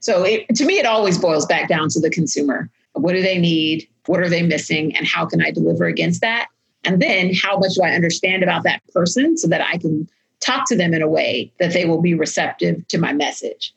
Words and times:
So 0.00 0.24
it, 0.24 0.54
to 0.56 0.64
me, 0.64 0.78
it 0.78 0.86
always 0.86 1.18
boils 1.18 1.46
back 1.46 1.68
down 1.68 1.88
to 1.90 2.00
the 2.00 2.10
consumer. 2.10 2.68
What 2.92 3.12
do 3.12 3.22
they 3.22 3.38
need? 3.38 3.88
What 4.06 4.20
are 4.20 4.28
they 4.28 4.42
missing? 4.42 4.96
And 4.96 5.06
how 5.06 5.26
can 5.26 5.42
I 5.42 5.50
deliver 5.50 5.84
against 5.84 6.20
that? 6.22 6.48
And 6.84 7.00
then 7.00 7.32
how 7.34 7.58
much 7.58 7.74
do 7.74 7.82
I 7.82 7.90
understand 7.90 8.42
about 8.42 8.64
that 8.64 8.82
person 8.92 9.36
so 9.36 9.48
that 9.48 9.60
I 9.60 9.76
can 9.76 10.08
talk 10.40 10.66
to 10.68 10.76
them 10.76 10.94
in 10.94 11.02
a 11.02 11.08
way 11.08 11.52
that 11.60 11.72
they 11.72 11.84
will 11.84 12.00
be 12.00 12.14
receptive 12.14 12.86
to 12.88 12.98
my 12.98 13.12
message. 13.12 13.74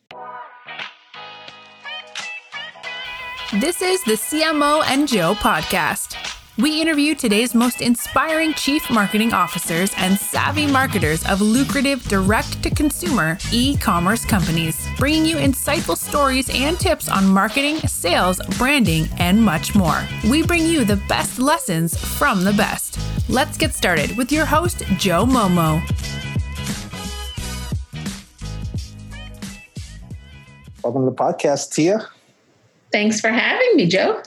This 3.59 3.81
is 3.81 4.01
the 4.03 4.13
CMO 4.13 4.83
and 4.87 5.07
Joe 5.07 5.35
podcast. 5.35 6.32
We 6.55 6.79
interview 6.79 7.15
today's 7.15 7.55
most 7.55 7.81
inspiring 7.81 8.53
chief 8.53 8.87
marketing 8.91 9.33
officers 9.33 9.91
and 9.97 10.19
savvy 10.19 10.67
marketers 10.67 11.25
of 11.25 11.41
lucrative 11.41 12.07
direct 12.07 12.61
to 12.61 12.69
consumer 12.69 13.39
e 13.51 13.75
commerce 13.75 14.23
companies, 14.23 14.87
bringing 14.99 15.25
you 15.25 15.37
insightful 15.37 15.97
stories 15.97 16.51
and 16.53 16.79
tips 16.79 17.09
on 17.09 17.25
marketing, 17.25 17.77
sales, 17.77 18.39
branding, 18.59 19.07
and 19.17 19.43
much 19.43 19.73
more. 19.73 20.07
We 20.29 20.43
bring 20.43 20.67
you 20.67 20.85
the 20.85 20.97
best 21.09 21.39
lessons 21.39 21.97
from 21.97 22.43
the 22.43 22.53
best. 22.53 22.99
Let's 23.27 23.57
get 23.57 23.73
started 23.73 24.15
with 24.15 24.31
your 24.31 24.45
host, 24.45 24.83
Joe 24.99 25.25
Momo. 25.25 25.81
Welcome 30.83 31.05
to 31.05 31.09
the 31.09 31.15
podcast, 31.15 31.73
Tia. 31.73 32.07
Thanks 32.91 33.19
for 33.19 33.29
having 33.29 33.75
me, 33.75 33.87
Joe. 33.87 34.21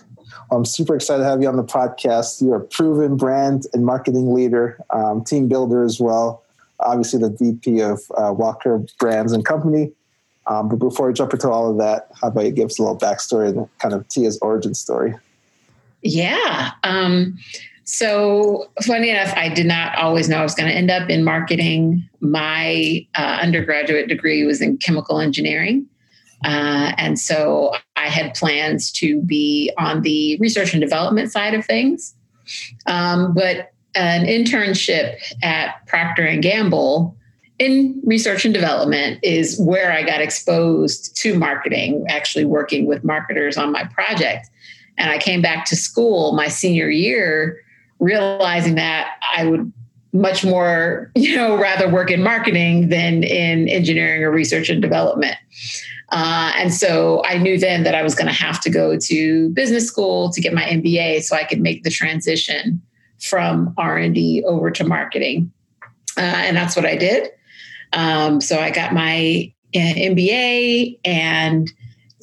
I'm 0.51 0.65
super 0.65 0.95
excited 0.95 1.23
to 1.23 1.29
have 1.29 1.43
you 1.43 1.49
on 1.49 1.57
the 1.57 1.65
podcast. 1.65 2.41
You're 2.41 2.57
a 2.57 2.65
proven 2.65 3.17
brand 3.17 3.67
and 3.73 3.85
marketing 3.85 4.33
leader, 4.33 4.79
um, 4.91 5.25
team 5.25 5.49
builder 5.49 5.83
as 5.83 6.01
well. 6.01 6.45
Obviously, 6.81 7.21
the 7.21 7.31
VP 7.31 7.81
of 7.81 8.01
uh, 8.17 8.33
Walker 8.33 8.85
Brands 8.99 9.33
and 9.33 9.45
Company. 9.45 9.93
Um, 10.47 10.69
but 10.69 10.77
before 10.77 11.09
we 11.09 11.13
jump 11.13 11.33
into 11.33 11.51
all 11.51 11.71
of 11.71 11.79
that, 11.79 12.09
how 12.21 12.29
about 12.29 12.45
you 12.45 12.53
give 12.53 12.67
us 12.67 12.79
a 12.79 12.83
little 12.83 12.99
backstory 12.99 13.49
and 13.49 13.69
kind 13.79 13.95
of 13.95 14.07
Tia's 14.09 14.39
origin 14.41 14.75
story? 14.75 15.15
Yeah. 16.03 16.71
Um, 16.85 17.39
so, 17.85 18.69
funny 18.85 19.11
enough, 19.11 19.33
I 19.37 19.49
did 19.49 19.67
not 19.67 19.97
always 19.97 20.29
know 20.29 20.39
I 20.39 20.43
was 20.43 20.55
going 20.55 20.69
to 20.69 20.75
end 20.75 20.91
up 20.91 21.09
in 21.09 21.25
marketing. 21.25 22.09
My 22.21 23.07
uh, 23.17 23.39
undergraduate 23.41 24.09
degree 24.09 24.45
was 24.45 24.61
in 24.61 24.77
chemical 24.79 25.21
engineering. 25.21 25.87
Uh, 26.45 26.93
and 26.97 27.19
so 27.19 27.73
I 27.97 28.09
had 28.09 28.35
plans 28.35 28.91
to 28.93 29.21
be 29.23 29.73
on 29.79 30.03
the 30.03 30.37
research 30.39 30.73
and 30.73 30.81
development 30.81 31.33
side 31.33 31.55
of 31.55 31.65
things. 31.65 32.15
Um, 32.87 33.35
but 33.35 33.73
an 33.95 34.27
internship 34.27 35.17
at 35.43 35.87
Procter 35.87 36.25
and 36.25 36.43
Gamble 36.43 37.17
in 37.59 38.01
research 38.05 38.45
and 38.45 38.53
development 38.53 39.19
is 39.23 39.59
where 39.59 39.91
I 39.91 40.03
got 40.03 40.21
exposed 40.21 41.17
to 41.23 41.39
marketing, 41.39 42.05
actually 42.09 42.45
working 42.45 42.87
with 42.87 43.03
marketers 43.03 43.57
on 43.57 43.73
my 43.73 43.85
project. 43.85 44.51
And 44.99 45.11
I 45.11 45.19
came 45.19 45.41
back 45.41 45.65
to 45.67 45.77
school 45.77 46.33
my 46.33 46.49
senior 46.49 46.91
year 46.91 47.61
realizing 47.99 48.75
that 48.75 49.17
I 49.35 49.47
would 49.47 49.73
much 50.13 50.45
more, 50.45 51.11
you 51.15 51.37
know, 51.37 51.57
rather 51.57 51.91
work 51.91 52.11
in 52.11 52.23
marketing 52.23 52.89
than 52.89 53.23
in 53.23 53.69
engineering 53.69 54.23
or 54.23 54.31
research 54.31 54.69
and 54.69 54.83
development. 54.83 55.37
Uh, 56.11 56.53
and 56.57 56.73
so 56.73 57.23
I 57.25 57.39
knew 57.39 57.59
then 57.59 57.83
that 57.83 57.95
I 57.95 58.03
was 58.03 58.15
going 58.15 58.29
to 58.29 58.33
have 58.33 58.61
to 58.61 58.71
go 58.71 58.97
to 58.97 59.49
business 59.51 59.87
school 59.87 60.31
to 60.31 60.41
get 60.41 60.55
my 60.55 60.63
MBA 60.63 61.23
so 61.23 61.35
I 61.35 61.45
could 61.45 61.61
make 61.61 61.83
the 61.83 61.91
transition 61.91 62.81
from 63.21 63.75
R&D 63.77 64.45
over 64.47 64.71
to 64.71 64.85
marketing. 64.85 65.51
Uh, 66.17 66.21
and 66.21 66.57
that's 66.57 66.77
what 66.77 66.87
I 66.87 66.97
did. 66.97 67.31
Um, 67.93 68.41
so 68.41 68.59
I 68.59 68.71
got 68.71 68.93
my 68.93 69.53
uh, 69.75 69.79
MBA 69.79 71.01
and 71.05 71.71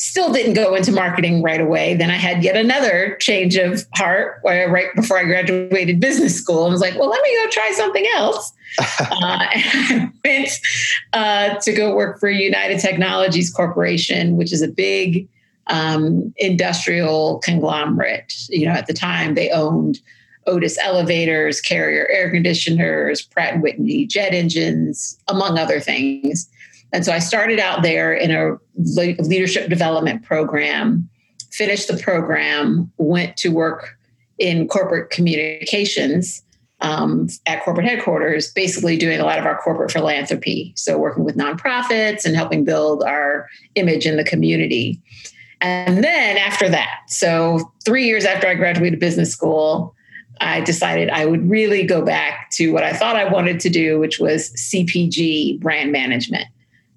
still 0.04 0.32
didn't 0.32 0.54
go 0.54 0.76
into 0.76 0.92
marketing 0.92 1.42
right 1.42 1.62
away. 1.62 1.96
Then 1.96 2.12
I 2.12 2.18
had 2.18 2.44
yet 2.44 2.58
another 2.58 3.16
change 3.22 3.56
of 3.56 3.86
heart 3.96 4.42
right 4.44 4.94
before 4.96 5.18
I 5.18 5.24
graduated 5.24 6.00
business 6.00 6.36
school. 6.36 6.66
I 6.66 6.70
was 6.70 6.82
like, 6.82 6.96
well, 6.96 7.10
let 7.10 7.24
me 7.24 7.36
go 7.36 7.50
try 7.50 7.72
something 7.74 8.06
else. 8.16 8.52
uh, 8.80 8.86
I 9.02 10.12
went 10.26 10.50
uh, 11.14 11.56
to 11.60 11.74
go 11.74 11.96
work 11.96 12.20
for 12.20 12.30
United 12.30 12.80
Technologies 12.80 13.50
Corporation, 13.50 14.36
which 14.36 14.52
is 14.52 14.62
a 14.62 14.68
big 14.68 15.28
um, 15.68 16.34
industrial 16.38 17.40
conglomerate. 17.40 18.34
You 18.50 18.66
know, 18.66 18.74
at 18.74 18.88
the 18.88 18.94
time 18.94 19.36
they 19.36 19.52
owned 19.52 20.02
Otis 20.48 20.78
elevators, 20.80 21.62
Carrier 21.62 22.08
air 22.12 22.30
conditioners, 22.30 23.22
Pratt 23.22 23.54
and 23.54 23.64
Whitney 23.64 24.06
jet 24.06 24.34
engines, 24.34 25.18
among 25.30 25.58
other 25.58 25.80
things. 25.80 26.50
And 26.94 27.04
so 27.04 27.12
I 27.12 27.20
started 27.20 27.60
out 27.60 27.82
there 27.82 28.14
in 28.14 28.32
a 28.32 28.58
leadership 28.78 29.68
development 29.68 30.24
program, 30.24 31.10
finished 31.52 31.88
the 31.88 31.98
program, 31.98 32.92
went 32.98 33.36
to 33.38 33.50
work 33.50 33.98
in 34.38 34.68
corporate 34.68 35.10
communications 35.10 36.44
um, 36.82 37.28
at 37.48 37.64
corporate 37.64 37.88
headquarters, 37.88 38.52
basically 38.52 38.98
doing 38.98 39.20
a 39.20 39.26
lot 39.26 39.40
of 39.40 39.46
our 39.46 39.58
corporate 39.58 39.92
philanthropy. 39.92 40.74
So, 40.76 40.98
working 40.98 41.24
with 41.24 41.36
nonprofits 41.36 42.26
and 42.26 42.36
helping 42.36 42.64
build 42.64 43.04
our 43.04 43.48
image 43.76 44.06
in 44.06 44.18
the 44.18 44.24
community. 44.24 45.02
And 45.62 46.04
then 46.04 46.38
after 46.38 46.68
that, 46.70 47.00
so 47.08 47.72
three 47.86 48.06
years 48.06 48.26
after 48.26 48.48
I 48.48 48.54
graduated 48.54 49.00
business 49.00 49.32
school, 49.32 49.96
I 50.42 50.60
decided 50.60 51.10
I 51.10 51.26
would 51.26 51.50
really 51.50 51.86
go 51.86 52.04
back 52.04 52.50
to 52.52 52.74
what 52.74 52.84
I 52.84 52.92
thought 52.92 53.16
I 53.16 53.32
wanted 53.32 53.62
to 53.62 53.70
do, 53.70 53.98
which 53.98 54.20
was 54.20 54.52
CPG 54.56 55.62
brand 55.62 55.94
management. 55.94 56.48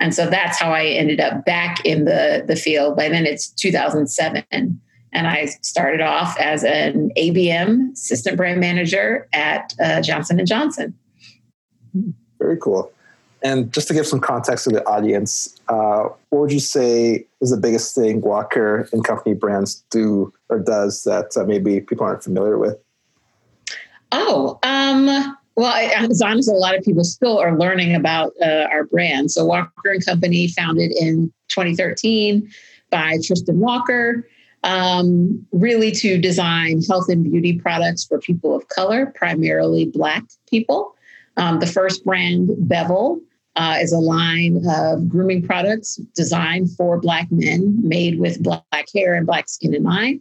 And 0.01 0.15
so 0.15 0.27
that's 0.29 0.59
how 0.59 0.73
I 0.73 0.85
ended 0.85 1.21
up 1.21 1.45
back 1.45 1.85
in 1.85 2.05
the, 2.05 2.45
the 2.47 2.57
field. 2.57 2.97
By 2.97 3.09
then 3.09 3.27
it's 3.27 3.49
2007. 3.49 4.45
And 4.51 5.27
I 5.27 5.47
started 5.63 6.03
off 6.03 6.39
as 6.39 6.63
an 6.65 7.11
ABM 7.17 7.93
assistant 7.93 8.37
brand 8.37 8.61
manager 8.61 9.27
at 9.33 9.73
uh, 9.83 10.03
Johnson 10.03 10.45
& 10.45 10.47
Johnson. 10.47 10.95
Very 12.39 12.59
cool. 12.59 12.93
And 13.43 13.73
just 13.73 13.89
to 13.89 13.95
give 13.95 14.07
some 14.07 14.21
context 14.21 14.65
to 14.65 14.71
the 14.71 14.87
audience, 14.87 15.57
uh, 15.69 16.09
what 16.31 16.41
would 16.41 16.53
you 16.53 16.61
say 16.61 17.27
is 17.41 17.51
the 17.51 17.57
biggest 17.57 17.95
thing 17.95 18.21
Walker 18.21 18.89
and 18.93 19.05
Company 19.05 19.35
brands 19.35 19.85
do 19.91 20.33
or 20.49 20.59
does 20.59 21.05
that 21.05 21.37
uh, 21.37 21.45
maybe 21.45 21.81
people 21.81 22.05
aren't 22.07 22.23
familiar 22.23 22.59
with? 22.59 22.77
Oh, 24.13 24.59
um, 24.63 25.36
well, 25.57 25.73
I, 25.73 25.91
it's 26.05 26.21
honest, 26.21 26.51
a 26.51 26.53
lot 26.53 26.77
of 26.77 26.85
people 26.85 27.03
still 27.03 27.39
are 27.39 27.59
learning 27.59 27.95
about 27.95 28.33
uh, 28.43 28.67
our 28.71 28.85
brand. 28.85 29.31
So, 29.31 29.45
Walker 29.45 29.91
and 29.91 30.05
Company, 30.05 30.49
founded 30.49 30.93
in 30.93 31.33
2013 31.49 32.49
by 32.91 33.19
Tristan 33.25 33.59
Walker, 33.59 34.29
um, 34.65 35.47
really 35.53 35.91
to 35.93 36.19
design 36.19 36.83
health 36.83 37.09
and 37.09 37.25
beauty 37.25 37.59
products 37.59 38.05
for 38.05 38.19
people 38.19 38.55
of 38.55 38.69
color, 38.69 39.13
primarily 39.15 39.87
Black 39.87 40.25
people. 40.49 40.95
Um, 41.39 41.59
the 41.61 41.67
first 41.67 42.05
brand, 42.05 42.51
Bevel, 42.59 43.21
uh, 43.57 43.79
is 43.81 43.93
a 43.93 43.99
line 43.99 44.63
of 44.69 45.09
grooming 45.09 45.43
products 45.43 45.97
designed 46.15 46.71
for 46.77 47.01
Black 47.01 47.29
men, 47.31 47.77
made 47.81 48.19
with 48.19 48.43
Black 48.43 48.89
hair 48.95 49.15
and 49.15 49.27
Black 49.27 49.49
skin 49.49 49.75
in 49.75 49.83
mind. 49.83 50.21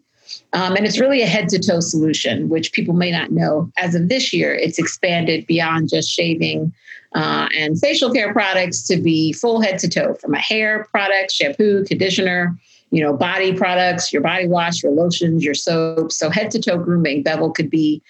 Um, 0.54 0.76
and 0.76 0.86
it's 0.86 1.00
really 1.00 1.22
a 1.22 1.28
head 1.28 1.50
to 1.50 1.60
toe 1.60 1.80
solution, 1.80 2.50
which 2.50 2.72
people 2.72 2.94
may 2.94 3.12
not 3.12 3.32
know. 3.32 3.72
As 3.78 3.96
of 3.96 4.10
this 4.10 4.34
year, 4.34 4.54
it's 4.54 4.80
expanded 4.80 5.46
beyond 5.48 5.90
just 5.90 6.10
shaving 6.10 6.74
uh, 7.14 7.48
and 7.58 7.80
facial 7.80 8.12
care 8.12 8.34
products 8.34 8.84
to 8.84 8.98
be 8.98 9.32
full 9.34 9.62
head 9.62 9.80
to 9.80 9.90
toe 9.90 10.16
from 10.16 10.34
a 10.34 10.40
hair 10.40 10.86
product, 10.92 11.32
shampoo, 11.32 11.86
conditioner, 11.86 12.58
you 12.92 13.02
know, 13.02 13.14
body 13.14 13.54
products, 13.54 14.12
your 14.12 14.22
body 14.22 14.48
wash, 14.48 14.84
your 14.84 14.92
lotions, 14.92 15.44
your 15.44 15.54
soaps. 15.54 16.18
So 16.18 16.30
head 16.30 16.52
to 16.52 16.62
toe 16.62 16.78
grooming, 16.78 17.24
Bevel 17.24 17.52
could 17.52 17.70
be 17.70 18.02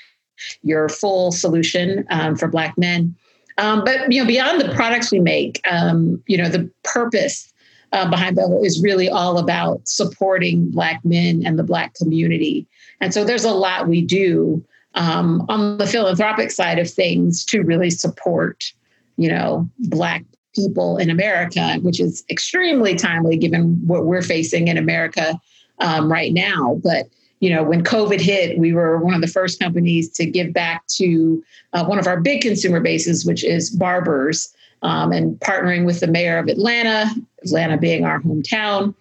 your 0.63 0.89
full 0.89 1.31
solution 1.31 2.05
um, 2.09 2.35
for 2.35 2.47
Black 2.47 2.77
men. 2.77 3.15
Um, 3.57 3.83
but 3.85 4.11
you 4.11 4.21
know, 4.21 4.27
beyond 4.27 4.59
the 4.59 4.73
products 4.75 5.11
we 5.11 5.19
make, 5.19 5.61
um, 5.69 6.21
you 6.27 6.37
know, 6.37 6.49
the 6.49 6.69
purpose 6.83 7.53
uh, 7.95 8.09
behind 8.09 8.35
Bevel 8.35 8.61
is 8.63 8.83
really 8.83 9.07
all 9.07 9.37
about 9.37 9.87
supporting 9.87 10.69
Black 10.69 11.03
men 11.05 11.43
and 11.45 11.57
the 11.57 11.63
Black 11.63 11.93
community. 11.93 12.67
And 12.99 13.13
so 13.13 13.23
there's 13.23 13.45
a 13.45 13.53
lot 13.53 13.87
we 13.87 14.01
do 14.01 14.63
um, 14.95 15.45
on 15.47 15.77
the 15.77 15.87
philanthropic 15.87 16.51
side 16.51 16.77
of 16.77 16.89
things 16.89 17.45
to 17.45 17.61
really 17.61 17.89
support, 17.89 18.65
you 19.15 19.29
know, 19.29 19.69
Black 19.79 20.25
people 20.53 20.97
in 20.97 21.09
America, 21.09 21.77
which 21.81 22.01
is 22.01 22.23
extremely 22.29 22.95
timely 22.95 23.37
given 23.37 23.79
what 23.87 24.05
we're 24.05 24.21
facing 24.21 24.67
in 24.67 24.77
America 24.77 25.39
um, 25.79 26.11
right 26.11 26.33
now. 26.33 26.79
But 26.83 27.07
you 27.39 27.53
know, 27.53 27.63
when 27.63 27.83
COVID 27.83 28.19
hit, 28.21 28.57
we 28.57 28.73
were 28.73 28.97
one 28.97 29.13
of 29.13 29.21
the 29.21 29.27
first 29.27 29.59
companies 29.59 30.09
to 30.13 30.25
give 30.25 30.53
back 30.53 30.87
to 30.87 31.43
uh, 31.73 31.85
one 31.85 31.99
of 31.99 32.07
our 32.07 32.19
big 32.19 32.41
consumer 32.41 32.79
bases, 32.79 33.25
which 33.25 33.43
is 33.43 33.69
barbers 33.69 34.53
um, 34.81 35.11
and 35.11 35.39
partnering 35.39 35.85
with 35.85 35.99
the 35.99 36.07
mayor 36.07 36.37
of 36.37 36.47
Atlanta, 36.47 37.09
Atlanta 37.43 37.77
being 37.77 38.05
our 38.05 38.21
hometown, 38.21 38.93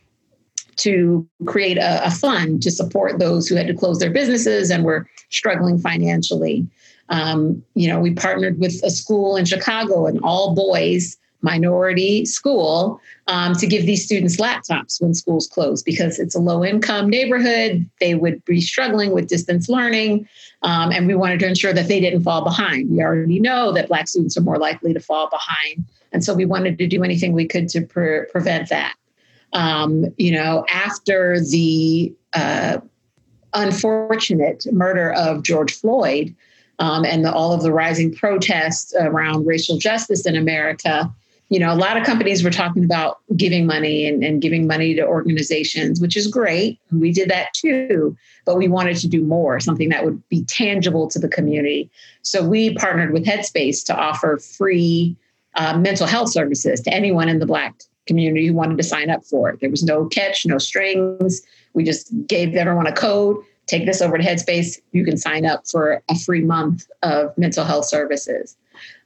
to 0.76 1.26
create 1.46 1.78
a, 1.78 2.06
a, 2.06 2.10
fund 2.10 2.62
to 2.62 2.70
support 2.70 3.18
those 3.18 3.46
who 3.46 3.54
had 3.54 3.66
to 3.68 3.74
close 3.74 4.00
their 4.00 4.10
businesses 4.10 4.70
and 4.70 4.84
were 4.84 5.08
struggling 5.30 5.78
financially. 5.78 6.66
Um, 7.10 7.62
you 7.74 7.86
know, 7.86 8.00
we 8.00 8.12
partnered 8.12 8.58
with 8.58 8.82
a 8.82 8.90
school 8.90 9.36
in 9.36 9.44
Chicago, 9.44 10.06
an 10.06 10.18
all 10.20 10.54
boys 10.54 11.16
minority 11.44 12.24
school 12.24 13.00
um, 13.28 13.54
to 13.54 13.66
give 13.66 13.86
these 13.86 14.04
students 14.04 14.38
laptops 14.38 15.00
when 15.00 15.14
schools 15.14 15.46
close 15.46 15.82
because 15.82 16.18
it's 16.18 16.34
a 16.34 16.40
low 16.40 16.64
income 16.64 17.08
neighborhood. 17.08 17.88
They 18.00 18.14
would 18.14 18.44
be 18.44 18.60
struggling 18.60 19.12
with 19.12 19.28
distance 19.28 19.68
learning. 19.68 20.26
Um, 20.62 20.90
and 20.90 21.06
we 21.06 21.14
wanted 21.14 21.38
to 21.40 21.46
ensure 21.46 21.72
that 21.72 21.86
they 21.86 22.00
didn't 22.00 22.22
fall 22.22 22.42
behind. 22.42 22.90
We 22.90 23.02
already 23.02 23.38
know 23.38 23.70
that 23.72 23.88
Black 23.88 24.08
students 24.08 24.36
are 24.36 24.40
more 24.40 24.58
likely 24.58 24.92
to 24.94 25.00
fall 25.00 25.28
behind. 25.28 25.84
And 26.12 26.24
so 26.24 26.34
we 26.34 26.46
wanted 26.46 26.78
to 26.78 26.86
do 26.86 27.04
anything 27.04 27.32
we 27.32 27.46
could 27.46 27.68
to 27.68 27.82
pre- 27.82 28.24
prevent 28.32 28.70
that. 28.70 28.94
Um, 29.52 30.06
you 30.16 30.32
know, 30.32 30.64
after 30.72 31.38
the 31.40 32.12
uh, 32.32 32.78
unfortunate 33.52 34.66
murder 34.72 35.12
of 35.12 35.42
George 35.42 35.74
Floyd 35.74 36.34
um, 36.78 37.04
and 37.04 37.24
the, 37.24 37.32
all 37.32 37.52
of 37.52 37.62
the 37.62 37.72
rising 37.72 38.12
protests 38.12 38.94
around 38.98 39.46
racial 39.46 39.78
justice 39.78 40.26
in 40.26 40.36
America, 40.36 41.12
you 41.50 41.58
know, 41.58 41.72
a 41.72 41.76
lot 41.76 41.96
of 41.96 42.04
companies 42.04 42.42
were 42.42 42.50
talking 42.50 42.84
about 42.84 43.18
giving 43.36 43.66
money 43.66 44.08
and, 44.08 44.24
and, 44.24 44.40
giving 44.40 44.66
money 44.66 44.94
to 44.94 45.06
organizations, 45.06 46.00
which 46.00 46.16
is 46.16 46.26
great. 46.26 46.80
We 46.90 47.12
did 47.12 47.28
that 47.28 47.52
too, 47.54 48.16
but 48.46 48.56
we 48.56 48.66
wanted 48.66 48.96
to 48.98 49.08
do 49.08 49.22
more, 49.22 49.60
something 49.60 49.90
that 49.90 50.04
would 50.04 50.26
be 50.28 50.44
tangible 50.44 51.08
to 51.08 51.18
the 51.18 51.28
community. 51.28 51.90
So 52.22 52.42
we 52.42 52.74
partnered 52.74 53.12
with 53.12 53.26
Headspace 53.26 53.84
to 53.86 53.96
offer 53.96 54.38
free 54.38 55.16
uh, 55.54 55.76
mental 55.78 56.06
health 56.06 56.30
services 56.30 56.80
to 56.80 56.92
anyone 56.92 57.28
in 57.28 57.38
the 57.38 57.46
Black 57.46 57.74
community 58.06 58.46
who 58.46 58.54
wanted 58.54 58.76
to 58.78 58.82
sign 58.82 59.10
up 59.10 59.24
for 59.24 59.50
it. 59.50 59.60
There 59.60 59.70
was 59.70 59.82
no 59.82 60.06
catch, 60.06 60.44
no 60.46 60.58
strings. 60.58 61.42
We 61.74 61.84
just 61.84 62.12
gave 62.26 62.54
everyone 62.54 62.86
a 62.86 62.92
code. 62.92 63.36
Take 63.66 63.86
this 63.86 64.02
over 64.02 64.18
to 64.18 64.24
Headspace. 64.24 64.80
You 64.92 65.04
can 65.04 65.16
sign 65.16 65.46
up 65.46 65.66
for 65.66 66.02
a 66.08 66.18
free 66.18 66.42
month 66.42 66.86
of 67.02 67.36
mental 67.38 67.64
health 67.64 67.86
services. 67.86 68.56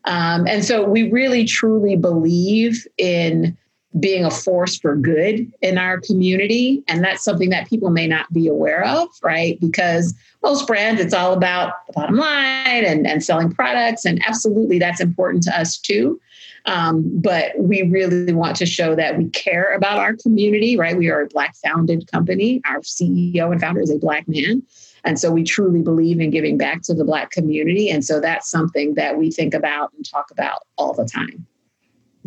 Um, 0.08 0.46
and 0.46 0.64
so 0.64 0.88
we 0.88 1.10
really 1.10 1.44
truly 1.44 1.94
believe 1.94 2.86
in 2.96 3.56
being 4.00 4.24
a 4.24 4.30
force 4.30 4.78
for 4.78 4.96
good 4.96 5.50
in 5.60 5.76
our 5.76 6.00
community. 6.00 6.82
And 6.88 7.04
that's 7.04 7.22
something 7.22 7.50
that 7.50 7.68
people 7.68 7.90
may 7.90 8.06
not 8.06 8.32
be 8.32 8.48
aware 8.48 8.84
of, 8.84 9.08
right? 9.22 9.60
Because 9.60 10.14
most 10.42 10.66
brands, 10.66 11.00
it's 11.00 11.12
all 11.12 11.34
about 11.34 11.72
the 11.86 11.92
bottom 11.92 12.16
line 12.16 12.84
and, 12.84 13.06
and 13.06 13.22
selling 13.22 13.52
products. 13.52 14.04
And 14.06 14.22
absolutely, 14.26 14.78
that's 14.78 15.00
important 15.00 15.42
to 15.44 15.58
us 15.58 15.76
too. 15.76 16.18
Um, 16.64 17.04
but 17.20 17.52
we 17.58 17.82
really 17.82 18.32
want 18.32 18.56
to 18.56 18.66
show 18.66 18.94
that 18.94 19.18
we 19.18 19.28
care 19.30 19.74
about 19.74 19.98
our 19.98 20.14
community, 20.14 20.76
right? 20.76 20.96
We 20.96 21.10
are 21.10 21.22
a 21.22 21.26
Black 21.26 21.54
founded 21.56 22.10
company. 22.10 22.60
Our 22.66 22.80
CEO 22.80 23.52
and 23.52 23.60
founder 23.60 23.80
is 23.80 23.90
a 23.90 23.98
Black 23.98 24.26
man. 24.26 24.62
And 25.08 25.18
so 25.18 25.30
we 25.32 25.42
truly 25.42 25.80
believe 25.80 26.20
in 26.20 26.28
giving 26.28 26.58
back 26.58 26.82
to 26.82 26.92
the 26.92 27.02
Black 27.02 27.30
community. 27.30 27.88
And 27.88 28.04
so 28.04 28.20
that's 28.20 28.50
something 28.50 28.92
that 28.96 29.16
we 29.16 29.30
think 29.30 29.54
about 29.54 29.90
and 29.96 30.04
talk 30.04 30.30
about 30.30 30.58
all 30.76 30.92
the 30.92 31.06
time. 31.06 31.46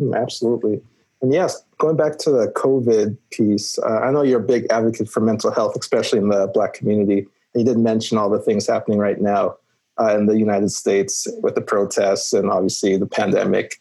Mm, 0.00 0.20
absolutely. 0.20 0.82
And 1.20 1.32
yes, 1.32 1.62
going 1.78 1.94
back 1.94 2.18
to 2.18 2.30
the 2.32 2.48
COVID 2.56 3.16
piece, 3.30 3.78
uh, 3.78 4.00
I 4.00 4.10
know 4.10 4.22
you're 4.22 4.40
a 4.40 4.44
big 4.44 4.66
advocate 4.70 5.08
for 5.08 5.20
mental 5.20 5.52
health, 5.52 5.76
especially 5.78 6.18
in 6.18 6.28
the 6.28 6.50
Black 6.52 6.74
community. 6.74 7.28
You 7.54 7.64
did 7.64 7.78
mention 7.78 8.18
all 8.18 8.28
the 8.28 8.40
things 8.40 8.66
happening 8.66 8.98
right 8.98 9.20
now 9.20 9.58
uh, 10.00 10.16
in 10.18 10.26
the 10.26 10.36
United 10.36 10.72
States 10.72 11.28
with 11.40 11.54
the 11.54 11.60
protests 11.60 12.32
and 12.32 12.50
obviously 12.50 12.96
the 12.96 13.06
pandemic. 13.06 13.78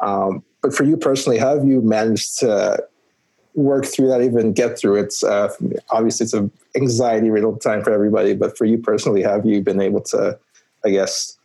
Um, 0.00 0.44
but 0.62 0.72
for 0.72 0.84
you 0.84 0.96
personally, 0.96 1.38
how 1.38 1.56
have 1.56 1.66
you 1.66 1.80
managed 1.80 2.38
to 2.38 2.86
work 3.54 3.86
through 3.86 4.08
that, 4.08 4.20
even 4.20 4.52
get 4.52 4.78
through 4.78 4.96
it? 4.96 5.14
Uh, 5.22 5.48
obviously, 5.90 6.24
it's 6.24 6.32
an 6.32 6.50
anxiety 6.76 7.30
riddled 7.30 7.60
time 7.60 7.82
for 7.82 7.92
everybody, 7.92 8.34
but 8.34 8.56
for 8.56 8.64
you 8.64 8.78
personally, 8.78 9.22
have 9.22 9.46
you 9.46 9.60
been 9.62 9.80
able 9.80 10.00
to, 10.02 10.38
I 10.84 10.90
guess, 10.90 11.36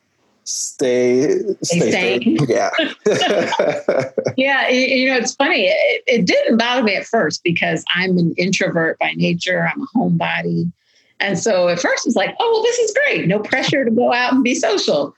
stay 0.43 1.37
stay, 1.61 1.91
stay 1.91 2.19
yeah. 2.47 2.71
Yeah 4.35 4.67
you 4.69 5.07
know 5.07 5.17
it's 5.17 5.35
funny 5.35 5.67
it, 5.67 6.03
it, 6.07 6.25
didn't 6.25 6.57
bother 6.57 6.81
me 6.81 6.95
at 6.95 7.05
first 7.05 7.43
because 7.43 7.85
i'm 7.93 8.17
an 8.17 8.33
introvert 8.35 8.97
by 8.97 9.11
nature 9.11 9.69
i'm 9.71 9.83
a 9.83 9.85
homebody 9.95 10.71
and 11.19 11.37
so 11.37 11.67
at 11.67 11.79
first 11.79 12.07
it's 12.07 12.15
like 12.15 12.35
oh 12.39 12.51
well 12.51 12.63
this 12.63 12.79
is 12.79 12.97
great 13.05 13.27
no 13.27 13.39
pressure 13.39 13.85
to 13.85 13.91
go 13.91 14.11
out 14.11 14.33
and 14.33 14.43
be 14.43 14.55
social. 14.55 15.15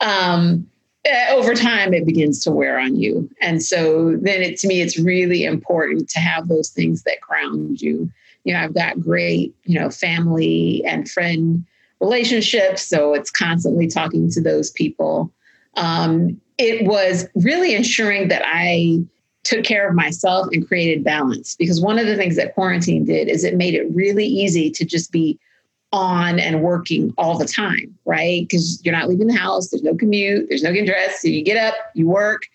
Um, 0.00 0.68
uh, 1.08 1.32
over 1.32 1.54
time 1.54 1.92
it 1.92 2.06
begins 2.06 2.38
to 2.40 2.50
wear 2.50 2.78
on 2.78 2.96
you. 2.96 3.28
And 3.40 3.62
so 3.62 4.16
then 4.20 4.42
it, 4.42 4.58
to 4.60 4.68
me 4.68 4.80
it's 4.80 4.98
really 4.98 5.44
important 5.44 6.08
to 6.10 6.20
have 6.20 6.48
those 6.48 6.70
things 6.70 7.02
that 7.02 7.20
ground 7.20 7.80
you. 7.80 8.10
You 8.44 8.54
know 8.54 8.60
i've 8.60 8.74
got 8.74 9.00
great 9.00 9.54
you 9.66 9.78
know 9.78 9.88
family 9.88 10.82
and 10.84 11.08
friend 11.08 11.64
relationships 12.00 12.82
so 12.82 13.14
it's 13.14 13.30
constantly 13.30 13.86
talking 13.86 14.28
to 14.30 14.40
those 14.40 14.70
people. 14.72 15.32
Um, 15.76 16.40
it 16.58 16.84
was 16.84 17.26
really 17.36 17.74
ensuring 17.74 18.28
that 18.28 18.42
i 18.44 18.98
took 19.44 19.64
care 19.64 19.88
of 19.88 19.94
myself 19.94 20.48
and 20.52 20.66
created 20.66 21.04
balance 21.04 21.56
because 21.56 21.80
one 21.80 21.98
of 21.98 22.06
the 22.06 22.16
things 22.16 22.36
that 22.36 22.54
quarantine 22.54 23.04
did 23.04 23.28
is 23.28 23.44
it 23.44 23.56
made 23.56 23.74
it 23.74 23.86
really 23.92 24.26
easy 24.26 24.70
to 24.70 24.84
just 24.84 25.10
be 25.10 25.38
on 25.92 26.38
and 26.38 26.62
working 26.62 27.12
all 27.18 27.36
the 27.36 27.46
time, 27.46 27.96
right? 28.04 28.42
Because 28.42 28.80
you're 28.84 28.94
not 28.94 29.08
leaving 29.08 29.26
the 29.26 29.36
house, 29.36 29.68
there's 29.68 29.82
no 29.82 29.94
commute, 29.94 30.48
there's 30.48 30.62
no 30.62 30.70
getting 30.70 30.86
dressed. 30.86 31.20
So 31.20 31.28
you 31.28 31.42
get 31.42 31.56
up, 31.56 31.74
you 31.94 32.08
work, 32.08 32.46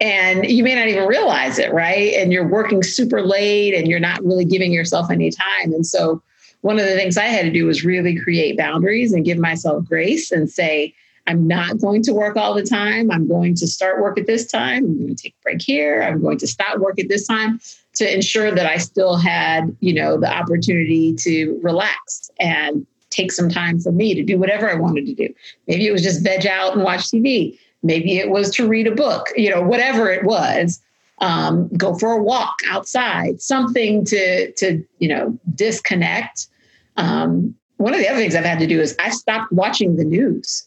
and 0.00 0.48
you 0.48 0.62
may 0.62 0.74
not 0.74 0.88
even 0.88 1.06
realize 1.06 1.58
it, 1.58 1.72
right? 1.72 2.12
And 2.14 2.32
you're 2.32 2.46
working 2.46 2.82
super 2.82 3.22
late 3.22 3.74
and 3.74 3.88
you're 3.88 4.00
not 4.00 4.22
really 4.22 4.44
giving 4.44 4.72
yourself 4.72 5.10
any 5.10 5.30
time. 5.30 5.72
And 5.72 5.86
so 5.86 6.22
one 6.60 6.78
of 6.78 6.84
the 6.84 6.92
things 6.92 7.16
I 7.16 7.24
had 7.24 7.44
to 7.46 7.50
do 7.50 7.66
was 7.66 7.84
really 7.84 8.18
create 8.18 8.58
boundaries 8.58 9.12
and 9.12 9.24
give 9.24 9.38
myself 9.38 9.84
grace 9.84 10.30
and 10.30 10.50
say, 10.50 10.94
I'm 11.26 11.46
not 11.46 11.78
going 11.78 12.02
to 12.02 12.12
work 12.12 12.36
all 12.36 12.52
the 12.52 12.64
time. 12.64 13.10
I'm 13.10 13.26
going 13.26 13.54
to 13.56 13.66
start 13.66 14.02
work 14.02 14.18
at 14.18 14.26
this 14.26 14.46
time. 14.46 14.84
I'm 14.84 14.98
going 14.98 15.14
to 15.16 15.22
take 15.22 15.34
a 15.40 15.42
break 15.42 15.62
here. 15.62 16.02
I'm 16.02 16.20
going 16.20 16.38
to 16.38 16.46
stop 16.46 16.78
work 16.78 16.98
at 17.00 17.08
this 17.08 17.26
time 17.26 17.60
to 17.94 18.12
ensure 18.12 18.50
that 18.50 18.66
I 18.66 18.76
still 18.78 19.16
had, 19.16 19.74
you 19.80 19.92
know, 19.92 20.18
the 20.18 20.32
opportunity 20.32 21.14
to 21.20 21.58
relax 21.62 22.30
and 22.40 22.86
take 23.10 23.30
some 23.30 23.48
time 23.48 23.78
for 23.78 23.92
me 23.92 24.14
to 24.14 24.22
do 24.22 24.38
whatever 24.38 24.68
I 24.68 24.74
wanted 24.74 25.06
to 25.06 25.14
do. 25.14 25.32
Maybe 25.68 25.86
it 25.86 25.92
was 25.92 26.02
just 26.02 26.22
veg 26.22 26.46
out 26.46 26.74
and 26.74 26.82
watch 26.82 27.02
TV. 27.02 27.58
Maybe 27.82 28.18
it 28.18 28.30
was 28.30 28.50
to 28.56 28.66
read 28.66 28.86
a 28.86 28.94
book, 28.94 29.28
you 29.36 29.50
know, 29.50 29.62
whatever 29.62 30.10
it 30.10 30.24
was. 30.24 30.80
Um, 31.20 31.68
go 31.76 31.94
for 31.94 32.12
a 32.12 32.22
walk 32.22 32.56
outside, 32.68 33.40
something 33.40 34.04
to 34.06 34.50
to 34.52 34.84
you 34.98 35.08
know 35.08 35.38
disconnect. 35.54 36.48
Um, 36.96 37.54
one 37.76 37.94
of 37.94 38.00
the 38.00 38.08
other 38.08 38.18
things 38.18 38.34
I've 38.34 38.44
had 38.44 38.58
to 38.58 38.66
do 38.66 38.80
is 38.80 38.96
I 38.98 39.10
stopped 39.10 39.52
watching 39.52 39.94
the 39.94 40.04
news 40.04 40.66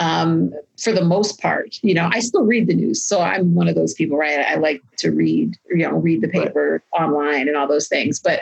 um, 0.00 0.52
for 0.82 0.92
the 0.92 1.04
most 1.04 1.40
part. 1.40 1.78
You 1.82 1.94
know, 1.94 2.10
I 2.12 2.18
still 2.18 2.44
read 2.44 2.66
the 2.66 2.74
news, 2.74 3.04
so 3.04 3.20
I'm 3.20 3.54
one 3.54 3.68
of 3.68 3.76
those 3.76 3.94
people, 3.94 4.16
right? 4.16 4.40
I 4.40 4.56
like 4.56 4.82
to 4.98 5.12
read, 5.12 5.56
you 5.68 5.86
know, 5.88 5.92
read 5.92 6.22
the 6.22 6.28
paper 6.28 6.82
right. 6.92 7.00
online 7.00 7.46
and 7.46 7.56
all 7.56 7.68
those 7.68 7.86
things, 7.86 8.18
but. 8.18 8.40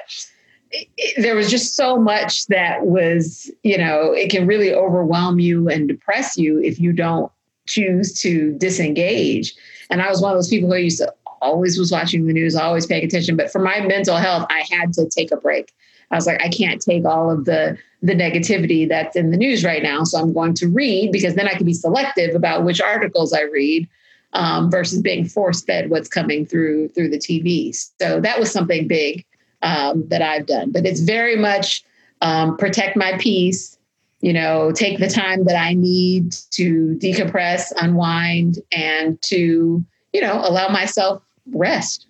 It, 0.71 1.23
there 1.23 1.35
was 1.35 1.51
just 1.51 1.77
so 1.77 1.97
much 1.99 2.45
that 2.49 2.85
was, 2.85 3.51
you 3.63 3.79
know, 3.79 4.13
it 4.13 4.31
can 4.31 4.47
really 4.47 4.75
overwhelm 4.75 5.39
you 5.39 5.67
and 5.71 5.89
depress 5.89 6.37
you 6.37 6.61
if 6.61 6.79
you 6.79 6.93
don't 6.93 7.33
choose 7.67 8.13
to 8.21 8.53
disengage. 8.59 9.55
And 9.89 10.03
I 10.03 10.11
was 10.11 10.21
one 10.21 10.33
of 10.33 10.37
those 10.37 10.49
people 10.49 10.69
who 10.69 10.77
used 10.77 10.99
to 10.99 11.11
always 11.41 11.79
was 11.79 11.91
watching 11.91 12.27
the 12.27 12.35
news, 12.35 12.55
always 12.55 12.85
paying 12.85 13.05
attention. 13.05 13.37
But 13.37 13.51
for 13.51 13.61
my 13.61 13.81
mental 13.81 14.17
health, 14.17 14.47
I 14.51 14.65
had 14.71 14.93
to 14.95 15.09
take 15.09 15.33
a 15.33 15.37
break. 15.37 15.73
I 16.11 16.17
was 16.17 16.27
like, 16.27 16.43
I 16.43 16.49
can't 16.49 16.81
take 16.81 17.05
all 17.05 17.31
of 17.31 17.45
the 17.45 17.79
the 18.01 18.15
negativity 18.15 18.89
that's 18.89 19.17
in 19.17 19.31
the 19.31 19.37
news 19.37 19.65
right 19.65 19.83
now. 19.83 20.05
So 20.05 20.19
I'm 20.19 20.33
going 20.33 20.55
to 20.55 20.69
read 20.69 21.11
because 21.11 21.35
then 21.35 21.49
I 21.49 21.55
can 21.55 21.67
be 21.67 21.75
selective 21.75 22.35
about 22.35 22.65
which 22.65 22.81
articles 22.81 23.33
I 23.33 23.43
read 23.43 23.89
um, 24.35 24.71
versus 24.71 25.03
being 25.03 25.25
force 25.25 25.63
fed 25.63 25.91
what's 25.91 26.09
coming 26.09 26.47
through 26.47 26.89
through 26.91 27.11
the 27.11 27.19
TV. 27.19 27.75
So 28.01 28.21
that 28.21 28.39
was 28.39 28.51
something 28.51 28.87
big 28.87 29.25
um, 29.63 30.07
that 30.09 30.23
I've 30.23 30.47
done. 30.47 30.71
But 30.71 30.87
it's 30.87 31.01
very 31.01 31.37
much 31.37 31.85
um, 32.23 32.57
protect 32.57 32.97
my 32.97 33.17
peace. 33.19 33.77
You 34.21 34.33
know, 34.33 34.73
take 34.73 34.99
the 34.99 35.09
time 35.09 35.45
that 35.45 35.57
I 35.57 35.75
need 35.75 36.33
to 36.51 36.99
decompress, 37.01 37.73
unwind, 37.77 38.59
and 38.73 39.21
to 39.23 39.85
you 40.13 40.21
know 40.21 40.41
allow 40.45 40.69
myself 40.69 41.23
rest. 41.53 42.07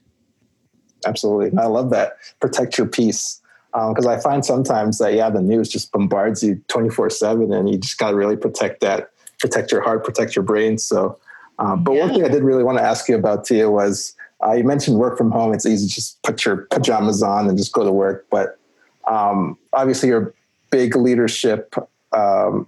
Absolutely, 1.06 1.58
I 1.58 1.66
love 1.66 1.90
that. 1.90 2.16
Protect 2.40 2.78
your 2.78 2.86
peace 2.86 3.37
because 3.72 4.06
um, 4.06 4.12
I 4.12 4.18
find 4.18 4.44
sometimes 4.44 4.98
that 4.98 5.14
yeah, 5.14 5.30
the 5.30 5.42
news 5.42 5.68
just 5.68 5.92
bombards 5.92 6.42
you 6.42 6.62
twenty 6.68 6.88
four 6.88 7.10
seven, 7.10 7.52
and 7.52 7.68
you 7.68 7.78
just 7.78 7.98
got 7.98 8.10
to 8.10 8.16
really 8.16 8.36
protect 8.36 8.80
that, 8.80 9.10
protect 9.38 9.70
your 9.70 9.82
heart, 9.82 10.04
protect 10.04 10.34
your 10.34 10.42
brain. 10.42 10.78
So, 10.78 11.18
um, 11.58 11.84
but 11.84 11.92
yeah. 11.92 12.06
one 12.06 12.14
thing 12.14 12.24
I 12.24 12.28
did 12.28 12.42
really 12.42 12.64
want 12.64 12.78
to 12.78 12.84
ask 12.84 13.08
you 13.08 13.16
about 13.16 13.44
Tia 13.44 13.70
was 13.70 14.14
uh, 14.44 14.52
you 14.52 14.64
mentioned 14.64 14.98
work 14.98 15.18
from 15.18 15.30
home. 15.30 15.52
It's 15.52 15.66
easy 15.66 15.86
to 15.86 15.94
just 15.94 16.22
put 16.22 16.44
your 16.44 16.66
pajamas 16.70 17.22
on 17.22 17.48
and 17.48 17.58
just 17.58 17.72
go 17.72 17.84
to 17.84 17.92
work, 17.92 18.26
but 18.30 18.58
um, 19.06 19.58
obviously 19.72 20.08
you're 20.08 20.28
a 20.28 20.32
big 20.70 20.96
leadership 20.96 21.74
um, 22.12 22.66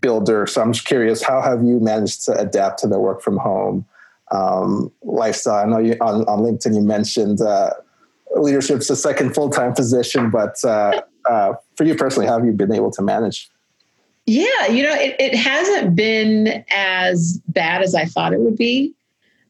builder. 0.00 0.46
So 0.46 0.62
I'm 0.62 0.72
just 0.72 0.86
curious, 0.86 1.22
how 1.22 1.40
have 1.40 1.62
you 1.62 1.80
managed 1.80 2.24
to 2.26 2.38
adapt 2.38 2.80
to 2.80 2.86
the 2.86 2.98
work 2.98 3.22
from 3.22 3.38
home 3.38 3.86
um, 4.32 4.92
lifestyle? 5.02 5.64
I 5.64 5.68
know 5.68 5.78
you 5.78 5.96
on, 6.00 6.24
on 6.26 6.40
LinkedIn 6.40 6.74
you 6.74 6.82
mentioned. 6.82 7.40
Uh, 7.40 7.70
leadership's 8.34 8.90
a 8.90 8.96
second 8.96 9.34
full 9.34 9.50
time 9.50 9.72
position, 9.74 10.30
but 10.30 10.56
uh, 10.64 11.00
uh, 11.28 11.54
for 11.76 11.84
you 11.84 11.94
personally, 11.94 12.26
how 12.26 12.36
have 12.38 12.44
you 12.46 12.52
been 12.52 12.74
able 12.74 12.90
to 12.92 13.02
manage? 13.02 13.48
Yeah, 14.26 14.66
you 14.66 14.82
know, 14.82 14.92
it, 14.94 15.14
it 15.20 15.34
hasn't 15.36 15.94
been 15.94 16.64
as 16.70 17.40
bad 17.46 17.82
as 17.82 17.94
I 17.94 18.06
thought 18.06 18.32
it 18.32 18.40
would 18.40 18.56
be. 18.56 18.92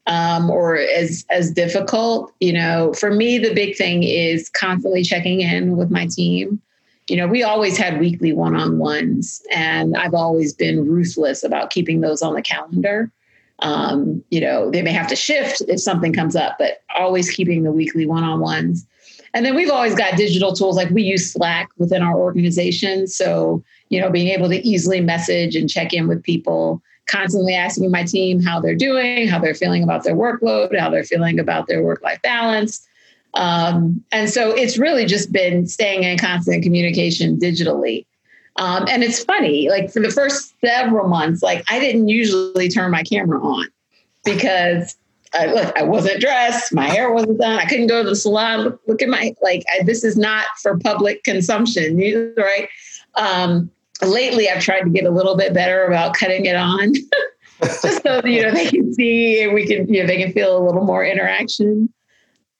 um, 0.07 0.49
or 0.49 0.77
as 0.77 1.25
as 1.29 1.51
difficult. 1.51 2.33
You 2.39 2.53
know, 2.53 2.93
for 2.93 3.11
me, 3.11 3.37
the 3.37 3.53
big 3.53 3.75
thing 3.75 4.03
is 4.03 4.49
constantly 4.49 5.03
checking 5.03 5.41
in 5.41 5.77
with 5.77 5.91
my 5.91 6.07
team. 6.07 6.61
You 7.09 7.17
know, 7.17 7.27
we 7.27 7.43
always 7.43 7.77
had 7.77 7.99
weekly 7.99 8.33
one 8.33 8.55
on 8.55 8.79
ones, 8.79 9.41
and 9.53 9.95
I've 9.95 10.13
always 10.13 10.53
been 10.53 10.87
ruthless 10.87 11.43
about 11.43 11.69
keeping 11.69 12.01
those 12.01 12.21
on 12.21 12.33
the 12.33 12.41
calendar. 12.41 13.11
Um, 13.59 14.23
you 14.29 14.39
know, 14.39 14.69
they 14.69 14.81
may 14.81 14.91
have 14.91 15.07
to 15.07 15.15
shift 15.15 15.61
if 15.67 15.79
something 15.79 16.13
comes 16.13 16.35
up, 16.35 16.57
but 16.59 16.83
always 16.95 17.31
keeping 17.31 17.63
the 17.63 17.71
weekly 17.71 18.05
one 18.05 18.23
on 18.23 18.39
ones. 18.39 18.85
And 19.33 19.45
then 19.45 19.55
we've 19.55 19.69
always 19.69 19.95
got 19.95 20.15
digital 20.15 20.53
tools 20.53 20.75
like 20.75 20.89
we 20.89 21.03
use 21.03 21.31
Slack 21.31 21.69
within 21.77 22.01
our 22.01 22.15
organization. 22.15 23.07
So, 23.07 23.63
you 23.89 23.99
know, 23.99 24.09
being 24.09 24.27
able 24.27 24.49
to 24.49 24.67
easily 24.67 25.01
message 25.01 25.55
and 25.55 25.69
check 25.69 25.93
in 25.93 26.07
with 26.07 26.23
people, 26.23 26.81
constantly 27.07 27.53
asking 27.53 27.91
my 27.91 28.03
team 28.03 28.41
how 28.41 28.59
they're 28.59 28.75
doing, 28.75 29.27
how 29.27 29.39
they're 29.39 29.55
feeling 29.55 29.83
about 29.83 30.03
their 30.03 30.15
workload, 30.15 30.77
how 30.77 30.89
they're 30.89 31.03
feeling 31.03 31.39
about 31.39 31.67
their 31.67 31.83
work 31.83 32.01
life 32.01 32.21
balance. 32.21 32.87
Um, 33.33 34.03
and 34.11 34.29
so 34.29 34.51
it's 34.51 34.77
really 34.77 35.05
just 35.05 35.31
been 35.31 35.67
staying 35.67 36.03
in 36.03 36.17
constant 36.17 36.63
communication 36.63 37.37
digitally. 37.37 38.05
Um, 38.57 38.85
and 38.89 39.03
it's 39.03 39.23
funny, 39.23 39.69
like 39.69 39.91
for 39.91 39.99
the 39.99 40.09
first 40.09 40.55
several 40.61 41.07
months, 41.07 41.43
like 41.43 41.63
I 41.69 41.79
didn't 41.79 42.07
usually 42.07 42.69
turn 42.69 42.91
my 42.91 43.03
camera 43.03 43.39
on 43.39 43.67
because 44.25 44.97
I, 45.33 45.45
look, 45.47 45.77
I 45.77 45.83
wasn't 45.83 46.19
dressed, 46.19 46.73
my 46.73 46.87
hair 46.87 47.11
wasn't 47.11 47.39
done, 47.39 47.59
I 47.59 47.65
couldn't 47.65 47.87
go 47.87 48.03
to 48.03 48.09
the 48.09 48.15
salon. 48.15 48.61
Look, 48.61 48.81
look 48.87 49.01
at 49.01 49.09
my 49.09 49.35
like, 49.41 49.63
I, 49.73 49.83
this 49.83 50.03
is 50.03 50.17
not 50.17 50.45
for 50.61 50.77
public 50.79 51.23
consumption, 51.23 51.97
right? 52.35 52.67
Um, 53.15 53.69
lately, 54.01 54.49
I've 54.49 54.63
tried 54.63 54.81
to 54.81 54.89
get 54.89 55.05
a 55.05 55.11
little 55.11 55.37
bit 55.37 55.53
better 55.53 55.85
about 55.85 56.15
cutting 56.15 56.45
it 56.45 56.55
on, 56.55 56.93
just 57.61 58.03
so 58.03 58.21
you 58.25 58.41
know 58.41 58.51
they 58.51 58.67
can 58.67 58.93
see 58.93 59.43
and 59.43 59.53
we 59.53 59.67
can, 59.67 59.91
you 59.91 60.01
know, 60.01 60.07
they 60.07 60.17
can 60.17 60.31
feel 60.33 60.57
a 60.57 60.63
little 60.63 60.83
more 60.83 61.05
interaction. 61.05 61.93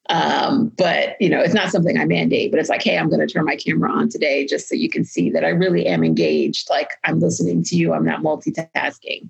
Um, 0.09 0.71
but 0.77 1.15
you 1.19 1.29
know, 1.29 1.41
it's 1.41 1.53
not 1.53 1.69
something 1.69 1.97
I 1.97 2.05
mandate, 2.05 2.51
but 2.51 2.59
it's 2.59 2.69
like, 2.69 2.83
hey, 2.83 2.97
I'm 2.97 3.09
going 3.09 3.19
to 3.19 3.27
turn 3.27 3.45
my 3.45 3.55
camera 3.55 3.91
on 3.91 4.09
today 4.09 4.45
just 4.45 4.69
so 4.69 4.75
you 4.75 4.89
can 4.89 5.03
see 5.03 5.29
that 5.31 5.43
I 5.43 5.49
really 5.49 5.85
am 5.85 6.03
engaged. 6.03 6.69
Like 6.69 6.91
I'm 7.03 7.19
listening 7.19 7.63
to 7.63 7.75
you. 7.75 7.93
I'm 7.93 8.05
not 8.05 8.21
multitasking. 8.21 9.29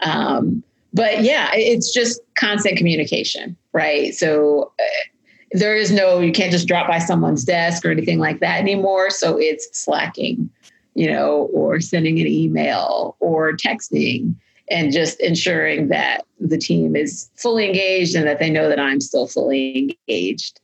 Um, 0.00 0.62
but 0.92 1.22
yeah, 1.22 1.50
it's 1.54 1.92
just 1.92 2.20
constant 2.34 2.76
communication, 2.76 3.56
right? 3.72 4.14
So 4.14 4.72
uh, 4.78 5.04
there 5.52 5.74
is 5.74 5.90
no, 5.90 6.20
you 6.20 6.32
can't 6.32 6.52
just 6.52 6.68
drop 6.68 6.88
by 6.88 6.98
someone's 6.98 7.44
desk 7.44 7.84
or 7.84 7.90
anything 7.90 8.18
like 8.18 8.40
that 8.40 8.60
anymore. 8.60 9.08
So 9.08 9.38
it's 9.38 9.68
slacking, 9.72 10.50
you 10.94 11.10
know, 11.10 11.48
or 11.52 11.80
sending 11.80 12.20
an 12.20 12.26
email 12.26 13.16
or 13.20 13.52
texting 13.52 14.34
and 14.72 14.92
just 14.92 15.20
ensuring 15.20 15.88
that 15.88 16.24
the 16.40 16.58
team 16.58 16.96
is 16.96 17.30
fully 17.36 17.66
engaged 17.66 18.16
and 18.16 18.26
that 18.26 18.38
they 18.38 18.50
know 18.50 18.68
that 18.68 18.80
I'm 18.80 19.00
still 19.00 19.26
fully 19.26 19.94
engaged. 20.08 20.60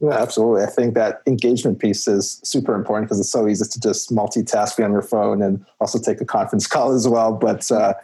Yeah, 0.00 0.18
absolutely. 0.18 0.62
I 0.62 0.66
think 0.66 0.94
that 0.94 1.20
engagement 1.26 1.78
piece 1.78 2.08
is 2.08 2.40
super 2.42 2.74
important 2.74 3.08
because 3.08 3.20
it's 3.20 3.30
so 3.30 3.46
easy 3.46 3.66
to 3.70 3.80
just 3.80 4.10
multitask 4.10 4.82
on 4.82 4.92
your 4.92 5.02
phone 5.02 5.42
and 5.42 5.64
also 5.78 5.98
take 5.98 6.20
a 6.20 6.24
conference 6.24 6.66
call 6.74 6.92
as 6.92 7.06
well. 7.06 7.32
But 7.32 7.70
uh, 7.70 7.94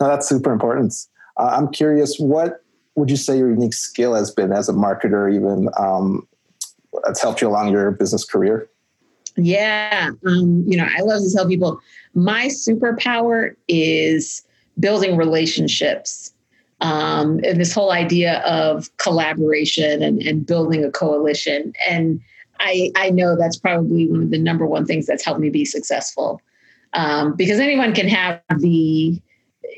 no, 0.00 0.08
that's 0.08 0.28
super 0.28 0.52
important. 0.52 0.94
Uh, 1.36 1.54
I'm 1.56 1.70
curious, 1.70 2.16
what 2.18 2.64
would 2.96 3.10
you 3.10 3.16
say 3.16 3.38
your 3.38 3.50
unique 3.50 3.74
skill 3.74 4.14
has 4.14 4.30
been 4.30 4.52
as 4.52 4.68
a 4.68 4.72
marketer, 4.72 5.32
even 5.32 5.68
um, 5.78 6.26
that's 7.04 7.22
helped 7.22 7.40
you 7.40 7.48
along 7.48 7.70
your 7.70 7.90
business 7.90 8.24
career? 8.24 8.68
Yeah, 9.36 10.10
um, 10.26 10.64
you 10.66 10.76
know, 10.76 10.86
I 10.86 11.00
love 11.00 11.22
to 11.22 11.32
tell 11.34 11.46
people 11.46 11.80
my 12.14 12.48
superpower 12.48 13.54
is 13.66 14.42
building 14.78 15.16
relationships 15.16 16.32
um, 16.80 17.40
and 17.44 17.60
this 17.60 17.72
whole 17.72 17.92
idea 17.92 18.40
of 18.40 18.94
collaboration 18.96 20.02
and, 20.02 20.20
and 20.22 20.44
building 20.44 20.84
a 20.84 20.90
coalition. 20.90 21.72
And 21.88 22.20
I, 22.58 22.90
I 22.96 23.10
know 23.10 23.36
that's 23.36 23.56
probably 23.56 24.08
one 24.08 24.22
of 24.22 24.30
the 24.30 24.38
number 24.38 24.66
one 24.66 24.84
things 24.84 25.06
that's 25.06 25.24
helped 25.24 25.40
me 25.40 25.50
be 25.50 25.64
successful. 25.64 26.40
Um, 26.92 27.34
because 27.34 27.58
anyone 27.58 27.94
can 27.94 28.08
have 28.08 28.40
the 28.58 29.20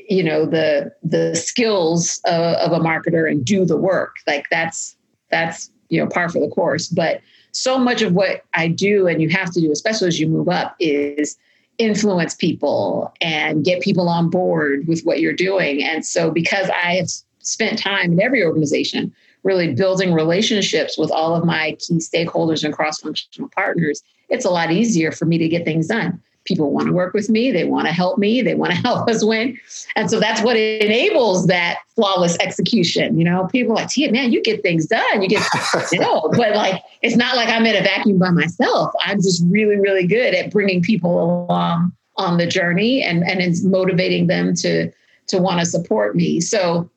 you 0.07 0.23
know 0.23 0.45
the 0.45 0.91
the 1.03 1.35
skills 1.35 2.19
of, 2.25 2.55
of 2.55 2.71
a 2.73 2.83
marketer 2.83 3.29
and 3.29 3.45
do 3.45 3.65
the 3.65 3.77
work. 3.77 4.15
Like 4.27 4.45
that's 4.51 4.97
that's 5.31 5.71
you 5.89 6.01
know 6.01 6.07
par 6.07 6.29
for 6.29 6.39
the 6.39 6.49
course. 6.49 6.87
But 6.87 7.21
so 7.55 7.79
much 7.79 8.01
of 8.01 8.13
what 8.13 8.43
i 8.53 8.67
do 8.67 9.07
and 9.07 9.21
you 9.21 9.29
have 9.29 9.49
to 9.49 9.61
do 9.61 9.71
especially 9.71 10.09
as 10.09 10.19
you 10.19 10.27
move 10.27 10.49
up 10.49 10.75
is 10.79 11.37
influence 11.77 12.35
people 12.35 13.13
and 13.21 13.63
get 13.63 13.81
people 13.81 14.07
on 14.07 14.29
board 14.29 14.87
with 14.87 15.01
what 15.03 15.19
you're 15.19 15.33
doing. 15.33 15.83
And 15.83 16.05
so, 16.05 16.31
because 16.31 16.69
I 16.69 16.95
have 16.95 17.09
spent 17.39 17.79
time 17.79 18.13
in 18.13 18.21
every 18.21 18.43
organization 18.43 19.13
really 19.43 19.73
building 19.73 20.13
relationships 20.13 20.97
with 20.97 21.11
all 21.11 21.35
of 21.35 21.45
my 21.45 21.77
key 21.79 21.97
stakeholders 21.97 22.63
and 22.63 22.73
cross 22.73 22.99
functional 23.01 23.49
partners, 23.49 24.01
it's 24.29 24.45
a 24.45 24.49
lot 24.49 24.71
easier 24.71 25.11
for 25.11 25.25
me 25.25 25.37
to 25.37 25.47
get 25.47 25.65
things 25.65 25.87
done 25.87 26.21
people 26.45 26.71
want 26.71 26.87
to 26.87 26.93
work 26.93 27.13
with 27.13 27.29
me 27.29 27.51
they 27.51 27.65
want 27.65 27.87
to 27.87 27.93
help 27.93 28.17
me 28.17 28.41
they 28.41 28.55
want 28.55 28.71
to 28.71 28.77
help 28.83 29.09
us 29.09 29.23
win. 29.23 29.57
And 29.95 30.09
so 30.09 30.19
that's 30.19 30.41
what 30.41 30.55
enables 30.55 31.47
that 31.47 31.79
flawless 31.95 32.37
execution 32.39 33.17
you 33.17 33.25
know? 33.25 33.47
People 33.51 33.75
like 33.75 33.89
Tia, 33.89 34.11
man 34.11 34.31
you 34.31 34.41
get 34.41 34.61
things 34.61 34.87
done 34.87 35.21
you 35.21 35.29
get 35.29 35.43
you 35.91 35.99
know 35.99 36.29
but 36.37 36.55
like 36.55 36.81
it's 37.01 37.15
not 37.15 37.35
like 37.35 37.49
i'm 37.49 37.65
in 37.65 37.75
a 37.75 37.81
vacuum 37.81 38.19
by 38.19 38.31
myself. 38.31 38.91
I'm 39.05 39.17
just 39.17 39.43
really 39.47 39.77
really 39.77 40.07
good 40.07 40.33
at 40.33 40.51
bringing 40.51 40.81
people 40.81 41.45
along 41.47 41.91
on 42.17 42.37
the 42.37 42.47
journey 42.47 43.03
and 43.03 43.23
and 43.23 43.41
it's 43.41 43.63
motivating 43.63 44.27
them 44.27 44.55
to 44.55 44.91
to 45.27 45.39
want 45.39 45.59
to 45.59 45.65
support 45.65 46.15
me. 46.15 46.39
So 46.39 46.89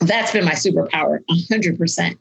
that's 0.00 0.32
been 0.32 0.44
my 0.44 0.52
superpower 0.52 1.20
100% 1.30 2.18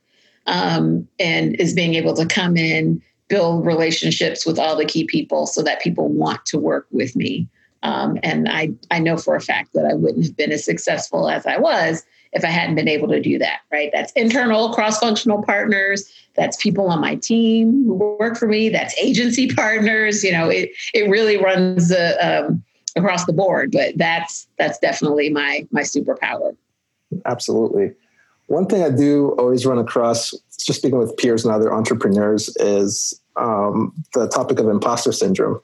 um, 0.48 1.08
and 1.20 1.55
is 1.60 1.74
being 1.74 1.96
able 1.96 2.13
to 2.15 2.25
come 2.25 2.58
in 2.58 3.01
build 3.27 3.65
relationships 3.65 4.46
with 4.46 4.60
all 4.60 4.75
the 4.75 4.86
key 4.86 5.05
people 5.05 5.48
so 5.48 5.62
that 5.63 5.82
people 5.82 6.08
want 6.08 6.46
to 6.46 6.60
work 6.60 6.88
with 6.91 7.15
me. 7.15 7.48
Um, 7.84 8.17
and 8.24 8.50
I, 8.50 8.72
I 8.89 9.00
know 9.00 9.17
for 9.17 9.36
a 9.36 9.41
fact 9.41 9.74
that 9.74 9.86
I 9.86 9.94
wouldn't 9.94 10.25
have 10.25 10.36
been 10.36 10.51
as 10.51 10.65
successful 10.65 11.29
as 11.29 11.46
I 11.46 11.58
was 11.58 12.03
if 12.34 12.44
I 12.44 12.48
hadn't 12.48 12.75
been 12.75 12.88
able 12.88 13.08
to 13.10 13.22
do 13.22 13.38
that, 13.39 13.60
right? 13.72 13.89
That's 13.94 14.12
internal 14.13 14.74
cross 14.74 15.00
functional 15.00 15.44
partners. 15.44 16.12
That's 16.36 16.62
people 16.62 16.88
on 16.88 17.00
my 17.00 17.15
team 17.15 17.86
who 17.86 17.94
work 18.20 18.38
for 18.38 18.48
me. 18.48 18.70
That's 18.70 18.98
agency 18.98 19.48
partners. 19.55 20.24
You 20.24 20.34
know, 20.34 20.50
it, 20.50 20.72
it 20.94 21.10
really 21.10 21.38
runs 21.38 21.91
uh, 21.91 22.46
um, 22.50 22.63
across 22.96 23.25
the 23.25 23.34
board, 23.34 23.72
but 23.72 23.98
that's, 23.98 24.48
that's 24.58 24.79
definitely 24.79 25.29
my, 25.29 25.65
my 25.72 25.82
superpower. 25.82 26.58
Absolutely. 27.25 27.94
One 28.47 28.67
thing 28.67 28.83
I 28.83 28.89
do 28.89 29.35
always 29.39 29.65
run 29.65 29.79
across, 29.79 30.31
just 30.59 30.79
speaking 30.79 30.99
with 30.99 31.15
peers 31.17 31.45
and 31.45 31.53
other 31.53 31.73
entrepreneurs, 31.73 32.55
is 32.57 33.19
um, 33.35 33.93
the 34.13 34.27
topic 34.27 34.59
of 34.59 34.67
imposter 34.67 35.11
syndrome. 35.11 35.61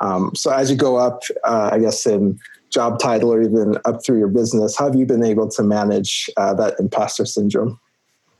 Um, 0.00 0.34
so 0.34 0.50
as 0.50 0.70
you 0.70 0.76
go 0.76 0.96
up, 0.96 1.22
uh, 1.44 1.70
I 1.72 1.78
guess 1.78 2.06
in 2.06 2.38
job 2.70 2.98
title 2.98 3.32
or 3.32 3.42
even 3.42 3.76
up 3.84 4.04
through 4.04 4.18
your 4.18 4.28
business, 4.28 4.76
how 4.76 4.86
have 4.86 4.94
you 4.94 5.06
been 5.06 5.24
able 5.24 5.48
to 5.48 5.62
manage 5.62 6.30
uh, 6.36 6.54
that 6.54 6.78
imposter 6.78 7.24
syndrome? 7.24 7.80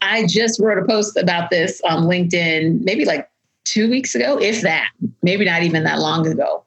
I 0.03 0.27
just 0.27 0.61
wrote 0.61 0.79
a 0.79 0.87
post 0.87 1.17
about 1.17 1.51
this 1.51 1.81
on 1.83 2.05
LinkedIn, 2.05 2.83
maybe 2.83 3.05
like 3.05 3.29
two 3.65 3.91
weeks 3.91 4.15
ago, 4.15 4.39
if 4.41 4.61
that, 4.63 4.89
maybe 5.23 5.45
not 5.45 5.63
even 5.63 5.85
that 5.85 5.99
long 5.99 6.27
ago. 6.27 6.63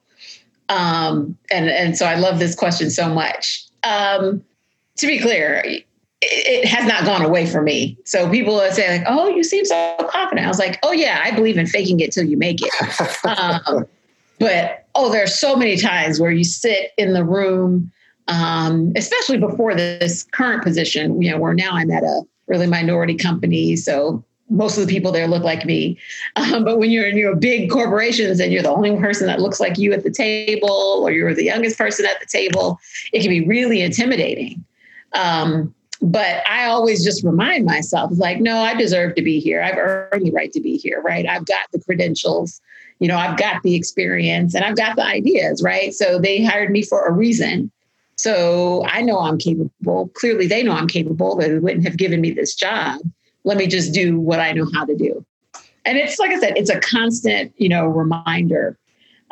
Um, 0.68 1.36
and 1.50 1.68
and 1.68 1.96
so 1.96 2.06
I 2.06 2.14
love 2.14 2.38
this 2.38 2.54
question 2.54 2.90
so 2.90 3.08
much. 3.08 3.64
Um, 3.82 4.44
to 4.96 5.06
be 5.06 5.18
clear, 5.18 5.64
it 6.22 6.68
has 6.68 6.86
not 6.86 7.04
gone 7.04 7.22
away 7.22 7.46
for 7.46 7.62
me. 7.62 7.98
So 8.04 8.30
people 8.30 8.60
say 8.70 8.98
like, 8.98 9.06
"Oh, 9.08 9.28
you 9.28 9.42
seem 9.42 9.64
so 9.64 9.96
confident." 10.08 10.46
I 10.46 10.48
was 10.48 10.58
like, 10.58 10.78
"Oh 10.82 10.92
yeah, 10.92 11.20
I 11.24 11.32
believe 11.32 11.58
in 11.58 11.66
faking 11.66 12.00
it 12.00 12.12
till 12.12 12.24
you 12.24 12.36
make 12.36 12.60
it." 12.62 12.72
um, 13.66 13.86
but 14.38 14.86
oh, 14.94 15.10
there 15.10 15.22
are 15.22 15.28
so 15.28 15.56
many 15.56 15.76
times 15.76 16.20
where 16.20 16.30
you 16.30 16.44
sit 16.44 16.92
in 16.96 17.12
the 17.12 17.24
room, 17.24 17.90
um, 18.28 18.92
especially 18.96 19.38
before 19.38 19.74
this 19.74 20.22
current 20.22 20.62
position. 20.62 21.20
You 21.20 21.32
know, 21.32 21.38
where 21.38 21.54
now 21.54 21.72
I'm 21.72 21.90
at 21.90 22.04
a 22.04 22.22
really 22.46 22.66
minority 22.66 23.16
company, 23.16 23.76
so 23.76 24.24
most 24.48 24.76
of 24.78 24.86
the 24.86 24.92
people 24.92 25.10
there 25.10 25.26
look 25.26 25.42
like 25.42 25.64
me. 25.64 25.98
Um, 26.36 26.64
but 26.64 26.78
when 26.78 26.90
you're 26.90 27.06
in 27.06 27.16
your 27.16 27.34
big 27.34 27.70
corporations 27.70 28.38
and 28.38 28.52
you're 28.52 28.62
the 28.62 28.70
only 28.70 28.94
person 28.96 29.26
that 29.26 29.40
looks 29.40 29.58
like 29.58 29.78
you 29.78 29.92
at 29.92 30.04
the 30.04 30.10
table, 30.10 31.00
or 31.02 31.10
you're 31.10 31.34
the 31.34 31.44
youngest 31.44 31.78
person 31.78 32.06
at 32.06 32.20
the 32.20 32.26
table, 32.26 32.78
it 33.12 33.20
can 33.22 33.30
be 33.30 33.46
really 33.46 33.80
intimidating. 33.80 34.62
Um, 35.14 35.74
but 36.02 36.42
I 36.48 36.66
always 36.66 37.04
just 37.04 37.22
remind 37.22 37.64
myself, 37.64 38.10
like, 38.16 38.40
no, 38.40 38.58
I 38.58 38.74
deserve 38.74 39.14
to 39.14 39.22
be 39.22 39.38
here. 39.38 39.62
I've 39.62 39.78
earned 39.78 40.26
the 40.26 40.32
right 40.32 40.52
to 40.52 40.60
be 40.60 40.76
here, 40.76 41.00
right? 41.00 41.26
I've 41.26 41.46
got 41.46 41.70
the 41.72 41.80
credentials, 41.80 42.60
you 42.98 43.06
know, 43.06 43.16
I've 43.16 43.38
got 43.38 43.62
the 43.62 43.76
experience 43.76 44.54
and 44.54 44.64
I've 44.64 44.76
got 44.76 44.96
the 44.96 45.04
ideas, 45.04 45.62
right? 45.62 45.94
So 45.94 46.18
they 46.18 46.42
hired 46.42 46.70
me 46.70 46.82
for 46.82 47.06
a 47.06 47.12
reason. 47.12 47.70
So 48.16 48.84
I 48.86 49.02
know 49.02 49.20
I'm 49.20 49.38
capable. 49.38 50.08
Clearly, 50.14 50.48
they 50.48 50.62
know 50.62 50.72
I'm 50.72 50.88
capable. 50.88 51.36
They 51.36 51.56
wouldn't 51.58 51.84
have 51.84 51.96
given 51.96 52.20
me 52.20 52.32
this 52.32 52.54
job. 52.54 53.00
Let 53.44 53.56
me 53.56 53.66
just 53.66 53.94
do 53.94 54.18
what 54.18 54.40
I 54.40 54.52
know 54.52 54.68
how 54.74 54.84
to 54.84 54.96
do. 54.96 55.24
And 55.84 55.98
it's 55.98 56.18
like 56.18 56.30
I 56.30 56.38
said, 56.38 56.56
it's 56.56 56.70
a 56.70 56.80
constant, 56.80 57.52
you 57.56 57.68
know, 57.68 57.86
reminder 57.86 58.76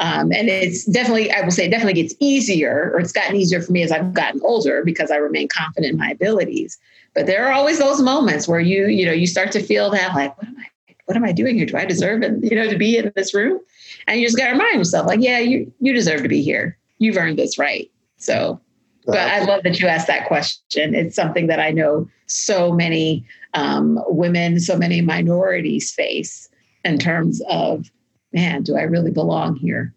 Um, 0.00 0.32
and 0.32 0.48
it's 0.48 0.86
definitely, 0.86 1.30
I 1.30 1.42
will 1.42 1.50
say, 1.50 1.66
it 1.66 1.70
definitely 1.70 2.02
gets 2.02 2.14
easier, 2.20 2.90
or 2.94 3.00
it's 3.00 3.12
gotten 3.12 3.36
easier 3.36 3.60
for 3.60 3.70
me 3.70 3.82
as 3.82 3.92
I've 3.92 4.14
gotten 4.14 4.40
older 4.42 4.82
because 4.82 5.10
I 5.10 5.16
remain 5.16 5.46
confident 5.46 5.92
in 5.92 5.98
my 5.98 6.10
abilities. 6.10 6.78
But 7.14 7.26
there 7.26 7.46
are 7.46 7.52
always 7.52 7.78
those 7.78 8.00
moments 8.00 8.48
where 8.48 8.60
you, 8.60 8.86
you 8.86 9.04
know, 9.04 9.12
you 9.12 9.26
start 9.26 9.52
to 9.52 9.62
feel 9.62 9.90
that 9.90 10.14
like, 10.14 10.36
what 10.38 10.48
am 10.48 10.56
I, 10.58 10.66
what 11.04 11.16
am 11.18 11.24
I 11.24 11.32
doing 11.32 11.56
here? 11.56 11.66
Do 11.66 11.76
I 11.76 11.84
deserve 11.84 12.22
it, 12.22 12.42
you 12.42 12.56
know, 12.56 12.70
to 12.70 12.78
be 12.78 12.96
in 12.96 13.12
this 13.14 13.34
room? 13.34 13.60
And 14.06 14.18
you 14.18 14.26
just 14.26 14.38
got 14.38 14.46
to 14.46 14.52
remind 14.52 14.78
yourself, 14.78 15.06
like, 15.06 15.20
yeah, 15.20 15.38
you 15.38 15.70
you 15.80 15.92
deserve 15.92 16.22
to 16.22 16.28
be 16.28 16.42
here. 16.42 16.78
You've 16.98 17.18
earned 17.18 17.38
this 17.38 17.58
right. 17.58 17.90
So, 18.16 18.58
but 19.04 19.18
I 19.18 19.44
love 19.44 19.64
that 19.64 19.80
you 19.80 19.86
asked 19.86 20.06
that 20.06 20.26
question. 20.26 20.94
It's 20.94 21.16
something 21.16 21.46
that 21.48 21.60
I 21.60 21.72
know 21.72 22.08
so 22.26 22.72
many 22.72 23.24
um, 23.54 23.98
women, 24.06 24.60
so 24.60 24.76
many 24.76 25.00
minorities 25.00 25.90
face 25.92 26.48
in 26.84 26.98
terms 26.98 27.42
of, 27.50 27.90
man, 28.32 28.62
do 28.62 28.76
I 28.76 28.82
really 28.82 29.10
belong 29.10 29.56
here? 29.56 29.94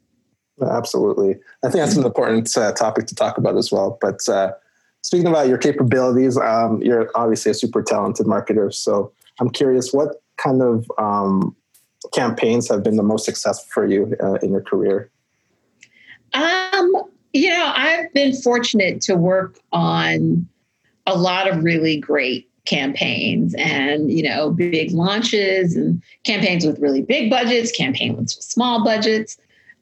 Absolutely. 0.62 1.36
I 1.63 1.70
think 1.70 1.84
that's 1.84 1.96
an 1.96 2.06
important 2.06 2.56
uh, 2.56 2.72
topic 2.74 3.08
to 3.08 3.16
talk 3.16 3.38
about 3.38 3.58
as 3.58 3.72
well. 3.72 3.98
But 4.00 4.28
uh, 4.30 4.52
speaking 5.02 5.28
about 5.28 5.48
your 5.48 5.58
capabilities, 5.58 6.38
um, 6.38 6.82
you're 6.82 7.10
obviously 7.16 7.52
a 7.52 7.56
super 7.56 7.82
talented 7.82 8.28
marketer. 8.28 8.74
So 8.74 9.12
I'm 9.40 9.50
curious, 9.50 9.92
what 9.92 10.22
kind 10.38 10.62
of 10.62 10.90
um, 10.98 11.56
campaigns 12.13 12.70
have 12.70 12.84
been 12.84 12.98
the 12.98 13.04
most 13.04 13.25
successful 13.25 13.68
for 13.72 13.88
you 13.88 14.16
uh, 14.22 14.36
in 14.36 14.52
your 14.52 14.62
career? 14.62 15.10
Um, 16.34 16.94
you 17.34 17.50
know, 17.50 17.74
I've 17.75 18.13
been 18.13 18.34
fortunate 18.34 19.02
to 19.02 19.16
work 19.16 19.60
on 19.72 20.48
a 21.06 21.18
lot 21.18 21.50
of 21.50 21.63
really 21.63 21.98
great 22.00 22.50
campaigns 22.65 23.53
and 23.55 24.12
you 24.12 24.24
know 24.24 24.50
big 24.51 24.91
launches 24.91 25.75
and 25.75 26.01
campaigns 26.24 26.65
with 26.65 26.79
really 26.79 27.01
big 27.01 27.29
budgets 27.29 27.72
campaigns 27.72 28.36
with 28.36 28.43
small 28.43 28.84
budgets. 28.84 29.38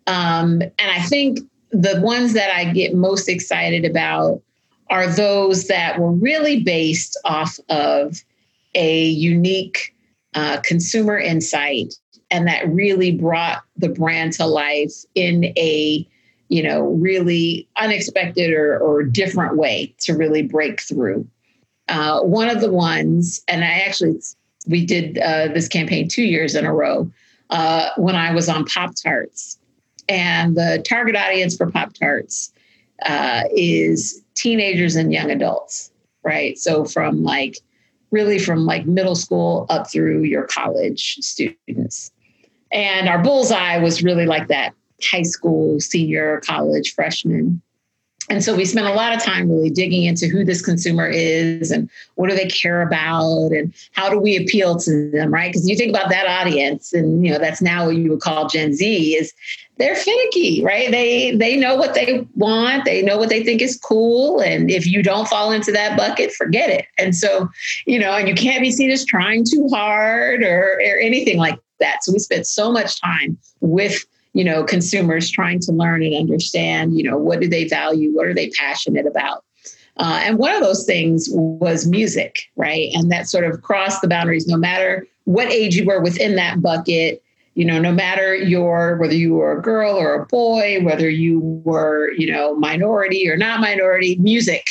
Um, 0.08 0.62
and 0.62 0.92
i 0.92 1.00
think 1.02 1.40
the 1.70 2.02
ones 2.02 2.34
that 2.34 2.52
i 2.56 2.66
get 2.66 2.96
most 2.96 3.30
excited 3.30 3.86
about 3.86 4.42
are 4.90 5.08
those 5.08 5.68
that 5.68 6.00
were 6.00 6.12
really 6.12 6.62
based 6.64 7.18
off 7.24 7.60
of 7.70 8.24
a 8.74 9.06
unique 9.06 9.96
uh, 10.34 10.60
consumer 10.62 11.18
insight 11.18 11.94
and 12.32 12.48
that 12.48 12.68
really 12.68 13.12
brought 13.12 13.64
the 13.78 13.90
brand 13.90 14.34
to 14.34 14.46
life 14.46 14.94
in 15.14 15.46
a 15.58 16.08
you 16.50 16.64
know 16.64 16.82
really 16.82 17.68
unexpected 17.78 18.52
or, 18.54 18.80
or 18.80 19.04
different 19.04 19.56
way 19.56 19.94
to 20.00 20.14
really 20.14 20.42
break 20.42 20.82
through 20.82 21.28
uh, 21.92 22.22
one 22.22 22.50
of 22.50 22.62
the 22.62 22.72
ones 22.72 23.42
and 23.48 23.64
i 23.64 23.80
actually 23.86 24.20
we 24.68 24.86
did 24.86 25.18
uh, 25.20 25.48
this 25.48 25.68
campaign 25.68 26.08
two 26.08 26.24
years 26.24 26.56
in 26.56 26.66
a 26.66 26.74
row 26.74 27.10
uh, 27.50 27.90
when 27.98 28.16
i 28.16 28.34
was 28.34 28.50
on 28.50 28.66
pop 28.66 28.92
tarts. 29.02 29.58
And 30.10 30.58
the 30.58 30.84
target 30.86 31.16
audience 31.16 31.56
for 31.56 31.72
pop 31.72 31.94
tarts 31.94 32.52
uh, 33.06 33.44
is 33.56 34.22
teenagers 34.36 34.96
and 34.96 35.14
young 35.14 35.32
adults 35.32 35.92
right? 36.24 36.58
So 36.58 36.86
from 36.86 37.24
like 37.24 37.58
really 38.12 38.40
from 38.40 38.66
like 38.66 38.86
middle 38.86 39.16
school 39.16 39.66
up 39.70 39.90
through 39.90 40.24
your 40.24 40.44
college 40.44 41.16
students. 41.22 42.12
And 42.72 43.08
our 43.08 43.22
bullseye 43.22 43.78
was 43.78 44.04
really 44.04 44.26
like 44.26 44.48
that 44.48 44.74
high 45.04 45.24
school, 45.24 45.80
senior, 45.80 46.42
college, 46.42 46.94
freshman. 46.94 47.62
And 48.30 48.44
so 48.44 48.56
we 48.56 48.66
spent 48.66 48.88
a 48.88 48.94
lot 48.94 49.14
of 49.14 49.22
time 49.22 49.50
really 49.50 49.70
digging 49.70 50.04
into 50.04 50.28
who 50.28 50.44
this 50.46 50.62
consumer 50.62 51.08
is 51.08 51.72
and 51.72 51.90
what 52.16 52.30
do 52.30 52.36
they 52.36 52.48
care 52.48 52.82
about 52.82 53.48
and 53.48 53.74
how 53.94 54.10
do 54.10 54.20
we 54.20 54.38
appeal 54.38 54.78
to 54.78 55.10
them, 55.12 55.34
right? 55.34 55.52
Because 55.52 55.68
you 55.68 55.76
think 55.76 55.90
about 55.90 56.10
that 56.10 56.28
audience, 56.28 56.94
and 56.94 57.26
you 57.26 57.32
know 57.32 57.40
that's 57.40 57.62
now 57.62 57.88
what 57.88 57.96
you 57.96 58.10
would 58.12 58.22
call 58.22 58.48
Gen 58.48 58.74
Z 58.74 59.16
is 59.16 59.34
they're 59.78 59.96
finicky, 59.96 60.64
right? 60.64 60.92
They 60.92 61.36
they 61.36 61.58
know 61.58 61.76
what 61.76 61.96
they 61.96 62.26
want, 62.36 62.86
they 62.86 63.02
know 63.02 63.18
what 63.18 63.30
they 63.30 63.44
think 63.44 63.62
is 63.62 63.78
cool, 63.78 64.40
and 64.40 64.70
if 64.70 64.86
you 64.86 65.02
don't 65.02 65.28
fall 65.28 65.52
into 65.52 65.72
that 65.72 65.98
bucket, 65.98 66.32
forget 66.32 66.70
it. 66.70 66.86
And 66.98 67.16
so, 67.16 67.50
you 67.88 67.98
know, 67.98 68.14
and 68.14 68.28
you 68.28 68.36
can't 68.36 68.62
be 68.62 68.72
seen 68.72 68.92
as 68.92 69.04
trying 69.04 69.46
too 69.46 69.68
hard 69.72 70.44
or, 70.44 70.76
or 70.76 71.00
anything 71.00 71.38
like 71.38 71.60
that. 71.80 72.04
So 72.04 72.14
we 72.14 72.20
spent 72.20 72.46
so 72.46 72.72
much 72.72 73.02
time 73.02 73.38
with 73.62 74.06
you 74.34 74.44
know 74.44 74.64
consumers 74.64 75.30
trying 75.30 75.60
to 75.60 75.72
learn 75.72 76.04
and 76.04 76.16
understand 76.16 76.98
you 76.98 77.04
know 77.04 77.18
what 77.18 77.40
do 77.40 77.48
they 77.48 77.68
value 77.68 78.14
what 78.14 78.28
are 78.28 78.34
they 78.34 78.50
passionate 78.50 79.06
about? 79.06 79.44
Uh, 79.98 80.22
and 80.24 80.38
one 80.38 80.54
of 80.54 80.62
those 80.62 80.86
things 80.86 81.28
was 81.32 81.88
music 81.88 82.50
right? 82.56 82.90
And 82.94 83.12
that 83.12 83.28
sort 83.28 83.46
of 83.46 83.62
crossed 83.62 84.02
the 84.02 84.08
boundaries 84.08 84.48
no 84.48 84.58
matter 84.58 85.08
what 85.26 85.52
age 85.52 85.76
you 85.76 85.86
were 85.86 86.02
within 86.02 86.36
that 86.36 86.62
bucket 86.62 87.22
you 87.56 87.66
know 87.66 87.80
no 87.80 87.92
matter 87.92 88.34
your 88.36 88.98
whether 88.98 89.14
you 89.14 89.34
were 89.34 89.58
a 89.58 89.62
girl 89.62 89.96
or 89.96 90.14
a 90.14 90.26
boy 90.26 90.80
whether 90.84 91.10
you 91.10 91.40
were 91.66 92.12
you 92.14 92.32
know 92.32 92.56
minority 92.56 93.30
or 93.30 93.36
not 93.36 93.60
minority 93.60 94.16
music 94.18 94.68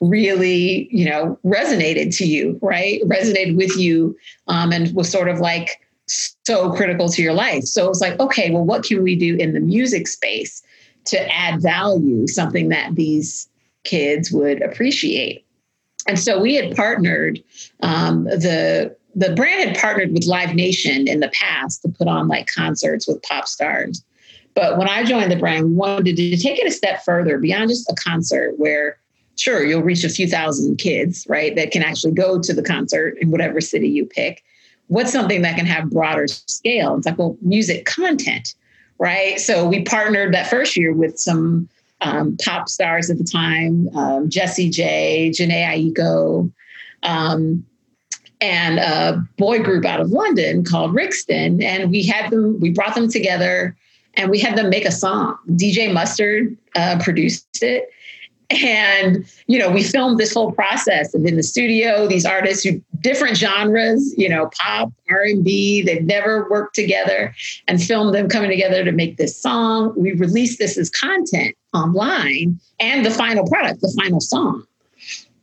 really 0.00 0.88
you 0.92 1.08
know 1.08 1.38
resonated 1.44 2.14
to 2.16 2.26
you 2.26 2.58
right? 2.62 3.00
Resonated 3.02 3.56
with 3.56 3.76
you 3.76 4.16
um, 4.46 4.72
and 4.72 4.94
was 4.94 5.10
sort 5.10 5.28
of 5.28 5.40
like 5.40 5.80
so 6.08 6.72
critical 6.72 7.08
to 7.08 7.22
your 7.22 7.32
life. 7.32 7.64
So 7.64 7.84
it 7.84 7.88
was 7.88 8.00
like, 8.00 8.18
okay, 8.20 8.50
well, 8.50 8.64
what 8.64 8.84
can 8.84 9.02
we 9.02 9.16
do 9.16 9.36
in 9.36 9.52
the 9.52 9.60
music 9.60 10.08
space 10.08 10.62
to 11.06 11.34
add 11.34 11.62
value, 11.62 12.26
something 12.26 12.68
that 12.68 12.94
these 12.94 13.48
kids 13.84 14.32
would 14.32 14.62
appreciate? 14.62 15.44
And 16.06 16.18
so 16.18 16.40
we 16.40 16.54
had 16.54 16.74
partnered, 16.74 17.42
um, 17.82 18.24
the 18.24 18.96
the 19.14 19.34
brand 19.34 19.68
had 19.68 19.78
partnered 19.78 20.12
with 20.12 20.26
Live 20.26 20.54
Nation 20.54 21.08
in 21.08 21.18
the 21.18 21.30
past 21.30 21.82
to 21.82 21.88
put 21.88 22.06
on 22.06 22.28
like 22.28 22.46
concerts 22.46 23.08
with 23.08 23.20
pop 23.22 23.48
stars. 23.48 24.04
But 24.54 24.78
when 24.78 24.88
I 24.88 25.02
joined 25.02 25.32
the 25.32 25.36
brand, 25.36 25.66
we 25.66 25.72
wanted 25.72 26.16
to 26.16 26.36
take 26.36 26.58
it 26.58 26.66
a 26.66 26.70
step 26.70 27.04
further 27.04 27.38
beyond 27.38 27.68
just 27.68 27.90
a 27.90 27.94
concert 27.94 28.58
where 28.58 28.98
sure 29.36 29.64
you'll 29.64 29.82
reach 29.82 30.04
a 30.04 30.08
few 30.08 30.28
thousand 30.28 30.76
kids, 30.76 31.26
right, 31.28 31.54
that 31.56 31.70
can 31.70 31.82
actually 31.82 32.12
go 32.12 32.40
to 32.40 32.52
the 32.52 32.62
concert 32.62 33.16
in 33.20 33.30
whatever 33.30 33.60
city 33.60 33.88
you 33.88 34.04
pick 34.04 34.42
what's 34.88 35.12
something 35.12 35.42
that 35.42 35.56
can 35.56 35.66
have 35.66 35.90
broader 35.90 36.26
scale? 36.26 36.96
It's 36.96 37.06
like, 37.06 37.18
well, 37.18 37.36
music 37.40 37.86
content, 37.86 38.54
right? 38.98 39.38
So 39.40 39.66
we 39.66 39.82
partnered 39.84 40.34
that 40.34 40.48
first 40.48 40.76
year 40.76 40.92
with 40.92 41.18
some 41.18 41.68
um, 42.00 42.36
pop 42.44 42.68
stars 42.68 43.10
at 43.10 43.18
the 43.18 43.24
time, 43.24 43.88
um, 43.96 44.28
Jessie 44.28 44.70
J, 44.70 45.30
Jhené 45.34 45.94
Aiko, 45.94 46.50
um, 47.02 47.64
and 48.40 48.78
a 48.78 49.24
boy 49.36 49.62
group 49.62 49.84
out 49.84 50.00
of 50.00 50.10
London 50.10 50.64
called 50.64 50.92
Rixton. 50.92 51.62
And 51.62 51.90
we 51.90 52.04
had 52.04 52.30
them, 52.30 52.60
we 52.60 52.70
brought 52.70 52.94
them 52.94 53.08
together 53.08 53.76
and 54.14 54.30
we 54.30 54.38
had 54.38 54.56
them 54.56 54.70
make 54.70 54.84
a 54.84 54.92
song. 54.92 55.36
DJ 55.50 55.92
Mustard 55.92 56.56
uh, 56.76 56.98
produced 57.00 57.62
it 57.62 57.90
and 58.50 59.26
you 59.46 59.58
know 59.58 59.70
we 59.70 59.82
filmed 59.82 60.18
this 60.18 60.32
whole 60.32 60.52
process 60.52 61.14
of 61.14 61.24
in 61.26 61.36
the 61.36 61.42
studio 61.42 62.06
these 62.06 62.24
artists 62.24 62.64
who 62.64 62.82
different 63.00 63.36
genres 63.36 64.14
you 64.16 64.28
know 64.28 64.50
pop 64.58 64.90
r&b 65.10 65.82
they've 65.82 66.04
never 66.04 66.48
worked 66.48 66.74
together 66.74 67.34
and 67.66 67.82
filmed 67.82 68.14
them 68.14 68.28
coming 68.28 68.50
together 68.50 68.84
to 68.84 68.92
make 68.92 69.16
this 69.16 69.40
song. 69.40 69.92
We 69.96 70.12
released 70.12 70.58
this 70.58 70.78
as 70.78 70.88
content 70.88 71.54
online 71.74 72.58
and 72.80 73.04
the 73.04 73.10
final 73.10 73.46
product 73.46 73.80
the 73.80 73.94
final 74.02 74.20
song. 74.20 74.66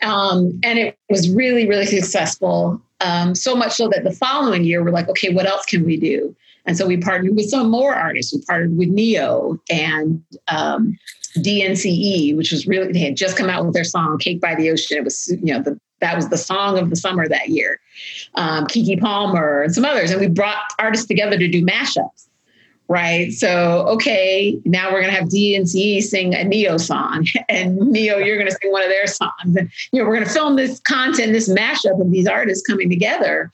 Um, 0.01 0.59
and 0.63 0.79
it 0.79 0.97
was 1.09 1.29
really 1.29 1.67
really 1.67 1.85
successful. 1.85 2.81
Um, 3.01 3.35
so 3.35 3.55
much 3.55 3.73
so 3.73 3.87
that 3.89 4.03
the 4.03 4.11
following 4.11 4.63
year 4.63 4.83
we're 4.83 4.91
like 4.91 5.09
okay 5.09 5.31
what 5.31 5.45
else 5.45 5.65
can 5.65 5.85
we 5.85 5.97
do? 5.97 6.35
And 6.65 6.75
so 6.75 6.87
we 6.87 6.97
partnered 6.97 7.35
with 7.35 7.49
some 7.49 7.69
more 7.69 7.93
artists. 7.93 8.33
We 8.33 8.41
partnered 8.41 8.75
with 8.75 8.89
Ne-Yo 8.89 9.59
and 9.69 10.23
um, 10.47 10.97
DNCE, 11.35 12.35
which 12.35 12.51
was 12.51 12.67
really, 12.67 12.91
they 12.91 12.99
had 12.99 13.17
just 13.17 13.37
come 13.37 13.49
out 13.49 13.65
with 13.65 13.73
their 13.73 13.83
song 13.83 14.17
Cake 14.17 14.41
by 14.41 14.55
the 14.55 14.69
Ocean. 14.69 14.97
It 14.97 15.03
was, 15.03 15.29
you 15.41 15.53
know, 15.53 15.61
the, 15.61 15.79
that 15.99 16.15
was 16.15 16.29
the 16.29 16.37
song 16.37 16.77
of 16.77 16.89
the 16.89 16.95
summer 16.95 17.27
that 17.27 17.49
year. 17.49 17.79
Um, 18.35 18.65
Keke 18.67 18.99
Palmer 18.99 19.63
and 19.63 19.73
some 19.73 19.85
others. 19.85 20.11
And 20.11 20.19
we 20.19 20.27
brought 20.27 20.57
artists 20.79 21.07
together 21.07 21.37
to 21.37 21.47
do 21.47 21.65
mashups, 21.65 22.27
right? 22.87 23.31
So, 23.31 23.85
okay, 23.87 24.59
now 24.65 24.91
we're 24.91 25.01
going 25.01 25.13
to 25.13 25.19
have 25.19 25.29
DNCE 25.29 26.03
sing 26.03 26.33
a 26.33 26.43
Ne-Yo 26.43 26.77
song 26.77 27.25
and 27.49 27.77
Ne-Yo, 27.77 28.17
you're 28.17 28.37
going 28.37 28.49
to 28.49 28.57
sing 28.61 28.71
one 28.71 28.83
of 28.83 28.89
their 28.89 29.07
songs. 29.07 29.55
And, 29.55 29.69
you 29.91 30.01
know, 30.01 30.07
we're 30.07 30.15
going 30.15 30.27
to 30.27 30.33
film 30.33 30.55
this 30.55 30.79
content, 30.81 31.33
this 31.33 31.49
mashup 31.49 31.99
of 31.99 32.11
these 32.11 32.27
artists 32.27 32.65
coming 32.65 32.89
together. 32.89 33.51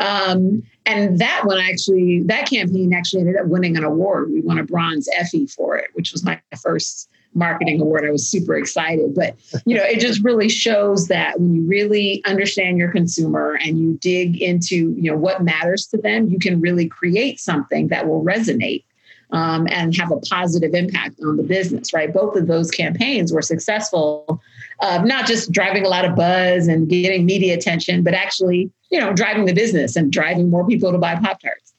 Um, 0.00 0.64
and 0.86 1.18
that 1.20 1.42
one 1.44 1.58
actually, 1.58 2.22
that 2.24 2.50
campaign 2.50 2.92
actually 2.92 3.20
ended 3.20 3.36
up 3.36 3.46
winning 3.46 3.76
an 3.76 3.84
award. 3.84 4.30
We 4.32 4.40
won 4.40 4.58
a 4.58 4.64
bronze 4.64 5.08
Effie 5.16 5.46
for 5.46 5.76
it, 5.76 5.86
which 5.94 6.12
was 6.12 6.24
my 6.24 6.40
first 6.60 7.08
marketing 7.34 7.80
award. 7.80 8.04
I 8.04 8.10
was 8.10 8.28
super 8.28 8.56
excited. 8.56 9.14
But 9.14 9.36
you 9.64 9.76
know, 9.76 9.84
it 9.84 10.00
just 10.00 10.22
really 10.22 10.48
shows 10.48 11.08
that 11.08 11.40
when 11.40 11.54
you 11.54 11.62
really 11.66 12.22
understand 12.24 12.78
your 12.78 12.90
consumer 12.90 13.58
and 13.62 13.78
you 13.78 13.98
dig 14.00 14.40
into 14.40 14.94
you 14.96 15.10
know 15.10 15.16
what 15.16 15.42
matters 15.42 15.86
to 15.88 15.98
them, 15.98 16.28
you 16.28 16.38
can 16.38 16.60
really 16.60 16.88
create 16.88 17.40
something 17.40 17.88
that 17.88 18.06
will 18.06 18.24
resonate. 18.24 18.84
Um, 19.30 19.66
and 19.68 19.96
have 19.96 20.12
a 20.12 20.20
positive 20.20 20.74
impact 20.74 21.18
on 21.26 21.36
the 21.36 21.42
business, 21.42 21.92
right? 21.92 22.12
Both 22.12 22.36
of 22.36 22.46
those 22.46 22.70
campaigns 22.70 23.32
were 23.32 23.42
successful, 23.42 24.40
uh, 24.80 25.02
not 25.04 25.26
just 25.26 25.50
driving 25.50 25.84
a 25.84 25.88
lot 25.88 26.04
of 26.04 26.14
buzz 26.14 26.68
and 26.68 26.88
getting 26.88 27.24
media 27.24 27.54
attention, 27.54 28.04
but 28.04 28.14
actually, 28.14 28.70
you 28.90 29.00
know, 29.00 29.12
driving 29.12 29.46
the 29.46 29.52
business 29.52 29.96
and 29.96 30.12
driving 30.12 30.50
more 30.50 30.64
people 30.64 30.92
to 30.92 30.98
buy 30.98 31.16
Pop 31.16 31.40
Tarts. 31.40 31.74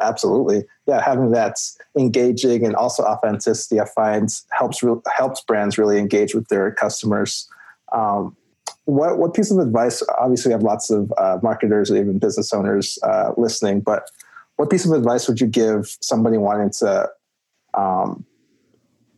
Absolutely, 0.00 0.64
yeah. 0.86 1.02
Having 1.02 1.32
that 1.32 1.56
engaging 1.96 2.64
and 2.64 2.74
also 2.74 3.02
authenticity, 3.02 3.80
I 3.80 3.86
find 3.86 4.28
helps 4.50 4.82
helps 5.14 5.42
brands 5.42 5.78
really 5.78 5.98
engage 5.98 6.34
with 6.34 6.48
their 6.48 6.70
customers. 6.70 7.48
Um, 7.92 8.36
what 8.84 9.18
what 9.18 9.34
piece 9.34 9.50
of 9.50 9.58
advice? 9.58 10.02
Obviously, 10.18 10.50
we 10.50 10.54
have 10.54 10.62
lots 10.62 10.90
of 10.90 11.12
uh, 11.18 11.38
marketers 11.42 11.90
or 11.90 11.96
even 11.96 12.18
business 12.18 12.52
owners 12.52 12.98
uh, 13.02 13.32
listening, 13.36 13.80
but 13.80 14.10
what 14.56 14.70
piece 14.70 14.84
of 14.84 14.92
advice 14.92 15.28
would 15.28 15.40
you 15.40 15.46
give 15.46 15.96
somebody 16.00 16.38
wanting 16.38 16.70
to 16.70 17.08
um, 17.74 18.24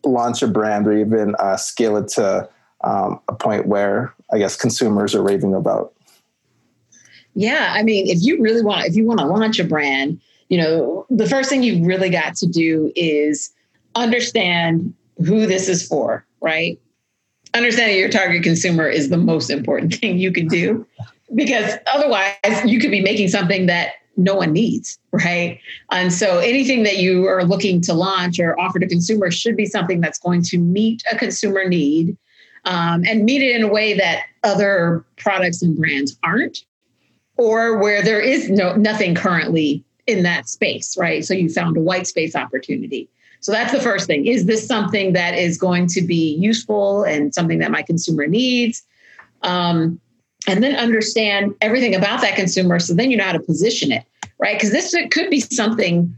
launch 0.04 0.42
a 0.42 0.48
brand 0.48 0.86
or 0.86 0.96
even 0.96 1.34
uh, 1.38 1.56
scale 1.56 1.96
it 1.96 2.08
to 2.08 2.48
um, 2.82 3.20
a 3.28 3.34
point 3.34 3.66
where 3.66 4.14
I 4.32 4.38
guess 4.38 4.56
consumers 4.56 5.14
are 5.14 5.22
raving 5.22 5.54
about? 5.54 5.92
Yeah, 7.34 7.72
I 7.74 7.82
mean, 7.82 8.06
if 8.06 8.18
you 8.22 8.40
really 8.40 8.62
want, 8.62 8.86
if 8.86 8.94
you 8.94 9.04
want 9.04 9.18
to 9.20 9.26
launch 9.26 9.58
a 9.58 9.64
brand, 9.64 10.20
you 10.54 10.62
know, 10.62 11.04
the 11.10 11.28
first 11.28 11.50
thing 11.50 11.64
you 11.64 11.84
really 11.84 12.08
got 12.08 12.36
to 12.36 12.46
do 12.46 12.92
is 12.94 13.50
understand 13.96 14.94
who 15.26 15.48
this 15.48 15.68
is 15.68 15.84
for, 15.84 16.24
right? 16.40 16.80
Understanding 17.54 17.98
your 17.98 18.08
target 18.08 18.44
consumer 18.44 18.88
is 18.88 19.08
the 19.08 19.16
most 19.16 19.50
important 19.50 19.94
thing 20.00 20.16
you 20.16 20.30
can 20.30 20.46
do 20.46 20.86
because 21.34 21.74
otherwise 21.92 22.36
you 22.64 22.78
could 22.78 22.92
be 22.92 23.00
making 23.00 23.26
something 23.26 23.66
that 23.66 23.94
no 24.16 24.36
one 24.36 24.52
needs, 24.52 24.96
right? 25.10 25.58
And 25.90 26.12
so 26.12 26.38
anything 26.38 26.84
that 26.84 26.98
you 26.98 27.26
are 27.26 27.44
looking 27.44 27.80
to 27.80 27.92
launch 27.92 28.38
or 28.38 28.56
offer 28.60 28.78
to 28.78 28.86
consumers 28.86 29.34
should 29.34 29.56
be 29.56 29.66
something 29.66 30.00
that's 30.00 30.20
going 30.20 30.42
to 30.44 30.58
meet 30.58 31.02
a 31.10 31.18
consumer 31.18 31.68
need 31.68 32.16
um, 32.64 33.02
and 33.08 33.24
meet 33.24 33.42
it 33.42 33.56
in 33.56 33.64
a 33.64 33.68
way 33.72 33.92
that 33.94 34.26
other 34.44 35.04
products 35.16 35.62
and 35.62 35.76
brands 35.76 36.16
aren't 36.22 36.58
or 37.38 37.78
where 37.78 38.04
there 38.04 38.20
is 38.20 38.48
no 38.48 38.76
nothing 38.76 39.16
currently 39.16 39.84
in 40.06 40.22
that 40.22 40.48
space, 40.48 40.96
right? 40.96 41.24
So 41.24 41.34
you 41.34 41.48
found 41.48 41.76
a 41.76 41.80
white 41.80 42.06
space 42.06 42.34
opportunity. 42.34 43.08
So 43.40 43.52
that's 43.52 43.72
the 43.72 43.80
first 43.80 44.06
thing. 44.06 44.26
Is 44.26 44.46
this 44.46 44.66
something 44.66 45.12
that 45.12 45.34
is 45.34 45.58
going 45.58 45.86
to 45.88 46.02
be 46.02 46.34
useful 46.36 47.02
and 47.04 47.34
something 47.34 47.58
that 47.58 47.70
my 47.70 47.82
consumer 47.82 48.26
needs? 48.26 48.82
Um, 49.42 50.00
and 50.46 50.62
then 50.62 50.76
understand 50.76 51.54
everything 51.60 51.94
about 51.94 52.20
that 52.20 52.36
consumer 52.36 52.78
so 52.78 52.94
then 52.94 53.10
you 53.10 53.16
know 53.16 53.24
how 53.24 53.32
to 53.32 53.40
position 53.40 53.92
it, 53.92 54.04
right? 54.38 54.56
Because 54.56 54.72
this 54.72 54.94
could 55.10 55.30
be 55.30 55.40
something 55.40 56.14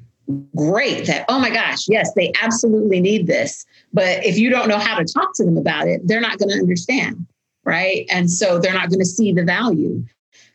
great 0.54 1.06
that, 1.06 1.24
oh 1.28 1.38
my 1.38 1.50
gosh, 1.50 1.88
yes, 1.88 2.12
they 2.14 2.32
absolutely 2.42 3.00
need 3.00 3.26
this. 3.26 3.64
But 3.92 4.24
if 4.24 4.38
you 4.38 4.50
don't 4.50 4.68
know 4.68 4.78
how 4.78 4.98
to 4.98 5.04
talk 5.04 5.34
to 5.36 5.44
them 5.44 5.56
about 5.56 5.86
it, 5.86 6.02
they're 6.04 6.20
not 6.20 6.38
going 6.38 6.50
to 6.50 6.56
understand, 6.56 7.26
right? 7.64 8.06
And 8.10 8.30
so 8.30 8.58
they're 8.58 8.72
not 8.72 8.88
going 8.88 9.00
to 9.00 9.06
see 9.06 9.32
the 9.32 9.44
value. 9.44 10.04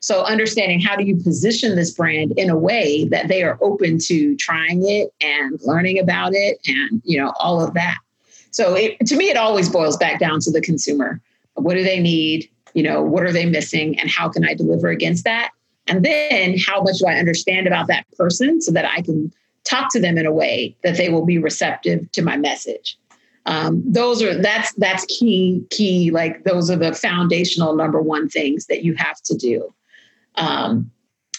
So 0.02 0.24
understanding 0.24 0.80
how 0.80 0.96
do 0.96 1.06
you 1.06 1.16
position 1.16 1.76
this 1.76 1.92
brand 1.92 2.34
in 2.36 2.50
a 2.50 2.58
way 2.58 3.08
that 3.10 3.28
they 3.28 3.44
are 3.44 3.58
open 3.62 4.00
to 4.06 4.36
trying 4.36 4.82
it 4.88 5.14
and 5.22 5.60
learning 5.64 6.00
about 6.00 6.34
it 6.34 6.58
and 6.68 7.02
you 7.06 7.20
know 7.20 7.34
all 7.40 7.64
of 7.64 7.76
that. 7.76 7.98
So 8.50 8.76
it, 8.76 8.98
to 9.06 9.16
me, 9.16 9.30
it 9.30 9.38
always 9.38 9.70
boils 9.70 9.96
back 9.98 10.20
down 10.20 10.40
to 10.42 10.52
the 10.52 10.60
consumer. 10.60 11.22
What 11.54 11.76
do 11.76 11.84
they 11.84 12.00
need? 12.00 12.50
You 12.74 12.84
know, 12.84 13.02
what 13.02 13.24
are 13.24 13.32
they 13.32 13.46
missing, 13.46 13.98
and 14.00 14.10
how 14.10 14.28
can 14.28 14.44
I 14.44 14.54
deliver 14.56 14.88
against 14.88 15.24
that? 15.26 15.52
And 15.88 16.04
then 16.04 16.58
how 16.58 16.82
much 16.82 16.98
do 17.00 17.06
I 17.08 17.16
understand 17.16 17.68
about 17.68 17.88
that 17.88 18.06
person 18.18 18.62
so 18.62 18.72
that 18.72 18.86
I 18.86 19.02
can 19.02 19.32
talk 19.66 19.92
to 19.92 20.00
them 20.00 20.18
in 20.18 20.26
a 20.26 20.32
way 20.32 20.76
that 20.84 20.98
they 20.98 21.10
will 21.10 21.26
be 21.26 21.38
receptive 21.38 22.12
to 22.14 22.22
my 22.22 22.38
message. 22.38 22.98
Um, 23.46 23.84
those 23.86 24.22
are 24.22 24.40
that's 24.40 24.74
that's 24.76 25.06
key 25.06 25.66
key 25.70 26.12
like 26.12 26.44
those 26.44 26.70
are 26.70 26.76
the 26.76 26.94
foundational 26.94 27.76
number 27.76 28.00
one 28.02 28.30
things 28.30 28.68
that 28.68 28.84
you 28.84 28.94
have 28.96 29.20
to 29.24 29.36
do 29.36 29.74
um, 30.36 30.92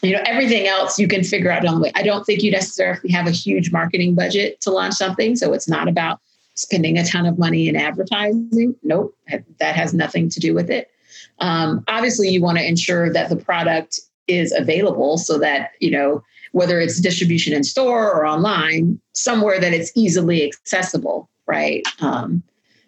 you 0.02 0.12
know, 0.12 0.22
everything 0.26 0.66
else 0.66 0.98
you 0.98 1.06
can 1.06 1.22
figure 1.22 1.50
out 1.50 1.64
on 1.64 1.76
the 1.76 1.80
way. 1.80 1.92
I 1.94 2.02
don't 2.02 2.24
think 2.24 2.42
you 2.42 2.50
necessarily 2.50 3.10
have 3.10 3.26
a 3.26 3.30
huge 3.30 3.70
marketing 3.70 4.14
budget 4.14 4.60
to 4.62 4.70
launch 4.70 4.94
something. 4.94 5.36
So 5.36 5.52
it's 5.52 5.68
not 5.68 5.88
about 5.88 6.20
spending 6.54 6.98
a 6.98 7.06
ton 7.06 7.24
of 7.24 7.38
money 7.38 7.68
in 7.68 7.76
advertising. 7.76 8.74
Nope, 8.82 9.16
that 9.58 9.76
has 9.76 9.94
nothing 9.94 10.28
to 10.30 10.40
do 10.40 10.54
with 10.54 10.70
it. 10.70 10.90
Um, 11.38 11.84
obviously, 11.88 12.28
you 12.28 12.42
want 12.42 12.58
to 12.58 12.66
ensure 12.66 13.12
that 13.12 13.28
the 13.28 13.36
product 13.36 14.00
is 14.26 14.52
available 14.52 15.18
so 15.18 15.38
that, 15.38 15.70
you 15.80 15.90
know, 15.90 16.22
whether 16.52 16.80
it's 16.80 17.00
distribution 17.00 17.52
in 17.52 17.64
store 17.64 18.12
or 18.12 18.26
online, 18.26 19.00
somewhere 19.12 19.60
that 19.60 19.72
it's 19.72 19.92
easily 19.94 20.44
accessible, 20.44 21.30
right? 21.46 21.82
Um, 22.00 22.42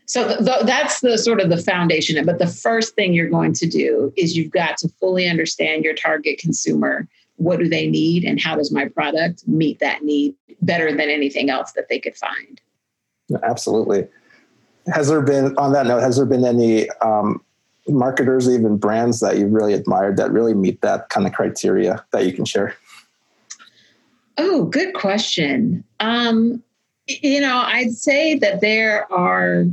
so 0.07 0.27
th- 0.27 0.39
th- 0.45 0.67
that's 0.67 1.01
the 1.01 1.17
sort 1.17 1.41
of 1.41 1.51
the 1.51 1.57
foundation 1.57 2.25
but 2.25 2.39
the 2.39 2.47
first 2.47 2.95
thing 2.95 3.15
you're 3.15 3.29
going 3.29 3.53
to 3.55 3.67
do 3.67 4.13
is 4.17 4.37
you've 4.37 4.51
got 4.51 4.77
to 4.79 4.89
fully 5.01 5.29
understand 5.29 5.85
your 5.85 5.95
target 5.95 6.39
consumer. 6.39 7.09
What 7.37 7.59
do 7.59 7.69
they 7.69 7.89
need 7.89 8.25
and 8.25 8.41
how 8.41 8.57
does 8.57 8.71
my 8.71 8.87
product 8.89 9.47
meet 9.49 9.81
that 9.81 10.05
need 10.05 10.35
better 10.63 10.91
than 10.91 11.09
anything 11.11 11.51
else 11.51 11.73
that 11.73 11.89
they 11.89 11.99
could 11.99 12.17
find? 12.17 12.61
Absolutely. 13.43 14.07
Has 14.93 15.09
there 15.09 15.23
been 15.23 15.57
on 15.57 15.73
that 15.73 15.87
note 15.87 16.01
has 16.01 16.17
there 16.17 16.27
been 16.27 16.45
any 16.45 16.89
um, 17.01 17.43
marketers 17.89 18.49
even 18.49 18.77
brands 18.77 19.21
that 19.21 19.39
you've 19.39 19.53
really 19.53 19.73
admired 19.73 20.17
that 20.19 20.31
really 20.31 20.55
meet 20.55 20.81
that 20.83 21.09
kind 21.09 21.27
of 21.27 21.33
criteria 21.33 22.05
that 22.13 22.27
you 22.27 22.33
can 22.33 22.45
share? 22.45 22.77
Oh 24.37 24.65
good 24.65 24.95
question. 24.95 25.85
Um, 26.01 26.63
you 27.07 27.41
know 27.41 27.63
i'd 27.67 27.93
say 27.93 28.39
that 28.39 28.61
there 28.61 29.11
are 29.13 29.67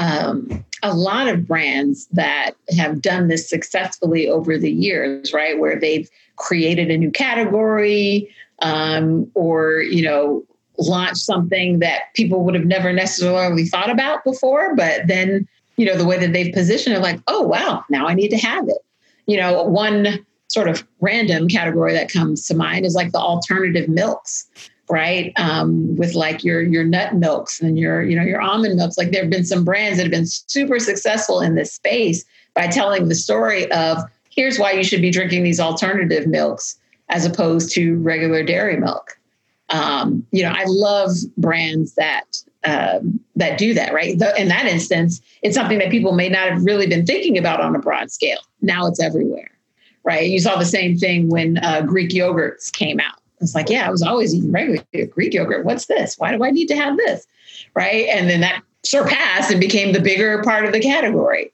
um, 0.00 0.64
a 0.82 0.94
lot 0.94 1.28
of 1.28 1.46
brands 1.46 2.06
that 2.12 2.52
have 2.76 3.02
done 3.02 3.28
this 3.28 3.48
successfully 3.48 4.28
over 4.28 4.56
the 4.56 4.70
years, 4.70 5.32
right? 5.34 5.58
Where 5.58 5.78
they've 5.78 6.08
created 6.36 6.90
a 6.90 6.96
new 6.96 7.10
category 7.10 8.34
um, 8.60 9.30
or, 9.34 9.82
you 9.82 10.02
know, 10.02 10.42
launched 10.78 11.18
something 11.18 11.80
that 11.80 12.14
people 12.14 12.44
would 12.44 12.54
have 12.54 12.64
never 12.64 12.92
necessarily 12.94 13.66
thought 13.66 13.90
about 13.90 14.24
before, 14.24 14.74
but 14.74 15.06
then, 15.06 15.46
you 15.76 15.84
know, 15.84 15.96
the 15.96 16.06
way 16.06 16.18
that 16.18 16.32
they've 16.32 16.54
positioned 16.54 16.96
it, 16.96 17.00
like, 17.00 17.20
oh, 17.26 17.42
wow, 17.42 17.84
now 17.90 18.08
I 18.08 18.14
need 18.14 18.30
to 18.30 18.38
have 18.38 18.66
it. 18.68 18.78
You 19.26 19.36
know, 19.36 19.62
one 19.64 20.24
sort 20.48 20.68
of 20.68 20.86
random 21.00 21.46
category 21.46 21.92
that 21.92 22.10
comes 22.10 22.46
to 22.46 22.56
mind 22.56 22.86
is 22.86 22.94
like 22.94 23.12
the 23.12 23.18
alternative 23.18 23.88
milks 23.88 24.48
right? 24.90 25.32
Um, 25.36 25.96
with 25.96 26.14
like 26.14 26.42
your 26.42 26.62
your 26.62 26.84
nut 26.84 27.14
milks 27.14 27.60
and 27.60 27.78
your 27.78 28.02
you 28.02 28.16
know 28.16 28.24
your 28.24 28.40
almond 28.40 28.76
milks. 28.76 28.98
Like 28.98 29.12
there 29.12 29.22
have 29.22 29.30
been 29.30 29.44
some 29.44 29.64
brands 29.64 29.96
that 29.96 30.04
have 30.04 30.10
been 30.10 30.26
super 30.26 30.78
successful 30.78 31.40
in 31.40 31.54
this 31.54 31.72
space 31.72 32.24
by 32.54 32.66
telling 32.66 33.08
the 33.08 33.14
story 33.14 33.70
of 33.72 33.98
here's 34.30 34.58
why 34.58 34.72
you 34.72 34.84
should 34.84 35.00
be 35.00 35.10
drinking 35.10 35.44
these 35.44 35.60
alternative 35.60 36.26
milks 36.26 36.76
as 37.08 37.24
opposed 37.24 37.72
to 37.74 37.96
regular 37.98 38.44
dairy 38.44 38.76
milk. 38.76 39.18
Um, 39.68 40.26
you 40.32 40.42
know, 40.42 40.52
I 40.54 40.64
love 40.66 41.12
brands 41.36 41.94
that 41.94 42.42
um, 42.64 43.20
that 43.36 43.58
do 43.58 43.72
that. 43.74 43.94
Right, 43.94 44.18
the, 44.18 44.38
in 44.40 44.48
that 44.48 44.66
instance, 44.66 45.20
it's 45.42 45.54
something 45.54 45.78
that 45.78 45.90
people 45.90 46.12
may 46.12 46.28
not 46.28 46.50
have 46.50 46.64
really 46.64 46.88
been 46.88 47.06
thinking 47.06 47.38
about 47.38 47.60
on 47.60 47.76
a 47.76 47.78
broad 47.78 48.10
scale. 48.10 48.40
Now 48.60 48.86
it's 48.86 49.00
everywhere. 49.00 49.50
Right, 50.02 50.28
you 50.28 50.40
saw 50.40 50.56
the 50.56 50.64
same 50.64 50.96
thing 50.96 51.28
when 51.28 51.58
uh, 51.58 51.82
Greek 51.82 52.10
yogurts 52.10 52.72
came 52.72 52.98
out 53.00 53.19
it's 53.40 53.54
like, 53.54 53.70
yeah, 53.70 53.86
I 53.86 53.90
was 53.90 54.02
always 54.02 54.34
eating 54.34 54.52
regular 54.52 54.84
Greek 55.06 55.34
yogurt. 55.34 55.64
What's 55.64 55.86
this? 55.86 56.16
Why 56.18 56.36
do 56.36 56.44
I 56.44 56.50
need 56.50 56.66
to 56.68 56.76
have 56.76 56.96
this? 56.96 57.26
Right. 57.74 58.06
And 58.08 58.28
then 58.28 58.40
that 58.40 58.62
surpassed 58.82 59.50
and 59.50 59.60
became 59.60 59.92
the 59.92 60.00
bigger 60.00 60.42
part 60.42 60.64
of 60.64 60.72
the 60.72 60.80
category. 60.80 61.52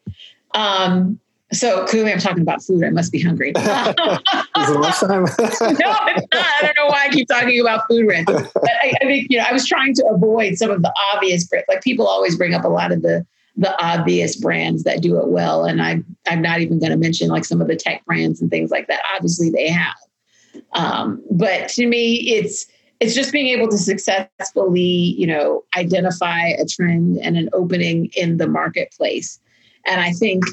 Um, 0.53 1.21
so 1.53 1.87
clearly 1.87 2.13
I'm 2.13 2.19
talking 2.19 2.43
about 2.43 2.63
food. 2.63 2.83
I 2.83 2.91
must 2.91 3.13
be 3.13 3.21
hungry. 3.21 3.51
Is 3.57 3.65
it 3.67 4.81
lunchtime? 4.81 5.23
no, 5.39 5.45
it's 5.47 5.61
not. 5.61 5.79
I 6.33 6.59
don't 6.63 6.77
know 6.77 6.87
why 6.87 7.07
I 7.07 7.09
keep 7.11 7.29
talking 7.29 7.61
about 7.61 7.87
food 7.89 8.07
rent. 8.07 8.27
But 8.27 8.51
I, 8.83 8.95
I, 9.01 9.05
think, 9.05 9.29
you 9.31 9.39
know, 9.39 9.45
I 9.49 9.53
was 9.53 9.67
trying 9.67 9.95
to 9.95 10.07
avoid 10.07 10.57
some 10.57 10.71
of 10.71 10.83
the 10.83 10.93
obvious, 11.15 11.47
brands. 11.47 11.67
like 11.69 11.83
people 11.83 12.07
always 12.09 12.37
bring 12.37 12.55
up 12.55 12.65
a 12.65 12.69
lot 12.69 12.91
of 12.91 13.03
the 13.03 13.25
the 13.59 13.75
obvious 13.83 14.37
brands 14.37 14.85
that 14.85 15.01
do 15.01 15.19
it 15.19 15.29
well. 15.29 15.65
And 15.65 15.81
I, 15.83 16.03
I'm 16.27 16.43
not 16.43 16.61
even 16.61 16.79
going 16.79 16.91
to 16.91 16.99
mention 16.99 17.29
like 17.29 17.47
some 17.47 17.63
of 17.63 17.69
the 17.69 17.77
tech 17.77 18.05
brands 18.05 18.43
and 18.43 18.51
things 18.51 18.71
like 18.71 18.87
that. 18.89 19.01
Obviously 19.15 19.49
they 19.51 19.69
have. 19.69 19.97
Um, 20.73 21.23
but 21.31 21.69
to 21.71 21.87
me, 21.87 22.15
it's 22.31 22.67
it's 23.01 23.15
just 23.15 23.33
being 23.33 23.49
able 23.49 23.69
to 23.69 23.79
successfully, 23.79 24.81
you 24.81 25.27
know, 25.27 25.65
identify 25.77 26.49
a 26.49 26.65
trend 26.65 27.19
and 27.19 27.37
an 27.37 27.51
opening 27.53 28.11
in 28.17 28.39
the 28.39 28.49
marketplace. 28.49 29.39
And 29.85 30.01
I 30.01 30.13
think, 30.13 30.45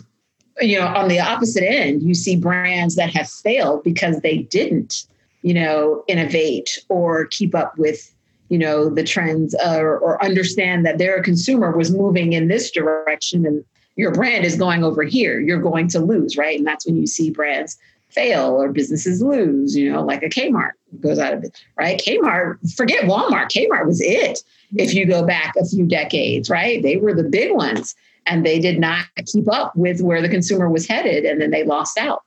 you 0.60 0.80
know, 0.80 0.88
on 0.88 1.08
the 1.08 1.20
opposite 1.20 1.64
end, 1.64 2.04
you 2.04 2.14
see 2.14 2.36
brands 2.36 2.96
that 2.96 3.14
have 3.14 3.30
failed 3.30 3.84
because 3.84 4.20
they 4.20 4.40
didn't, 4.40 5.08
you 5.42 5.54
know, 5.54 6.04
innovate 6.08 6.84
or 6.90 7.26
keep 7.28 7.56
up 7.56 7.78
with, 7.78 8.14
you 8.50 8.58
know, 8.58 8.90
the 8.90 9.04
trends 9.04 9.56
or, 9.66 9.98
or 9.98 10.24
understand 10.24 10.86
that 10.86 10.98
their 10.98 11.24
consumer 11.24 11.76
was 11.76 11.92
moving 11.92 12.34
in 12.34 12.50
this 12.50 12.70
direction 12.72 13.46
and 13.46 13.64
your 13.96 14.12
brand 14.12 14.44
is 14.44 14.56
going 14.56 14.84
over 14.84 15.04
here. 15.04 15.40
You're 15.40 15.62
going 15.62 15.88
to 15.90 16.00
lose, 16.00 16.36
right? 16.36 16.58
And 16.58 16.68
that's 16.68 16.86
when 16.86 16.98
you 16.98 17.08
see 17.08 17.30
brands 17.30 17.78
fail 18.14 18.62
or 18.62 18.72
businesses 18.72 19.22
lose, 19.22 19.76
you 19.76 19.92
know, 19.92 20.04
like 20.04 20.24
a 20.24 20.30
Kmart 20.30 20.72
goes 21.00 21.20
out 21.20 21.34
of 21.34 21.44
it, 21.44 21.64
right? 21.78 22.00
Kmart, 22.00 22.58
forget 22.76 23.06
Walmart, 23.06 23.50
Kmart 23.50 23.86
was 23.86 24.02
it 24.02 24.44
if 24.76 24.94
you 24.94 25.06
go 25.06 25.26
back 25.26 25.54
a 25.60 25.66
few 25.66 25.86
decades, 25.86 26.50
right? 26.50 26.82
They 26.82 26.98
were 26.98 27.14
the 27.14 27.24
big 27.24 27.54
ones 27.54 27.96
and 28.26 28.46
they 28.46 28.60
did 28.60 28.80
not 28.80 29.06
keep 29.26 29.52
up 29.52 29.76
with 29.76 30.02
where 30.02 30.22
the 30.22 30.30
consumer 30.30 30.70
was 30.70 30.88
headed 30.88 31.26
and 31.26 31.42
then 31.42 31.52
they 31.52 31.64
lost 31.64 31.98
out. 31.98 32.24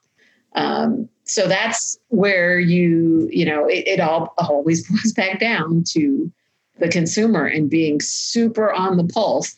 Um, 0.54 1.08
so 1.24 1.48
that's 1.48 1.98
where 2.08 2.58
you, 2.58 3.28
you 3.32 3.44
know, 3.44 3.66
it, 3.66 3.86
it 3.86 4.00
all 4.00 4.34
always 4.38 4.86
goes 4.88 5.12
back 5.12 5.40
down 5.40 5.84
to 5.88 6.32
the 6.78 6.88
consumer 6.88 7.46
and 7.46 7.70
being 7.70 8.00
super 8.00 8.72
on 8.72 8.96
the 8.96 9.04
pulse 9.04 9.56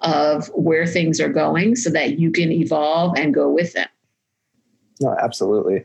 of 0.00 0.48
where 0.48 0.86
things 0.86 1.20
are 1.20 1.28
going 1.28 1.74
so 1.74 1.90
that 1.90 2.18
you 2.18 2.30
can 2.30 2.52
evolve 2.52 3.16
and 3.16 3.32
go 3.32 3.50
with 3.50 3.72
them. 3.72 3.88
No, 5.00 5.16
absolutely. 5.20 5.84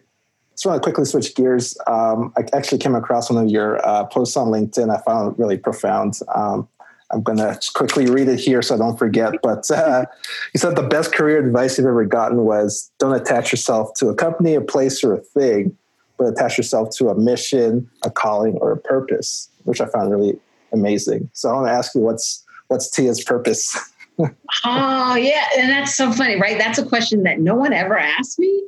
Just 0.52 0.65
want 0.65 0.82
to 0.82 0.84
quickly 0.84 1.06
switch 1.06 1.34
gears. 1.36 1.78
Um, 1.88 2.34
I 2.38 2.43
actually 2.54 2.78
came 2.78 2.95
across 2.95 3.30
one 3.30 3.43
of 3.43 3.50
your 3.50 3.86
uh, 3.88 4.06
posts 4.06 4.38
on 4.38 4.47
LinkedIn. 4.47 4.95
I 4.95 5.02
found 5.04 5.38
really 5.39 5.58
profound. 5.58 6.19
Um, 6.36 6.67
I'm 7.12 7.24
going 7.24 7.38
to 7.38 7.60
quickly 7.74 8.10
read 8.10 8.28
it 8.28 8.39
here 8.39 8.62
so 8.62 8.76
I 8.76 8.78
don't 8.78 8.97
forget. 8.97 9.34
But 9.43 9.69
uh, 9.69 10.06
you 10.54 10.60
said 10.60 10.76
the 10.76 10.84
best 10.84 11.13
career 11.13 11.45
advice 11.45 11.78
you've 11.78 11.88
ever 11.88 12.06
gotten 12.06 12.43
was 12.43 12.91
don't 13.00 13.13
attach 13.13 13.52
yourself 13.52 13.93
to 13.95 14.10
a 14.10 14.15
company, 14.15 14.56
a 14.56 14.62
place, 14.62 15.04
or 15.04 15.13
a 15.13 15.21
thing, 15.21 15.78
but 16.17 16.28
attach 16.28 16.58
yourself 16.58 16.89
to 16.97 17.10
a 17.10 17.15
mission, 17.15 17.89
a 18.04 18.12
calling, 18.12 18.54
or 18.62 18.71
a 18.71 18.78
purpose, 18.78 19.50
which 19.63 19.82
I 19.82 19.88
found 19.88 20.12
really 20.12 20.39
amazing. 20.71 21.30
So 21.34 21.50
I 21.50 21.54
want 21.54 21.67
to 21.67 21.71
ask 21.71 21.95
you, 21.95 22.02
what's 22.02 22.43
what's 22.67 22.89
Tia's 22.89 23.24
purpose? 23.24 23.78
oh 24.65 25.15
yeah, 25.15 25.45
and 25.58 25.69
that's 25.69 25.95
so 25.95 26.12
funny, 26.12 26.39
right? 26.39 26.58
That's 26.58 26.78
a 26.78 26.86
question 26.86 27.24
that 27.24 27.39
no 27.39 27.56
one 27.56 27.74
ever 27.74 27.97
asked 27.97 28.39
me, 28.39 28.63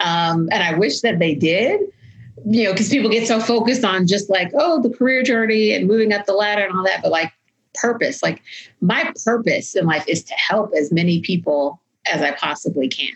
um, 0.00 0.48
and 0.52 0.62
I 0.62 0.74
wish 0.74 1.00
that 1.00 1.18
they 1.18 1.34
did. 1.34 1.80
You 2.46 2.64
know, 2.64 2.72
because 2.72 2.88
people 2.88 3.10
get 3.10 3.26
so 3.26 3.40
focused 3.40 3.84
on 3.84 4.06
just 4.06 4.30
like, 4.30 4.52
oh, 4.54 4.80
the 4.80 4.90
career 4.90 5.24
journey 5.24 5.74
and 5.74 5.88
moving 5.88 6.12
up 6.12 6.24
the 6.24 6.32
ladder 6.32 6.62
and 6.62 6.76
all 6.76 6.84
that, 6.84 7.02
but 7.02 7.10
like 7.10 7.32
purpose. 7.74 8.22
Like 8.22 8.42
my 8.80 9.12
purpose 9.24 9.74
in 9.74 9.86
life 9.86 10.04
is 10.06 10.22
to 10.24 10.34
help 10.34 10.72
as 10.76 10.92
many 10.92 11.20
people 11.20 11.80
as 12.10 12.22
I 12.22 12.30
possibly 12.32 12.88
can. 12.88 13.14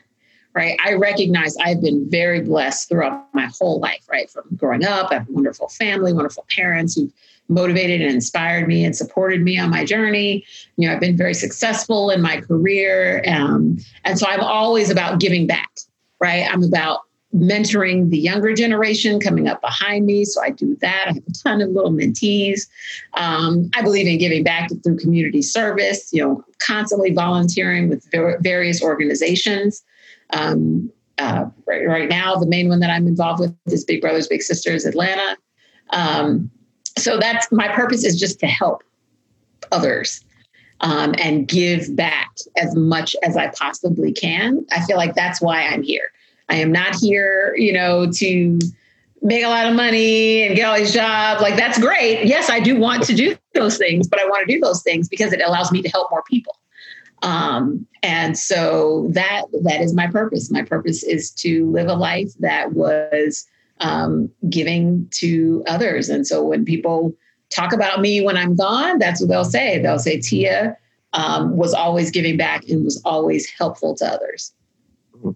Right. 0.54 0.76
I 0.84 0.94
recognize 0.94 1.56
I've 1.56 1.80
been 1.80 2.10
very 2.10 2.42
blessed 2.42 2.88
throughout 2.88 3.26
my 3.32 3.48
whole 3.58 3.80
life, 3.80 4.04
right? 4.10 4.28
From 4.28 4.44
growing 4.54 4.84
up, 4.84 5.10
I 5.10 5.14
have 5.14 5.28
a 5.28 5.32
wonderful 5.32 5.68
family, 5.68 6.12
wonderful 6.12 6.44
parents 6.54 6.94
who've 6.94 7.12
motivated 7.48 8.02
and 8.02 8.10
inspired 8.10 8.68
me 8.68 8.84
and 8.84 8.94
supported 8.94 9.40
me 9.40 9.58
on 9.58 9.70
my 9.70 9.84
journey. 9.84 10.44
You 10.76 10.88
know, 10.88 10.94
I've 10.94 11.00
been 11.00 11.16
very 11.16 11.32
successful 11.32 12.10
in 12.10 12.20
my 12.20 12.40
career. 12.42 13.22
Um, 13.26 13.78
and 14.04 14.18
so 14.18 14.26
I'm 14.26 14.40
always 14.40 14.90
about 14.90 15.20
giving 15.20 15.46
back, 15.46 15.70
right? 16.22 16.48
I'm 16.48 16.62
about 16.62 17.00
mentoring 17.34 18.10
the 18.10 18.18
younger 18.18 18.54
generation 18.54 19.18
coming 19.18 19.48
up 19.48 19.60
behind 19.60 20.06
me. 20.06 20.24
So 20.24 20.40
I 20.42 20.50
do 20.50 20.76
that. 20.80 21.06
I 21.08 21.12
have 21.14 21.22
a 21.26 21.32
ton 21.32 21.60
of 21.60 21.70
little 21.70 21.90
mentees. 21.90 22.68
Um, 23.14 23.70
I 23.74 23.82
believe 23.82 24.06
in 24.06 24.18
giving 24.18 24.44
back 24.44 24.70
through 24.84 24.98
community 24.98 25.42
service, 25.42 26.10
you 26.12 26.22
know, 26.22 26.44
constantly 26.58 27.12
volunteering 27.12 27.88
with 27.88 28.06
various 28.40 28.82
organizations. 28.82 29.82
Um, 30.30 30.92
uh, 31.18 31.46
right, 31.66 31.86
right, 31.86 32.08
now, 32.08 32.36
the 32.36 32.46
main 32.46 32.68
one 32.68 32.80
that 32.80 32.90
I'm 32.90 33.06
involved 33.06 33.40
with 33.40 33.54
is 33.66 33.84
Big 33.84 34.00
Brothers 34.00 34.28
Big 34.28 34.42
Sisters 34.42 34.84
Atlanta. 34.84 35.36
Um, 35.90 36.50
so 36.98 37.18
that's 37.18 37.50
my 37.50 37.68
purpose 37.68 38.04
is 38.04 38.18
just 38.18 38.40
to 38.40 38.46
help 38.46 38.82
others 39.70 40.22
um, 40.82 41.14
and 41.18 41.48
give 41.48 41.94
back 41.94 42.30
as 42.56 42.74
much 42.74 43.16
as 43.22 43.36
I 43.36 43.48
possibly 43.48 44.12
can. 44.12 44.66
I 44.72 44.84
feel 44.84 44.96
like 44.96 45.14
that's 45.14 45.40
why 45.40 45.62
I'm 45.62 45.82
here. 45.82 46.10
I 46.48 46.56
am 46.56 46.72
not 46.72 46.96
here, 46.96 47.54
you 47.56 47.72
know, 47.72 48.10
to 48.12 48.58
make 49.22 49.44
a 49.44 49.48
lot 49.48 49.66
of 49.66 49.74
money 49.74 50.42
and 50.42 50.56
get 50.56 50.64
all 50.64 50.76
these 50.76 50.92
jobs. 50.92 51.40
Like 51.40 51.56
that's 51.56 51.78
great. 51.78 52.26
Yes, 52.26 52.50
I 52.50 52.58
do 52.60 52.78
want 52.78 53.04
to 53.04 53.14
do 53.14 53.36
those 53.54 53.78
things, 53.78 54.08
but 54.08 54.20
I 54.20 54.24
want 54.26 54.46
to 54.46 54.52
do 54.52 54.60
those 54.60 54.82
things 54.82 55.08
because 55.08 55.32
it 55.32 55.40
allows 55.40 55.70
me 55.70 55.80
to 55.82 55.88
help 55.88 56.10
more 56.10 56.24
people. 56.28 56.56
Um, 57.22 57.86
and 58.02 58.36
so 58.36 59.06
that 59.10 59.42
that 59.62 59.80
is 59.80 59.94
my 59.94 60.08
purpose. 60.08 60.50
My 60.50 60.62
purpose 60.62 61.04
is 61.04 61.30
to 61.32 61.70
live 61.70 61.86
a 61.86 61.94
life 61.94 62.32
that 62.40 62.72
was 62.72 63.46
um, 63.78 64.28
giving 64.50 65.08
to 65.12 65.62
others. 65.68 66.08
And 66.08 66.26
so 66.26 66.42
when 66.42 66.64
people 66.64 67.14
talk 67.54 67.72
about 67.72 68.00
me 68.00 68.20
when 68.20 68.36
I'm 68.36 68.56
gone, 68.56 68.98
that's 68.98 69.20
what 69.20 69.28
they'll 69.28 69.44
say. 69.44 69.78
They'll 69.78 69.98
say 69.98 70.20
Tia 70.20 70.76
um, 71.12 71.56
was 71.56 71.74
always 71.74 72.10
giving 72.10 72.36
back 72.36 72.64
and 72.68 72.84
was 72.84 73.00
always 73.04 73.48
helpful 73.50 73.94
to 73.96 74.06
others. 74.06 74.52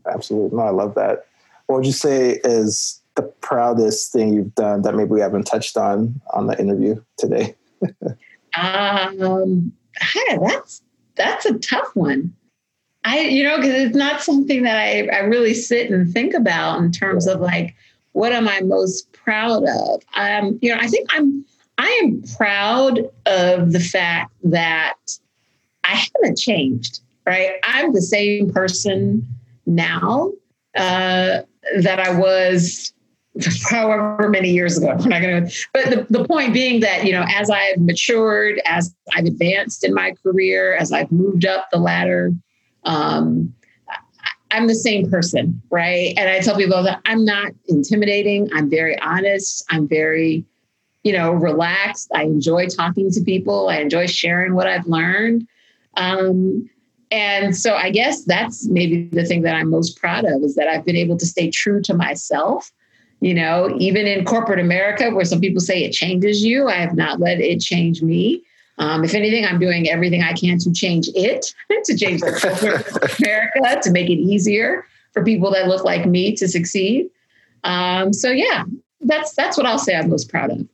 Absolutely. 0.07 0.57
No, 0.57 0.65
I 0.65 0.71
love 0.71 0.95
that. 0.95 1.27
What 1.67 1.77
would 1.77 1.87
you 1.87 1.93
say 1.93 2.41
is 2.45 3.01
the 3.15 3.23
proudest 3.23 4.13
thing 4.13 4.35
you've 4.35 4.55
done 4.55 4.83
that 4.83 4.95
maybe 4.95 5.11
we 5.11 5.21
haven't 5.21 5.45
touched 5.45 5.77
on 5.77 6.21
on 6.33 6.47
the 6.47 6.59
interview 6.59 7.03
today? 7.19 7.55
um, 8.57 9.73
hey, 10.01 10.39
that's 10.41 10.83
that's 11.17 11.47
a 11.47 11.59
tough 11.59 11.95
one. 11.95 12.35
I, 13.05 13.21
you 13.21 13.45
know, 13.45 13.57
because 13.57 13.75
it's 13.75 13.97
not 13.97 14.21
something 14.21 14.65
that 14.65 14.77
I, 14.77 15.07
I 15.07 15.21
really 15.21 15.55
sit 15.55 15.91
and 15.91 16.13
think 16.13 16.35
about 16.35 16.81
in 16.81 16.91
terms 16.91 17.29
of 17.29 17.41
like, 17.41 17.77
what 18.13 18.33
am 18.33 18.49
I 18.49 18.61
most 18.63 19.13
proud 19.13 19.63
of? 19.65 20.03
Um, 20.15 20.59
you 20.61 20.75
know, 20.75 20.81
I 20.81 20.89
think 20.89 21.09
I'm 21.13 21.45
I 21.79 22.01
am 22.03 22.23
proud 22.37 23.01
of 23.27 23.73
the 23.73 23.81
fact 23.81 24.33
that 24.45 24.95
I 25.85 25.95
haven't 25.95 26.39
changed, 26.39 27.01
right? 27.27 27.53
I'm 27.65 27.93
the 27.93 28.03
same 28.03 28.51
person 28.51 29.27
now 29.67 30.33
uh, 30.77 31.43
that 31.81 32.01
I 32.01 32.19
was 32.19 32.93
however 33.71 34.29
many 34.29 34.51
years 34.51 34.79
ago. 34.79 34.97
We're 34.99 35.09
not 35.09 35.23
going 35.23 35.47
to, 35.47 35.67
but 35.73 35.91
the, 35.91 36.07
the 36.19 36.25
point 36.25 36.55
being 36.55 36.81
that, 36.81 37.05
you 37.05 37.13
know, 37.13 37.25
as 37.29 37.51
I've 37.51 37.79
matured, 37.79 38.61
as 38.65 38.95
I've 39.15 39.27
advanced 39.27 39.85
in 39.85 39.93
my 39.95 40.15
career, 40.23 40.75
as 40.75 40.93
I've 40.93 41.13
moved 41.13 41.45
up 41.45 41.69
the 41.71 41.79
ladder, 41.79 42.33
um, 42.85 43.53
I'm 44.51 44.69
the 44.69 44.75
same 44.75 45.11
person, 45.11 45.61
right? 45.71 46.15
And 46.17 46.29
I 46.29 46.41
tell 46.41 46.57
people 46.57 46.83
that 46.85 47.01
I'm 47.05 47.25
not 47.25 47.53
intimidating. 47.67 48.49
I'm 48.55 48.71
very 48.71 48.99
honest. 49.01 49.65
I'm 49.71 49.89
very, 49.89 50.45
you 51.07 51.13
know, 51.13 51.31
relaxed. 51.31 52.11
I 52.13 52.25
enjoy 52.25 52.67
talking 52.67 53.13
to 53.13 53.21
people. 53.21 53.69
I 53.69 53.77
enjoy 53.77 54.09
sharing 54.09 54.57
what 54.57 54.67
I've 54.67 54.89
learned. 54.89 55.47
Um, 55.97 56.69
and 57.13 57.57
so 57.57 57.77
I 57.77 57.91
guess 57.91 58.25
that's 58.25 58.67
maybe 58.67 59.05
the 59.13 59.25
thing 59.25 59.43
that 59.43 59.55
I'm 59.55 59.71
most 59.71 60.01
proud 60.01 60.25
of 60.25 60.43
is 60.43 60.57
that 60.57 60.67
I've 60.67 60.85
been 60.85 60.97
able 60.97 61.17
to 61.19 61.25
stay 61.25 61.49
true 61.49 61.81
to 61.83 61.95
myself. 61.95 62.73
You 63.21 63.35
know, 63.35 63.73
even 63.79 64.09
in 64.09 64.25
corporate 64.25 64.59
America, 64.59 65.11
where 65.11 65.25
some 65.25 65.41
people 65.41 65.61
say 65.61 65.85
it 65.85 65.93
changes 65.93 66.43
you, 66.43 66.67
I 66.67 66.75
have 66.75 66.97
not 66.97 67.21
let 67.21 67.39
it 67.39 67.61
change 67.61 68.03
me. 68.03 68.43
Um, 68.79 69.05
if 69.05 69.15
anything, 69.15 69.45
I'm 69.45 69.61
doing 69.61 69.89
everything 69.89 70.25
I 70.25 70.33
can 70.33 70.59
to 70.59 70.73
change 70.73 71.09
it, 71.15 71.55
to 71.85 71.97
change 71.97 72.21
America, 73.21 73.81
to 73.81 73.91
make 73.93 74.11
it 74.11 74.19
easier 74.19 74.85
for 75.13 75.23
people 75.23 75.53
that 75.53 75.69
look 75.69 75.85
like 75.85 76.05
me 76.05 76.35
to 76.35 76.49
succeed. 76.49 77.11
Um, 77.63 78.13
so 78.13 78.33
yeah, 78.33 78.65
that's 79.03 79.37
that's 79.37 79.57
what 79.57 79.67
I'll 79.67 79.79
say 79.79 79.95
I'm 79.95 80.11
most 80.11 80.29
proud 80.29 80.51
of. 80.51 80.67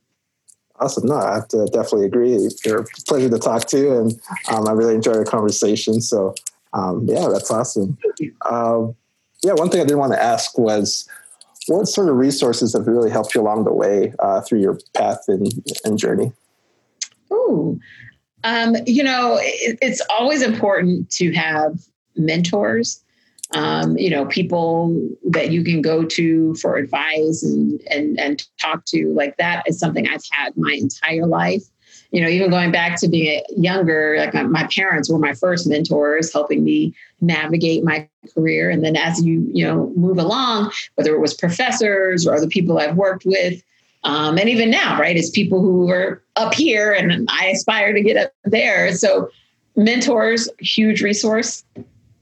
Awesome. 0.79 1.07
No, 1.07 1.15
I 1.15 1.35
have 1.35 1.47
to 1.49 1.65
definitely 1.67 2.07
agree. 2.07 2.49
You're 2.65 2.81
a 2.81 2.85
pleasure 3.07 3.29
to 3.29 3.37
talk 3.37 3.65
to, 3.67 3.99
and 3.99 4.19
um, 4.51 4.67
I 4.67 4.71
really 4.71 4.95
enjoyed 4.95 5.17
our 5.17 5.23
conversation. 5.25 6.01
So, 6.01 6.33
um, 6.73 7.05
yeah, 7.07 7.27
that's 7.31 7.51
awesome. 7.51 7.97
Um, 8.49 8.95
yeah, 9.43 9.53
one 9.53 9.69
thing 9.69 9.81
I 9.81 9.85
did 9.85 9.95
want 9.95 10.13
to 10.13 10.21
ask 10.21 10.57
was, 10.57 11.07
what 11.67 11.85
sort 11.85 12.09
of 12.09 12.15
resources 12.15 12.73
have 12.73 12.87
really 12.87 13.11
helped 13.11 13.35
you 13.35 13.41
along 13.41 13.65
the 13.65 13.73
way 13.73 14.13
uh, 14.19 14.41
through 14.41 14.61
your 14.61 14.79
path 14.95 15.23
and, 15.27 15.47
and 15.85 15.97
journey? 15.97 16.33
Oh, 17.29 17.79
um, 18.43 18.75
you 18.85 19.03
know, 19.03 19.37
it, 19.39 19.77
it's 19.81 20.01
always 20.09 20.41
important 20.41 21.09
to 21.11 21.31
have 21.33 21.79
mentors 22.15 23.02
um, 23.53 23.97
you 23.97 24.09
know, 24.09 24.25
people 24.25 25.09
that 25.29 25.51
you 25.51 25.63
can 25.63 25.81
go 25.81 26.03
to 26.03 26.55
for 26.55 26.75
advice 26.77 27.43
and, 27.43 27.81
and, 27.89 28.19
and 28.19 28.47
talk 28.59 28.85
to 28.85 29.13
like 29.13 29.37
that 29.37 29.63
is 29.67 29.79
something 29.79 30.07
I've 30.07 30.23
had 30.31 30.57
my 30.57 30.73
entire 30.73 31.27
life. 31.27 31.63
You 32.11 32.21
know, 32.21 32.27
even 32.27 32.51
going 32.51 32.71
back 32.71 32.99
to 32.99 33.07
being 33.07 33.43
younger, 33.55 34.15
like 34.17 34.33
my, 34.33 34.43
my 34.43 34.67
parents 34.67 35.09
were 35.09 35.17
my 35.17 35.33
first 35.33 35.67
mentors, 35.67 36.31
helping 36.31 36.63
me 36.63 36.93
navigate 37.21 37.83
my 37.83 38.07
career. 38.35 38.69
And 38.69 38.83
then 38.83 38.95
as 38.95 39.23
you, 39.23 39.47
you 39.51 39.65
know, 39.65 39.91
move 39.95 40.19
along, 40.19 40.71
whether 40.95 41.15
it 41.15 41.19
was 41.19 41.33
professors 41.33 42.27
or 42.27 42.35
other 42.35 42.47
people 42.47 42.77
I've 42.77 42.95
worked 42.95 43.25
with, 43.25 43.63
um, 44.03 44.37
and 44.37 44.49
even 44.49 44.69
now, 44.69 44.99
right, 44.99 45.15
it's 45.15 45.29
people 45.29 45.61
who 45.61 45.89
are 45.89 46.21
up 46.35 46.53
here 46.53 46.91
and 46.91 47.27
I 47.31 47.47
aspire 47.47 47.93
to 47.93 48.01
get 48.01 48.17
up 48.17 48.31
there. 48.43 48.93
So 48.93 49.29
mentors, 49.75 50.49
huge 50.59 51.01
resource 51.01 51.63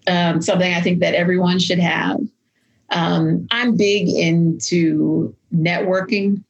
um, 0.07 0.41
something 0.41 0.73
I 0.73 0.81
think 0.81 0.99
that 0.99 1.13
everyone 1.13 1.59
should 1.59 1.79
have. 1.79 2.19
Um, 2.89 3.47
I'm 3.51 3.77
big 3.77 4.09
into 4.09 5.33
networking 5.53 6.43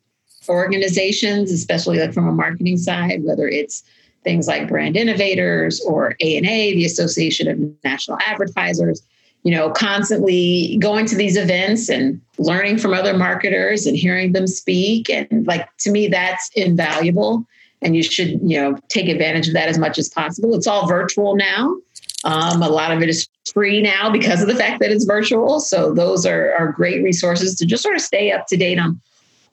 organizations, 0.49 1.51
especially 1.51 1.99
like 1.99 2.13
from 2.13 2.27
a 2.27 2.31
marketing 2.31 2.77
side, 2.77 3.23
whether 3.23 3.47
it's 3.47 3.83
things 4.23 4.47
like 4.47 4.67
brand 4.67 4.95
innovators 4.95 5.81
or 5.81 6.15
ANA, 6.21 6.75
the 6.75 6.85
Association 6.85 7.47
of 7.47 7.59
National 7.83 8.17
Advertisers, 8.25 9.01
you 9.43 9.51
know, 9.51 9.71
constantly 9.71 10.77
going 10.79 11.05
to 11.07 11.15
these 11.15 11.35
events 11.35 11.89
and 11.89 12.21
learning 12.37 12.77
from 12.77 12.93
other 12.93 13.17
marketers 13.17 13.85
and 13.85 13.97
hearing 13.97 14.33
them 14.33 14.47
speak. 14.47 15.09
And 15.09 15.45
like 15.47 15.67
to 15.77 15.91
me, 15.91 16.07
that's 16.07 16.49
invaluable. 16.55 17.45
And 17.81 17.95
you 17.95 18.03
should, 18.03 18.39
you 18.43 18.61
know, 18.61 18.77
take 18.89 19.09
advantage 19.09 19.47
of 19.47 19.55
that 19.55 19.67
as 19.67 19.79
much 19.79 19.97
as 19.97 20.09
possible. 20.09 20.53
It's 20.53 20.67
all 20.67 20.87
virtual 20.87 21.35
now. 21.35 21.75
Um, 22.23 22.61
a 22.61 22.69
lot 22.69 22.91
of 22.91 23.01
it 23.01 23.09
is 23.09 23.27
free 23.51 23.81
now 23.81 24.11
because 24.11 24.41
of 24.41 24.47
the 24.47 24.55
fact 24.55 24.79
that 24.79 24.91
it's 24.91 25.05
virtual. 25.05 25.59
So 25.59 25.93
those 25.93 26.25
are, 26.25 26.53
are 26.53 26.71
great 26.71 27.03
resources 27.03 27.55
to 27.55 27.65
just 27.65 27.81
sort 27.81 27.95
of 27.95 28.01
stay 28.01 28.31
up 28.31 28.45
to 28.47 28.57
date 28.57 28.77
on 28.79 29.01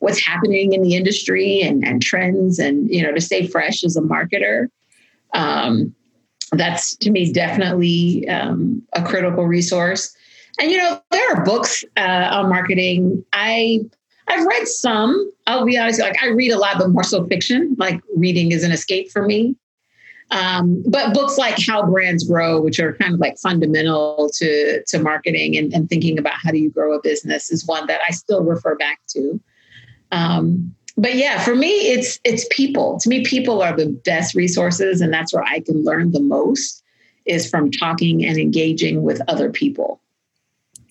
what's 0.01 0.25
happening 0.25 0.73
in 0.73 0.83
the 0.83 0.95
industry 0.95 1.61
and, 1.63 1.85
and 1.85 2.03
trends 2.03 2.59
and, 2.59 2.89
you 2.89 3.03
know, 3.03 3.13
to 3.13 3.21
stay 3.21 3.47
fresh 3.47 3.83
as 3.85 3.97
a 3.97 4.01
marketer. 4.03 4.69
Um, 5.35 5.95
that's 6.53 6.97
to 6.97 7.11
me 7.11 7.33
definitely 7.33 8.29
um, 8.29 8.83
a 8.93 9.03
critical 9.03 9.47
resource. 9.47 10.15
And, 10.61 10.71
you 10.71 10.77
know, 10.77 11.01
there 11.11 11.35
are 11.35 11.45
books 11.45 11.85
uh, 11.97 12.29
on 12.33 12.49
marketing. 12.49 13.25
I 13.33 13.81
I've 14.29 14.45
read 14.45 14.69
some. 14.69 15.31
I'll 15.47 15.65
be 15.65 15.79
honest, 15.79 16.01
like 16.01 16.23
I 16.23 16.29
read 16.29 16.51
a 16.51 16.59
lot, 16.59 16.77
but 16.79 16.91
more 16.91 17.05
so 17.05 17.27
fiction. 17.27 17.75
Like 17.79 18.01
reading 18.15 18.53
is 18.53 18.63
an 18.63 18.73
escape 18.73 19.11
for 19.11 19.23
me. 19.23 19.57
Um, 20.31 20.83
but 20.87 21.15
books 21.15 21.39
like 21.39 21.57
How 21.67 21.87
Brands 21.87 22.25
Grow, 22.25 22.61
which 22.61 22.79
are 22.79 22.93
kind 22.95 23.15
of 23.15 23.21
like 23.21 23.39
fundamental 23.39 24.31
to, 24.35 24.83
to 24.85 24.99
marketing 24.99 25.57
and, 25.57 25.73
and 25.73 25.89
thinking 25.89 26.19
about 26.19 26.35
how 26.35 26.51
do 26.51 26.59
you 26.59 26.71
grow 26.71 26.95
a 26.95 27.01
business, 27.01 27.51
is 27.51 27.67
one 27.67 27.87
that 27.87 28.01
I 28.07 28.13
still 28.13 28.43
refer 28.43 28.77
back 28.77 29.01
to. 29.09 29.41
Um, 30.13 30.75
but 30.99 31.15
yeah, 31.15 31.43
for 31.45 31.55
me, 31.55 31.69
it's 31.69 32.19
it's 32.25 32.47
people. 32.51 32.99
To 33.01 33.09
me, 33.09 33.25
people 33.25 33.63
are 33.63 33.75
the 33.75 33.87
best 34.05 34.35
resources, 34.35 35.01
and 35.01 35.13
that's 35.13 35.33
where 35.33 35.45
I 35.45 35.61
can 35.61 35.85
learn 35.85 36.11
the 36.11 36.21
most 36.21 36.83
is 37.25 37.49
from 37.49 37.71
talking 37.71 38.25
and 38.25 38.37
engaging 38.37 39.03
with 39.03 39.21
other 39.29 39.51
people. 39.51 40.01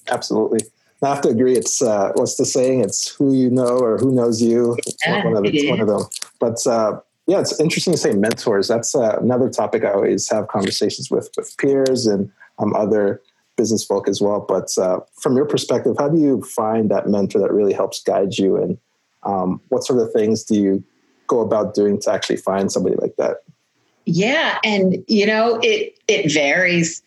Absolutely. 0.07 0.59
I 1.03 1.09
have 1.09 1.21
to 1.21 1.29
agree. 1.29 1.55
It's 1.55 1.81
uh, 1.81 2.11
what's 2.15 2.37
the 2.37 2.45
saying? 2.45 2.81
It's 2.81 3.09
who 3.09 3.33
you 3.33 3.49
know 3.49 3.77
or 3.77 3.97
who 3.97 4.11
knows 4.13 4.41
you. 4.41 4.75
It's 4.79 4.97
yeah, 5.05 5.25
one, 5.25 5.35
of, 5.35 5.45
it's 5.45 5.69
one 5.69 5.81
of 5.81 5.87
them. 5.87 6.03
But 6.39 6.65
uh, 6.65 6.99
yeah, 7.27 7.41
it's 7.41 7.59
interesting 7.59 7.93
to 7.93 7.99
say 7.99 8.13
mentors. 8.13 8.69
That's 8.69 8.95
uh, 8.95 9.17
another 9.21 9.49
topic 9.49 9.83
I 9.83 9.91
always 9.91 10.29
have 10.29 10.47
conversations 10.47 11.11
with 11.11 11.29
with 11.35 11.55
peers 11.57 12.07
and 12.07 12.31
um, 12.57 12.73
other 12.73 13.21
business 13.57 13.83
folk 13.83 14.07
as 14.07 14.21
well. 14.21 14.39
But 14.39 14.69
uh, 14.77 15.01
from 15.19 15.35
your 15.35 15.45
perspective, 15.45 15.95
how 15.99 16.07
do 16.07 16.17
you 16.17 16.41
find 16.43 16.89
that 16.89 17.09
mentor 17.09 17.39
that 17.39 17.51
really 17.51 17.73
helps 17.73 18.01
guide 18.01 18.37
you, 18.37 18.55
and 18.55 18.77
um, 19.23 19.61
what 19.67 19.83
sort 19.83 19.99
of 19.99 20.11
things 20.13 20.43
do 20.43 20.55
you 20.55 20.83
go 21.27 21.41
about 21.41 21.73
doing 21.73 21.99
to 22.01 22.11
actually 22.11 22.37
find 22.37 22.71
somebody 22.71 22.95
like 22.95 23.17
that? 23.17 23.43
Yeah, 24.05 24.59
and 24.63 25.03
you 25.07 25.25
know 25.25 25.59
it 25.61 25.99
it 26.07 26.31
varies. 26.31 27.03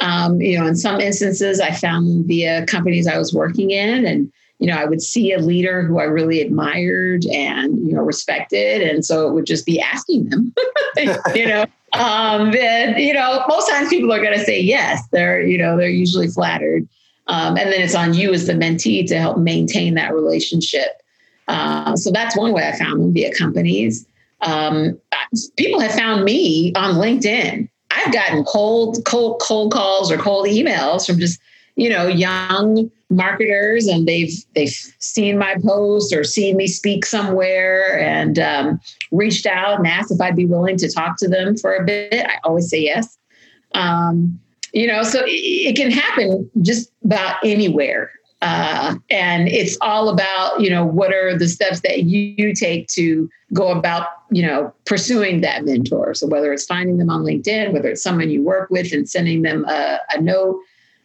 Um, 0.00 0.40
you 0.40 0.58
know, 0.58 0.66
in 0.66 0.76
some 0.76 0.98
instances, 0.98 1.60
I 1.60 1.72
found 1.72 2.26
via 2.26 2.64
companies 2.66 3.06
I 3.06 3.18
was 3.18 3.32
working 3.32 3.70
in, 3.70 4.04
and 4.04 4.32
you 4.60 4.66
know, 4.66 4.76
I 4.76 4.84
would 4.84 5.00
see 5.00 5.32
a 5.32 5.38
leader 5.38 5.82
who 5.82 5.98
I 5.98 6.04
really 6.04 6.42
admired 6.42 7.24
and, 7.26 7.78
you 7.78 7.94
know, 7.94 8.02
respected. 8.02 8.82
And 8.82 9.04
so 9.04 9.26
it 9.26 9.32
would 9.32 9.46
just 9.46 9.64
be 9.64 9.80
asking 9.80 10.28
them, 10.28 10.54
you 11.34 11.46
know, 11.48 11.64
um, 11.94 12.52
then, 12.52 12.98
you 12.98 13.14
know, 13.14 13.42
most 13.48 13.70
times 13.70 13.88
people 13.88 14.12
are 14.12 14.22
going 14.22 14.38
to 14.38 14.44
say 14.44 14.60
yes. 14.60 15.02
They're, 15.12 15.40
you 15.42 15.56
know, 15.56 15.78
they're 15.78 15.88
usually 15.88 16.28
flattered. 16.28 16.86
Um, 17.26 17.56
and 17.56 17.72
then 17.72 17.80
it's 17.80 17.94
on 17.94 18.12
you 18.12 18.34
as 18.34 18.46
the 18.46 18.52
mentee 18.52 19.06
to 19.08 19.18
help 19.18 19.38
maintain 19.38 19.94
that 19.94 20.12
relationship. 20.12 21.00
Uh, 21.48 21.96
so 21.96 22.10
that's 22.10 22.36
one 22.36 22.52
way 22.52 22.68
I 22.68 22.76
found 22.76 23.00
them 23.00 23.14
via 23.14 23.32
companies. 23.34 24.06
Um, 24.42 25.00
people 25.56 25.80
have 25.80 25.92
found 25.92 26.24
me 26.24 26.74
on 26.76 26.96
LinkedIn. 26.96 27.66
I've 27.90 28.12
gotten 28.12 28.44
cold, 28.44 28.98
cold, 29.06 29.40
cold 29.40 29.72
calls 29.72 30.12
or 30.12 30.18
cold 30.18 30.46
emails 30.46 31.06
from 31.06 31.18
just, 31.18 31.40
you 31.76 31.88
know, 31.88 32.06
young 32.06 32.90
marketers 33.10 33.86
and 33.86 34.06
they've 34.06 34.32
they've 34.54 34.76
seen 35.00 35.36
my 35.36 35.56
post 35.64 36.14
or 36.14 36.22
seen 36.22 36.56
me 36.56 36.66
speak 36.66 37.04
somewhere 37.04 38.00
and 38.00 38.38
um, 38.38 38.80
reached 39.10 39.46
out 39.46 39.78
and 39.78 39.86
asked 39.86 40.12
if 40.12 40.20
I'd 40.20 40.36
be 40.36 40.46
willing 40.46 40.76
to 40.78 40.90
talk 40.90 41.16
to 41.18 41.28
them 41.28 41.56
for 41.56 41.74
a 41.74 41.84
bit. 41.84 42.26
I 42.26 42.38
always 42.44 42.70
say 42.70 42.80
yes. 42.80 43.18
Um, 43.74 44.40
you 44.72 44.86
know, 44.86 45.02
so 45.02 45.24
it, 45.24 45.30
it, 45.30 45.76
can 45.76 45.90
happen 45.90 46.48
just 46.62 46.92
about 47.04 47.36
anywhere. 47.44 48.12
Uh, 48.42 48.94
and 49.10 49.48
it's 49.48 49.76
all 49.82 50.08
about, 50.08 50.60
you 50.60 50.70
know, 50.70 50.84
what 50.84 51.12
are 51.12 51.36
the 51.36 51.48
steps 51.48 51.80
that 51.80 52.04
you, 52.04 52.34
you 52.38 52.54
take 52.54 52.86
to 52.88 53.28
go 53.52 53.70
about, 53.70 54.06
you 54.30 54.42
know, 54.42 54.72
pursuing 54.86 55.42
that 55.42 55.64
mentor. 55.64 56.14
So 56.14 56.26
whether 56.26 56.52
it's 56.52 56.64
finding 56.64 56.96
them 56.96 57.10
on 57.10 57.22
LinkedIn, 57.22 57.72
whether 57.72 57.90
it's 57.90 58.02
someone 58.02 58.30
you 58.30 58.42
work 58.42 58.70
with 58.70 58.92
and 58.92 59.08
sending 59.08 59.42
them 59.42 59.64
a, 59.66 59.98
a 60.14 60.20
note, 60.22 60.58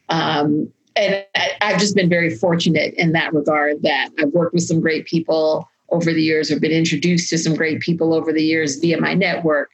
um, 0.09 0.71
and 0.95 1.25
I, 1.35 1.51
have 1.61 1.79
just 1.79 1.95
been 1.95 2.09
very 2.09 2.35
fortunate 2.35 2.93
in 2.95 3.11
that 3.13 3.33
regard 3.33 3.81
that 3.81 4.09
I've 4.19 4.33
worked 4.33 4.53
with 4.53 4.63
some 4.63 4.79
great 4.79 5.05
people 5.05 5.69
over 5.89 6.13
the 6.13 6.21
years, 6.21 6.51
or 6.51 6.59
been 6.59 6.71
introduced 6.71 7.29
to 7.29 7.37
some 7.37 7.55
great 7.55 7.79
people 7.79 8.13
over 8.13 8.33
the 8.33 8.43
years 8.43 8.77
via 8.77 8.99
my 8.99 9.13
network. 9.13 9.71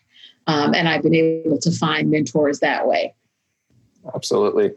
Um, 0.47 0.73
and 0.73 0.89
I've 0.89 1.03
been 1.03 1.15
able 1.15 1.60
to 1.60 1.71
find 1.71 2.10
mentors 2.10 2.60
that 2.60 2.88
way. 2.88 3.13
Absolutely. 4.13 4.71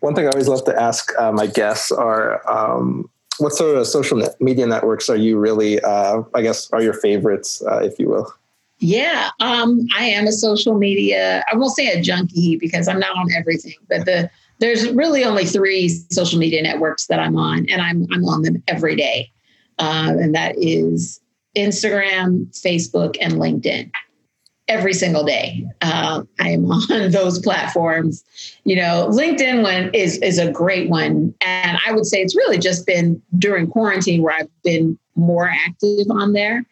One 0.00 0.14
thing 0.14 0.26
I 0.26 0.30
always 0.30 0.48
love 0.48 0.64
to 0.64 0.80
ask 0.80 1.12
uh, 1.18 1.32
my 1.32 1.46
guests 1.46 1.90
are 1.90 2.48
um, 2.50 3.10
what 3.38 3.52
sort 3.52 3.76
of 3.76 3.86
social 3.86 4.18
net 4.18 4.40
media 4.40 4.66
networks 4.66 5.08
are 5.08 5.16
you 5.16 5.38
really, 5.38 5.80
uh, 5.80 6.22
I 6.34 6.42
guess, 6.42 6.70
are 6.72 6.82
your 6.82 6.94
favorites, 6.94 7.62
uh, 7.66 7.78
if 7.78 7.98
you 7.98 8.08
will? 8.08 8.32
Yeah, 8.78 9.30
um, 9.40 9.86
I 9.98 10.04
am 10.04 10.26
a 10.26 10.32
social 10.32 10.74
media, 10.78 11.44
I 11.52 11.56
won't 11.56 11.74
say 11.74 11.88
a 11.88 12.00
junkie 12.00 12.56
because 12.56 12.88
I'm 12.88 12.98
not 12.98 13.14
on 13.16 13.30
everything, 13.32 13.74
but 13.88 14.06
the 14.06 14.30
there's 14.60 14.90
really 14.90 15.24
only 15.24 15.44
three 15.46 15.88
social 15.88 16.38
media 16.38 16.62
networks 16.62 17.06
that 17.06 17.18
I'm 17.18 17.36
on, 17.36 17.66
and 17.68 17.80
I'm 17.80 18.06
I'm 18.12 18.24
on 18.26 18.42
them 18.42 18.62
every 18.68 18.94
day, 18.94 19.30
uh, 19.78 20.14
and 20.18 20.34
that 20.34 20.54
is 20.56 21.20
Instagram, 21.56 22.46
Facebook, 22.58 23.16
and 23.20 23.34
LinkedIn. 23.34 23.90
Every 24.68 24.92
single 24.92 25.24
day, 25.24 25.66
uh, 25.80 26.22
I 26.38 26.50
am 26.50 26.70
on 26.70 27.10
those 27.10 27.40
platforms. 27.40 28.22
You 28.64 28.76
know, 28.76 29.08
LinkedIn 29.10 29.62
one 29.62 29.90
is 29.94 30.18
is 30.18 30.38
a 30.38 30.52
great 30.52 30.88
one, 30.88 31.34
and 31.40 31.78
I 31.86 31.92
would 31.92 32.06
say 32.06 32.20
it's 32.20 32.36
really 32.36 32.58
just 32.58 32.86
been 32.86 33.20
during 33.38 33.66
quarantine 33.66 34.22
where 34.22 34.36
I've 34.36 34.62
been 34.62 34.98
more 35.16 35.48
active 35.48 36.06
on 36.10 36.34
there. 36.34 36.64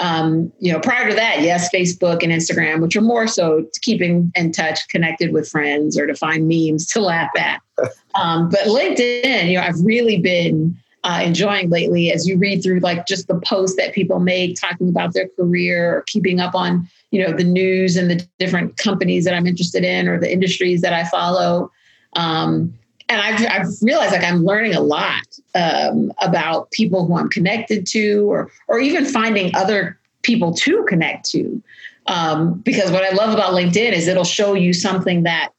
Um, 0.00 0.50
you 0.58 0.72
know, 0.72 0.80
prior 0.80 1.08
to 1.08 1.14
that, 1.14 1.42
yes, 1.42 1.68
Facebook 1.72 2.22
and 2.22 2.32
Instagram, 2.32 2.80
which 2.80 2.96
are 2.96 3.02
more 3.02 3.26
so 3.26 3.66
keeping 3.82 4.32
in 4.34 4.50
touch, 4.50 4.88
connected 4.88 5.32
with 5.32 5.48
friends 5.48 5.98
or 5.98 6.06
to 6.06 6.14
find 6.14 6.48
memes 6.48 6.86
to 6.88 7.00
laugh 7.00 7.30
at. 7.38 7.60
Um, 8.16 8.48
but 8.48 8.66
LinkedIn, 8.66 9.48
you 9.48 9.54
know, 9.54 9.62
I've 9.62 9.80
really 9.84 10.18
been 10.18 10.76
uh, 11.04 11.22
enjoying 11.24 11.70
lately 11.70 12.12
as 12.12 12.26
you 12.26 12.36
read 12.36 12.62
through 12.62 12.80
like 12.80 13.06
just 13.06 13.28
the 13.28 13.38
posts 13.40 13.76
that 13.76 13.94
people 13.94 14.18
make 14.18 14.60
talking 14.60 14.88
about 14.88 15.14
their 15.14 15.28
career 15.28 15.98
or 15.98 16.04
keeping 16.08 16.40
up 16.40 16.54
on, 16.54 16.88
you 17.12 17.24
know, 17.24 17.32
the 17.32 17.44
news 17.44 17.96
and 17.96 18.10
the 18.10 18.26
different 18.40 18.76
companies 18.76 19.24
that 19.24 19.34
I'm 19.34 19.46
interested 19.46 19.84
in 19.84 20.08
or 20.08 20.18
the 20.18 20.30
industries 20.30 20.80
that 20.80 20.92
I 20.92 21.04
follow. 21.04 21.70
Um, 22.16 22.74
and 23.10 23.20
I've, 23.20 23.46
I've, 23.50 23.68
realized 23.82 24.12
like 24.12 24.22
I'm 24.22 24.44
learning 24.44 24.74
a 24.74 24.80
lot 24.80 25.26
um, 25.54 26.12
about 26.18 26.70
people 26.70 27.06
who 27.06 27.18
I'm 27.18 27.28
connected 27.28 27.86
to, 27.88 28.30
or 28.30 28.50
or 28.68 28.78
even 28.78 29.04
finding 29.04 29.54
other 29.54 29.98
people 30.22 30.54
to 30.54 30.84
connect 30.88 31.28
to. 31.30 31.60
Um, 32.06 32.54
because 32.60 32.90
what 32.90 33.04
I 33.04 33.10
love 33.10 33.34
about 33.34 33.52
LinkedIn 33.52 33.92
is 33.92 34.08
it'll 34.08 34.24
show 34.24 34.54
you 34.54 34.72
something 34.72 35.24
that 35.24 35.50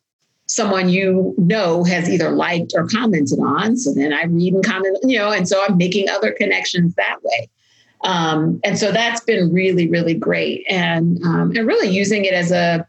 someone 0.48 0.90
you 0.90 1.36
know 1.38 1.84
has 1.84 2.10
either 2.10 2.32
liked 2.32 2.74
or 2.76 2.88
commented 2.88 3.40
on. 3.40 3.78
So 3.78 3.94
then 3.94 4.14
I 4.14 4.24
read 4.24 4.54
and 4.54 4.64
comment, 4.64 4.98
you 5.04 5.18
know, 5.18 5.32
and 5.32 5.48
so 5.48 5.64
I'm 5.64 5.78
making 5.78 6.10
other 6.10 6.32
connections 6.32 6.96
that 6.96 7.18
way. 7.22 7.50
Um, 8.04 8.60
and 8.64 8.80
so 8.80 8.92
that's 8.92 9.22
been 9.22 9.54
really, 9.54 9.88
really 9.88 10.16
great, 10.16 10.66
and 10.70 11.22
um, 11.24 11.52
and 11.56 11.68
really 11.68 11.90
using 11.90 12.26
it 12.26 12.34
as 12.34 12.52
a 12.52 12.88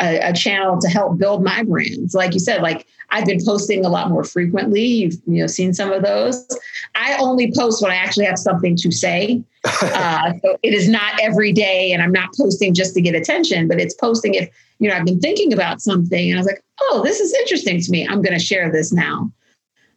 a, 0.00 0.30
a, 0.30 0.32
channel 0.32 0.80
to 0.80 0.88
help 0.88 1.18
build 1.18 1.44
my 1.44 1.62
brands. 1.64 2.14
Like 2.14 2.32
you 2.32 2.40
said, 2.40 2.62
like 2.62 2.86
I've 3.10 3.26
been 3.26 3.44
posting 3.44 3.84
a 3.84 3.88
lot 3.88 4.08
more 4.08 4.24
frequently. 4.24 4.84
You've 4.84 5.14
you 5.26 5.42
know 5.42 5.46
seen 5.46 5.74
some 5.74 5.92
of 5.92 6.02
those. 6.02 6.46
I 6.94 7.16
only 7.18 7.52
post 7.52 7.82
when 7.82 7.92
I 7.92 7.96
actually 7.96 8.24
have 8.26 8.38
something 8.38 8.76
to 8.76 8.90
say. 8.90 9.42
uh, 9.82 10.32
so 10.42 10.58
it 10.62 10.74
is 10.74 10.88
not 10.88 11.20
every 11.20 11.52
day, 11.52 11.92
and 11.92 12.02
I'm 12.02 12.12
not 12.12 12.30
posting 12.36 12.74
just 12.74 12.94
to 12.94 13.00
get 13.00 13.14
attention, 13.14 13.68
but 13.68 13.80
it's 13.80 13.94
posting 13.94 14.34
if 14.34 14.48
you 14.78 14.88
know 14.88 14.96
I've 14.96 15.04
been 15.04 15.20
thinking 15.20 15.52
about 15.52 15.80
something 15.80 16.30
and 16.30 16.38
I 16.38 16.40
was 16.40 16.46
like, 16.46 16.62
oh, 16.80 17.02
this 17.04 17.20
is 17.20 17.32
interesting 17.34 17.80
to 17.80 17.90
me. 17.90 18.06
I'm 18.06 18.22
going 18.22 18.38
to 18.38 18.44
share 18.44 18.72
this 18.72 18.92
now. 18.92 19.30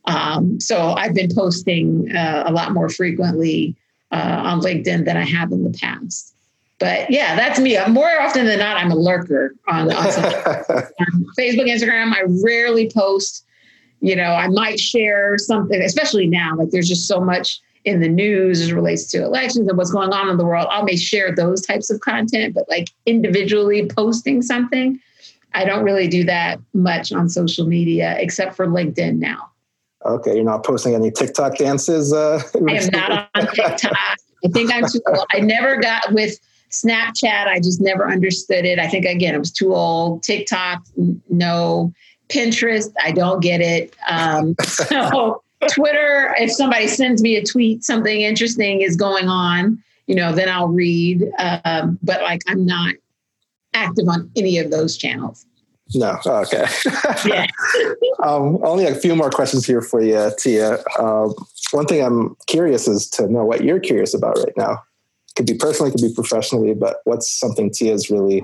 Um, 0.06 0.60
so 0.60 0.94
I've 0.94 1.16
been 1.16 1.34
posting 1.34 2.16
uh, 2.16 2.44
a 2.46 2.52
lot 2.52 2.74
more 2.74 2.90
frequently 2.90 3.76
uh, 4.12 4.42
on 4.46 4.62
LinkedIn 4.62 5.06
than 5.06 5.18
I 5.18 5.26
have 5.26 5.52
in 5.52 5.64
the 5.64 5.76
past. 5.78 6.35
But 6.80 7.10
yeah, 7.10 7.36
that's 7.36 7.60
me. 7.60 7.78
More 7.88 8.20
often 8.20 8.46
than 8.46 8.60
not, 8.60 8.78
I'm 8.78 8.92
a 8.92 8.96
lurker 8.96 9.56
on, 9.68 9.92
on 9.92 10.06
Facebook, 11.40 11.70
Instagram. 11.70 12.14
I 12.14 12.24
rarely 12.44 12.90
post. 12.90 13.46
You 14.02 14.16
know, 14.16 14.34
I 14.34 14.50
might 14.50 14.80
share 14.80 15.38
something, 15.38 15.82
especially 15.82 16.28
now. 16.28 16.56
Like 16.56 16.70
there's 16.72 16.88
just 16.88 17.08
so 17.08 17.22
much 17.22 17.62
in 17.86 18.02
the 18.02 18.10
news 18.10 18.62
as 18.62 18.74
relates 18.74 19.06
to 19.12 19.24
elections 19.24 19.68
and 19.68 19.78
what's 19.78 19.92
going 19.92 20.12
on 20.12 20.28
in 20.30 20.38
the 20.38 20.46
world. 20.46 20.68
I 20.70 20.82
may 20.82 20.98
share 20.98 21.34
those 21.34 21.62
types 21.62 21.90
of 21.90 22.02
content, 22.02 22.54
but 22.54 22.68
like 22.68 22.90
individually 23.06 23.88
posting 23.88 24.42
something, 24.42 25.00
I 25.54 25.64
don't 25.64 25.84
really 25.84 26.08
do 26.08 26.24
that 26.26 26.60
much 26.74 27.14
on 27.14 27.30
social 27.30 27.66
media 27.66 28.18
except 28.20 28.56
for 28.56 28.68
LinkedIn 28.68 29.18
now. 29.20 29.52
Okay, 30.06 30.36
you're 30.36 30.44
not 30.44 30.64
posting 30.64 30.94
any 30.94 31.10
TikTok 31.10 31.58
dances. 31.58 32.12
Uh, 32.12 32.42
I 32.68 32.74
am 32.74 32.90
not 32.92 33.30
on 33.34 33.48
TikTok. 33.48 33.94
I 34.44 34.48
think 34.50 34.72
I'm 34.74 34.84
too 34.88 35.02
old. 35.08 35.26
I 35.32 35.40
never 35.40 35.78
got 35.78 36.12
with 36.12 36.38
Snapchat, 36.72 37.48
I 37.48 37.60
just 37.60 37.82
never 37.82 38.10
understood 38.10 38.66
it. 38.66 38.80
I 38.80 38.88
think 38.88 39.06
again, 39.06 39.36
it 39.36 39.40
was 39.40 39.52
too 39.52 39.74
old. 39.74 40.24
TikTok, 40.24 40.84
no. 41.30 41.94
Pinterest, 42.30 42.92
I 43.04 43.12
don't 43.12 43.40
get 43.40 43.62
it. 43.62 43.96
Um, 44.10 44.56
so 44.64 45.44
Twitter, 45.70 46.36
if 46.40 46.52
somebody 46.52 46.88
sends 46.88 47.22
me 47.22 47.36
a 47.36 47.44
tweet, 47.44 47.84
something 47.84 48.22
interesting 48.22 48.82
is 48.82 48.96
going 48.96 49.28
on, 49.28 49.82
you 50.08 50.16
know, 50.16 50.34
then 50.34 50.50
I'll 50.50 50.68
read. 50.68 51.24
Um, 51.38 52.00
but 52.02 52.22
like, 52.22 52.42
I'm 52.48 52.66
not 52.66 52.96
active 53.74 54.08
on 54.08 54.32
any 54.36 54.58
of 54.58 54.72
those 54.72 54.98
channels. 54.98 55.46
No. 55.94 56.18
Okay. 56.26 56.66
yeah. 57.26 57.46
um, 58.24 58.58
only 58.64 58.86
a 58.86 58.96
few 58.96 59.16
more 59.16 59.30
questions 59.30 59.68
here 59.68 59.82
for 59.82 60.02
you, 60.02 60.32
Tia. 60.40 60.80
Uh, 60.98 61.30
one 61.72 61.86
thing 61.86 62.04
I'm 62.04 62.36
curious 62.48 62.88
is 62.88 63.08
to 63.12 63.28
know 63.32 63.46
what 63.46 63.64
you're 63.64 63.80
curious 63.80 64.14
about 64.14 64.38
right 64.38 64.54
now. 64.58 64.82
Could 65.36 65.46
be 65.46 65.56
personally, 65.56 65.92
could 65.92 66.02
be 66.02 66.14
professionally, 66.14 66.74
but 66.74 66.98
what's 67.04 67.30
something 67.30 67.72
Tia's 67.72 68.10
really? 68.10 68.42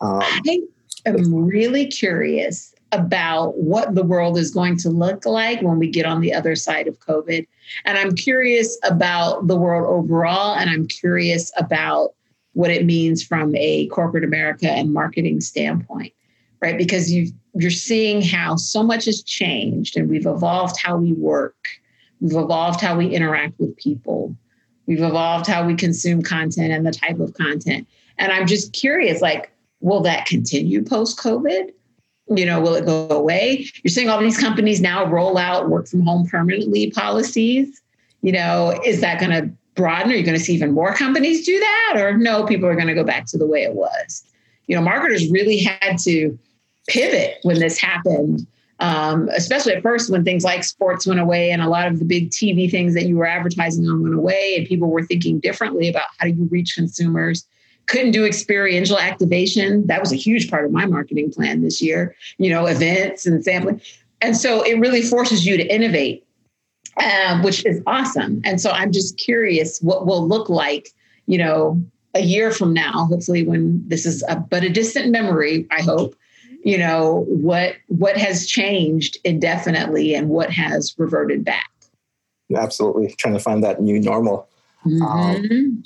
Um, 0.00 0.20
I 0.22 0.62
am 1.06 1.34
really 1.34 1.86
curious 1.86 2.74
about 2.92 3.58
what 3.58 3.94
the 3.94 4.04
world 4.04 4.38
is 4.38 4.50
going 4.50 4.76
to 4.78 4.88
look 4.88 5.26
like 5.26 5.60
when 5.60 5.78
we 5.78 5.90
get 5.90 6.06
on 6.06 6.20
the 6.20 6.32
other 6.32 6.56
side 6.56 6.86
of 6.86 6.98
COVID. 7.00 7.46
And 7.84 7.98
I'm 7.98 8.14
curious 8.14 8.78
about 8.84 9.46
the 9.46 9.56
world 9.56 9.86
overall, 9.86 10.54
and 10.54 10.70
I'm 10.70 10.86
curious 10.86 11.52
about 11.56 12.14
what 12.54 12.70
it 12.70 12.86
means 12.86 13.22
from 13.22 13.54
a 13.56 13.88
corporate 13.88 14.24
America 14.24 14.70
and 14.70 14.92
marketing 14.92 15.40
standpoint 15.40 16.12
right? 16.60 16.78
Because 16.78 17.12
you 17.12 17.32
you're 17.54 17.70
seeing 17.70 18.22
how 18.22 18.56
so 18.56 18.82
much 18.82 19.06
has 19.06 19.22
changed 19.22 19.96
and 19.96 20.08
we've 20.08 20.26
evolved 20.26 20.76
how 20.80 20.96
we 20.96 21.12
work. 21.12 21.68
We've 22.20 22.36
evolved 22.36 22.80
how 22.80 22.96
we 22.96 23.08
interact 23.08 23.58
with 23.58 23.76
people. 23.76 24.36
We've 24.88 25.02
evolved 25.02 25.46
how 25.46 25.64
we 25.64 25.76
consume 25.76 26.22
content 26.22 26.72
and 26.72 26.84
the 26.84 26.90
type 26.90 27.20
of 27.20 27.34
content. 27.34 27.86
And 28.16 28.32
I'm 28.32 28.46
just 28.46 28.72
curious 28.72 29.20
like 29.20 29.52
will 29.80 30.00
that 30.00 30.26
continue 30.26 30.82
post 30.82 31.18
COVID? 31.18 31.70
You 32.34 32.44
know, 32.44 32.60
will 32.60 32.74
it 32.74 32.84
go 32.84 33.08
away? 33.10 33.66
You're 33.84 33.90
seeing 33.90 34.08
all 34.08 34.20
these 34.20 34.38
companies 34.38 34.80
now 34.80 35.06
roll 35.06 35.38
out 35.38 35.68
work 35.68 35.86
from 35.86 36.02
home 36.02 36.26
permanently 36.26 36.90
policies. 36.90 37.80
You 38.22 38.32
know, 38.32 38.80
is 38.84 39.00
that 39.02 39.20
going 39.20 39.30
to 39.30 39.50
broaden? 39.74 40.10
Are 40.10 40.14
you 40.16 40.24
going 40.24 40.36
to 40.36 40.44
see 40.44 40.54
even 40.54 40.72
more 40.72 40.94
companies 40.94 41.46
do 41.46 41.58
that? 41.58 41.94
Or 41.96 42.16
no, 42.16 42.44
people 42.44 42.68
are 42.68 42.74
going 42.74 42.88
to 42.88 42.94
go 42.94 43.04
back 43.04 43.26
to 43.26 43.38
the 43.38 43.46
way 43.46 43.62
it 43.62 43.74
was? 43.74 44.24
You 44.66 44.74
know, 44.74 44.82
marketers 44.82 45.30
really 45.30 45.58
had 45.58 45.98
to 46.00 46.36
pivot 46.88 47.38
when 47.42 47.60
this 47.60 47.78
happened. 47.78 48.46
Um, 48.80 49.28
especially 49.34 49.72
at 49.72 49.82
first 49.82 50.08
when 50.08 50.24
things 50.24 50.44
like 50.44 50.62
sports 50.62 51.04
went 51.04 51.18
away 51.18 51.50
and 51.50 51.60
a 51.60 51.68
lot 51.68 51.88
of 51.88 51.98
the 51.98 52.04
big 52.04 52.30
TV 52.30 52.70
things 52.70 52.94
that 52.94 53.06
you 53.06 53.16
were 53.16 53.26
advertising 53.26 53.88
on 53.88 54.02
went 54.02 54.14
away, 54.14 54.54
and 54.56 54.66
people 54.66 54.88
were 54.88 55.04
thinking 55.04 55.40
differently 55.40 55.88
about 55.88 56.06
how 56.18 56.26
do 56.26 56.32
you 56.32 56.48
reach 56.50 56.74
consumers. 56.76 57.44
Couldn't 57.86 58.12
do 58.12 58.24
experiential 58.24 58.98
activation. 58.98 59.86
That 59.86 60.00
was 60.00 60.12
a 60.12 60.16
huge 60.16 60.48
part 60.50 60.64
of 60.64 60.70
my 60.70 60.86
marketing 60.86 61.32
plan 61.32 61.62
this 61.62 61.82
year, 61.82 62.14
you 62.36 62.50
know, 62.50 62.66
events 62.66 63.26
and 63.26 63.42
sampling. 63.42 63.80
And 64.20 64.36
so 64.36 64.62
it 64.62 64.78
really 64.78 65.02
forces 65.02 65.46
you 65.46 65.56
to 65.56 65.74
innovate, 65.74 66.24
um, 67.02 67.42
which 67.42 67.64
is 67.64 67.82
awesome. 67.86 68.42
And 68.44 68.60
so 68.60 68.70
I'm 68.70 68.92
just 68.92 69.16
curious 69.16 69.80
what 69.80 70.06
will 70.06 70.26
look 70.26 70.48
like, 70.48 70.90
you 71.26 71.38
know, 71.38 71.82
a 72.14 72.20
year 72.20 72.50
from 72.50 72.72
now, 72.72 73.06
hopefully 73.06 73.46
when 73.46 73.82
this 73.88 74.06
is 74.06 74.22
a, 74.28 74.36
but 74.36 74.64
a 74.64 74.68
distant 74.68 75.10
memory, 75.10 75.66
I 75.70 75.82
hope, 75.82 76.14
you 76.64 76.78
know 76.78 77.24
what 77.28 77.76
what 77.86 78.16
has 78.16 78.46
changed 78.46 79.18
indefinitely 79.24 80.14
and 80.14 80.28
what 80.28 80.50
has 80.50 80.94
reverted 80.98 81.44
back. 81.44 81.70
Absolutely. 82.54 83.14
Trying 83.18 83.34
to 83.34 83.40
find 83.40 83.62
that 83.64 83.80
new 83.80 84.00
normal. 84.00 84.48
Mm-hmm. 84.86 85.02
um, 85.02 85.82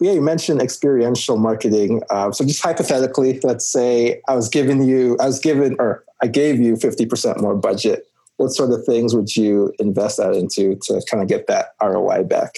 yeah 0.00 0.12
you 0.12 0.22
mentioned 0.22 0.62
experiential 0.62 1.36
marketing. 1.36 2.02
Uh, 2.10 2.32
so 2.32 2.44
just 2.44 2.62
hypothetically 2.62 3.38
let's 3.42 3.70
say 3.70 4.22
i 4.28 4.34
was 4.34 4.48
giving 4.48 4.82
you 4.82 5.16
i 5.20 5.26
was 5.26 5.38
given 5.38 5.76
or 5.78 6.04
i 6.22 6.26
gave 6.26 6.58
you 6.58 6.74
50% 6.74 7.40
more 7.40 7.54
budget. 7.54 8.06
What 8.38 8.52
sort 8.52 8.72
of 8.72 8.84
things 8.86 9.14
would 9.14 9.36
you 9.36 9.74
invest 9.78 10.16
that 10.16 10.32
into 10.32 10.76
to 10.84 11.02
kind 11.10 11.22
of 11.22 11.28
get 11.28 11.46
that 11.48 11.74
roi 11.82 12.24
back? 12.24 12.54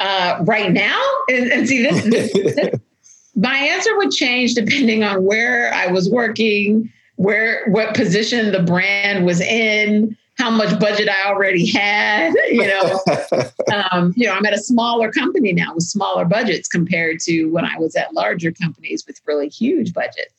Uh, 0.00 0.38
right 0.42 0.72
now? 0.72 1.00
And, 1.28 1.52
and 1.52 1.68
see 1.68 1.82
this, 1.84 2.02
this 2.02 2.80
my 3.34 3.56
answer 3.56 3.96
would 3.96 4.10
change 4.10 4.54
depending 4.54 5.04
on 5.04 5.24
where 5.24 5.72
I 5.72 5.86
was 5.86 6.10
working, 6.10 6.92
where 7.16 7.66
what 7.68 7.94
position 7.94 8.52
the 8.52 8.62
brand 8.62 9.24
was 9.24 9.40
in, 9.40 10.16
how 10.38 10.50
much 10.50 10.78
budget 10.78 11.08
I 11.08 11.28
already 11.28 11.70
had. 11.70 12.34
You 12.52 12.66
know, 12.66 13.00
um, 13.92 14.12
you 14.14 14.26
know, 14.26 14.34
I'm 14.34 14.44
at 14.44 14.52
a 14.52 14.58
smaller 14.58 15.10
company 15.10 15.54
now 15.54 15.74
with 15.74 15.84
smaller 15.84 16.26
budgets 16.26 16.68
compared 16.68 17.18
to 17.20 17.46
when 17.46 17.64
I 17.64 17.78
was 17.78 17.96
at 17.96 18.12
larger 18.12 18.52
companies 18.52 19.04
with 19.06 19.18
really 19.26 19.48
huge 19.48 19.94
budgets. 19.94 20.34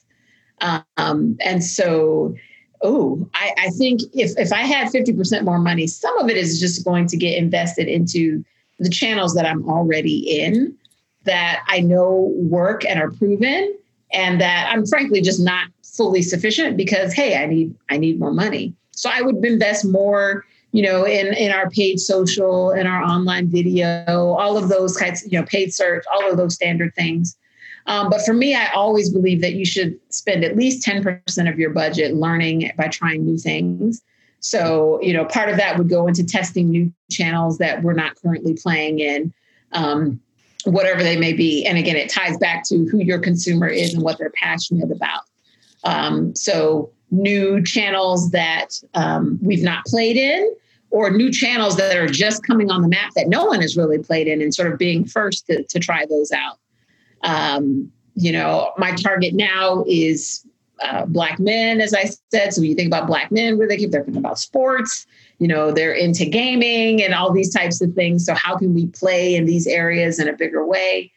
Um, 0.97 1.37
and 1.43 1.63
so, 1.63 2.35
oh, 2.83 3.27
I, 3.33 3.53
I 3.57 3.69
think 3.71 4.01
if 4.13 4.37
if 4.37 4.53
I 4.53 4.61
had 4.61 4.93
50% 4.93 5.43
more 5.43 5.57
money, 5.57 5.87
some 5.87 6.15
of 6.19 6.29
it 6.29 6.37
is 6.37 6.59
just 6.59 6.85
going 6.85 7.07
to 7.07 7.17
get 7.17 7.35
invested 7.35 7.87
into 7.87 8.45
the 8.77 8.89
channels 8.89 9.33
that 9.33 9.45
I'm 9.47 9.67
already 9.67 10.19
in 10.39 10.77
that 11.25 11.63
I 11.67 11.79
know 11.79 12.33
work 12.35 12.85
and 12.85 12.99
are 12.99 13.11
proven 13.11 13.75
and 14.11 14.39
that 14.41 14.69
I'm 14.71 14.85
frankly 14.85 15.21
just 15.21 15.39
not 15.39 15.67
fully 15.83 16.21
sufficient 16.21 16.77
because 16.77 17.13
hey, 17.13 17.41
I 17.41 17.45
need 17.45 17.75
I 17.89 17.97
need 17.97 18.19
more 18.19 18.33
money. 18.33 18.73
So 18.91 19.09
I 19.11 19.21
would 19.21 19.43
invest 19.43 19.85
more, 19.85 20.45
you 20.71 20.83
know, 20.83 21.05
in 21.05 21.33
in 21.33 21.51
our 21.51 21.69
paid 21.69 21.99
social, 21.99 22.71
in 22.71 22.87
our 22.87 23.03
online 23.03 23.49
video, 23.49 24.05
all 24.07 24.57
of 24.57 24.69
those 24.69 24.97
kinds, 24.97 25.23
you 25.31 25.39
know, 25.39 25.45
paid 25.45 25.73
search, 25.73 26.03
all 26.13 26.29
of 26.29 26.37
those 26.37 26.55
standard 26.55 26.93
things. 26.95 27.35
Um, 27.85 28.09
but 28.09 28.21
for 28.25 28.33
me, 28.33 28.55
I 28.55 28.71
always 28.73 29.09
believe 29.09 29.41
that 29.41 29.53
you 29.53 29.65
should 29.65 29.99
spend 30.09 30.43
at 30.43 30.55
least 30.55 30.87
10% 30.87 31.51
of 31.51 31.59
your 31.59 31.71
budget 31.71 32.15
learning 32.15 32.71
by 32.77 32.87
trying 32.87 33.25
new 33.25 33.37
things. 33.37 34.01
So, 34.39 34.99
you 35.01 35.13
know, 35.13 35.25
part 35.25 35.49
of 35.49 35.57
that 35.57 35.77
would 35.77 35.89
go 35.89 36.07
into 36.07 36.23
testing 36.23 36.69
new 36.69 36.93
channels 37.11 37.57
that 37.57 37.83
we're 37.83 37.93
not 37.93 38.15
currently 38.21 38.53
playing 38.53 38.99
in. 38.99 39.33
Um, 39.73 40.21
whatever 40.65 41.03
they 41.03 41.17
may 41.17 41.33
be. 41.33 41.65
And 41.65 41.77
again, 41.77 41.95
it 41.95 42.09
ties 42.09 42.37
back 42.37 42.63
to 42.65 42.85
who 42.85 42.99
your 42.99 43.19
consumer 43.19 43.67
is 43.67 43.93
and 43.93 44.03
what 44.03 44.17
they're 44.17 44.31
passionate 44.31 44.91
about. 44.91 45.21
Um, 45.83 46.35
so, 46.35 46.91
new 47.11 47.61
channels 47.63 48.31
that 48.31 48.69
um, 48.95 49.37
we've 49.41 49.63
not 49.63 49.85
played 49.85 50.17
in, 50.17 50.53
or 50.89 51.11
new 51.11 51.31
channels 51.31 51.75
that 51.77 51.95
are 51.97 52.07
just 52.07 52.45
coming 52.45 52.71
on 52.71 52.81
the 52.81 52.87
map 52.87 53.11
that 53.15 53.27
no 53.27 53.45
one 53.45 53.61
has 53.61 53.75
really 53.75 53.99
played 53.99 54.27
in, 54.27 54.41
and 54.41 54.53
sort 54.53 54.71
of 54.71 54.79
being 54.79 55.05
first 55.05 55.45
to, 55.47 55.63
to 55.63 55.79
try 55.79 56.05
those 56.05 56.31
out. 56.31 56.59
Um, 57.23 57.91
you 58.15 58.31
know, 58.31 58.71
my 58.77 58.91
target 58.95 59.33
now 59.33 59.83
is 59.87 60.45
uh, 60.81 61.05
black 61.05 61.39
men, 61.39 61.81
as 61.81 61.93
I 61.93 62.09
said. 62.31 62.53
So 62.53 62.61
when 62.61 62.69
you 62.69 62.75
think 62.75 62.87
about 62.87 63.07
black 63.07 63.31
men, 63.31 63.57
where 63.57 63.67
they 63.67 63.77
keep 63.77 63.91
thinking 63.91 64.17
about 64.17 64.39
sports, 64.39 65.05
you 65.43 65.49
know, 65.49 65.73
they're 65.73 65.91
into 65.91 66.23
gaming 66.23 67.03
and 67.03 67.13
all 67.13 67.33
these 67.33 67.53
types 67.53 67.81
of 67.81 67.93
things. 67.95 68.25
So 68.25 68.33
how 68.33 68.55
can 68.55 68.73
we 68.73 68.87
play 68.87 69.35
in 69.35 69.45
these 69.45 69.67
areas 69.67 70.17
in 70.17 70.29
a 70.29 70.33
bigger 70.33 70.65
way? 70.65 71.11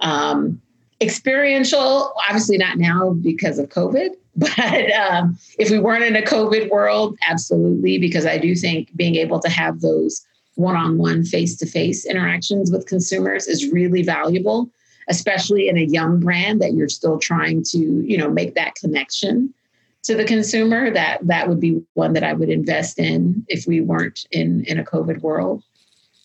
Um, 0.00 0.60
experiential, 1.00 2.12
obviously 2.26 2.58
not 2.58 2.76
now 2.76 3.10
because 3.10 3.56
of 3.60 3.68
COVID, 3.68 4.16
but 4.36 4.90
um, 4.94 5.38
if 5.60 5.70
we 5.70 5.78
weren't 5.78 6.02
in 6.02 6.16
a 6.16 6.22
COVID 6.22 6.70
world, 6.70 7.16
absolutely, 7.28 7.98
because 7.98 8.26
I 8.26 8.36
do 8.36 8.56
think 8.56 8.96
being 8.96 9.14
able 9.14 9.38
to 9.38 9.48
have 9.48 9.80
those 9.80 10.26
one-on-one 10.56 11.24
face-to-face 11.24 12.04
interactions 12.04 12.72
with 12.72 12.84
consumers 12.86 13.46
is 13.46 13.70
really 13.70 14.02
valuable 14.02 14.68
especially 15.10 15.70
in 15.70 15.78
a 15.78 15.84
young 15.84 16.20
brand 16.20 16.60
that 16.60 16.74
you're 16.74 16.88
still 16.88 17.18
trying 17.18 17.62
to 17.62 17.78
you 17.78 18.18
know 18.18 18.28
make 18.28 18.54
that 18.54 18.74
connection 18.74 19.54
to 20.08 20.16
the 20.16 20.24
consumer 20.24 20.90
that 20.90 21.18
that 21.26 21.48
would 21.48 21.60
be 21.60 21.82
one 21.94 22.14
that 22.14 22.24
i 22.24 22.32
would 22.32 22.48
invest 22.48 22.98
in 22.98 23.44
if 23.48 23.66
we 23.66 23.80
weren't 23.80 24.26
in 24.30 24.64
in 24.64 24.78
a 24.78 24.84
covid 24.84 25.20
world 25.20 25.62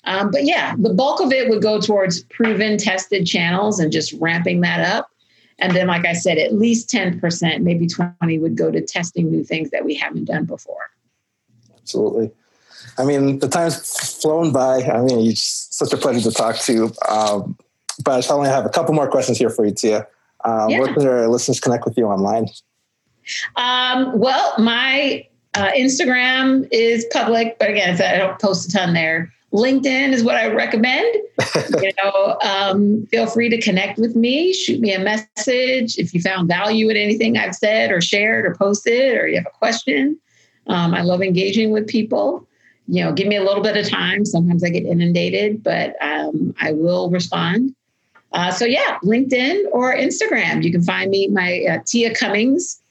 um, 0.06 0.32
but 0.32 0.46
yeah 0.46 0.74
the 0.80 0.94
bulk 0.94 1.20
of 1.20 1.32
it 1.32 1.50
would 1.50 1.62
go 1.62 1.80
towards 1.80 2.24
proven 2.24 2.78
tested 2.78 3.26
channels 3.28 3.80
and 3.80 3.92
just 3.92 4.14
ramping 4.14 4.62
that 4.62 4.80
up 4.80 5.10
and 5.60 5.76
then 5.76 5.88
like 5.88 6.06
i 6.06 6.14
said 6.14 6.38
at 6.38 6.54
least 6.54 6.90
10% 6.90 7.62
maybe 7.62 7.86
20 7.86 8.40
would 8.40 8.56
go 8.56 8.72
to 8.72 8.82
testing 8.82 9.30
new 9.30 9.44
things 9.44 9.70
that 9.72 9.84
we 9.84 9.94
haven't 9.94 10.26
done 10.26 10.46
before 10.46 10.90
absolutely 11.78 12.32
i 12.98 13.04
mean 13.04 13.40
the 13.40 13.50
time's 13.50 14.22
flown 14.22 14.54
by 14.54 14.82
i 14.84 15.02
mean 15.02 15.30
it's 15.30 15.68
such 15.72 15.92
a 15.92 15.98
pleasure 15.98 16.22
to 16.22 16.32
talk 16.32 16.58
to 16.58 16.90
um, 17.10 17.58
but 18.04 18.28
I 18.28 18.34
only 18.34 18.50
have 18.50 18.66
a 18.66 18.70
couple 18.70 18.96
more 18.96 19.08
questions 19.08 19.38
here 19.38 19.52
for 19.52 19.66
you, 19.66 19.72
Tia. 19.72 20.08
Um, 20.46 20.70
yeah. 20.70 20.80
Where 20.80 20.94
can 20.94 21.08
our 21.08 21.28
listeners 21.28 21.60
connect 21.60 21.86
with 21.86 21.96
you 21.96 22.06
online? 22.06 22.48
Um, 23.56 24.18
well, 24.20 24.54
my 24.58 25.28
uh, 25.56 25.72
Instagram 25.72 26.68
is 26.72 27.06
public, 27.12 27.58
but 27.60 27.70
again, 27.70 28.02
I 28.02 28.18
don't 28.18 28.40
post 28.40 28.70
a 28.70 28.72
ton 28.72 28.94
there. 28.94 29.32
LinkedIn 29.54 30.14
is 30.14 30.24
what 30.24 30.36
I 30.36 30.48
recommend. 30.48 31.16
you 31.82 31.92
know, 32.04 32.38
um, 32.42 33.06
feel 33.12 33.28
free 33.28 33.50
to 33.50 33.62
connect 33.62 34.00
with 34.00 34.16
me. 34.16 34.52
Shoot 34.52 34.80
me 34.80 34.94
a 34.94 35.00
message 35.00 35.98
if 36.00 36.14
you 36.14 36.22
found 36.22 36.48
value 36.48 36.90
in 36.90 36.98
anything 36.98 37.38
I've 37.38 37.56
said 37.56 37.92
or 37.92 38.02
shared 38.02 38.46
or 38.46 38.56
posted, 38.56 39.16
or 39.16 39.28
you 39.28 39.36
have 39.36 39.46
a 39.46 39.58
question. 39.58 40.20
Um, 40.66 40.94
I 40.96 41.02
love 41.02 41.22
engaging 41.22 41.72
with 41.72 41.88
people 41.88 42.48
you 42.88 43.04
know, 43.04 43.14
give 43.14 43.28
me 43.28 43.36
a 43.36 43.44
little 43.44 43.64
bit 43.64 43.78
of 43.78 43.88
time. 43.88 44.26
Sometimes 44.26 44.64
I 44.64 44.70
get 44.70 44.86
inundated, 44.86 45.64
but 45.64 45.96
um, 46.02 46.54
I 46.60 46.74
will 46.74 47.10
respond. 47.10 47.76
Uh, 48.32 48.52
so 48.52 48.66
yeah, 48.66 48.98
LinkedIn 49.04 49.66
or 49.72 49.96
Instagram. 49.96 50.64
You 50.64 50.72
can 50.72 50.84
find 50.84 51.10
me, 51.10 51.28
my 51.28 51.66
uh, 51.70 51.78
Tia 51.86 52.14
Cummings, 52.16 52.82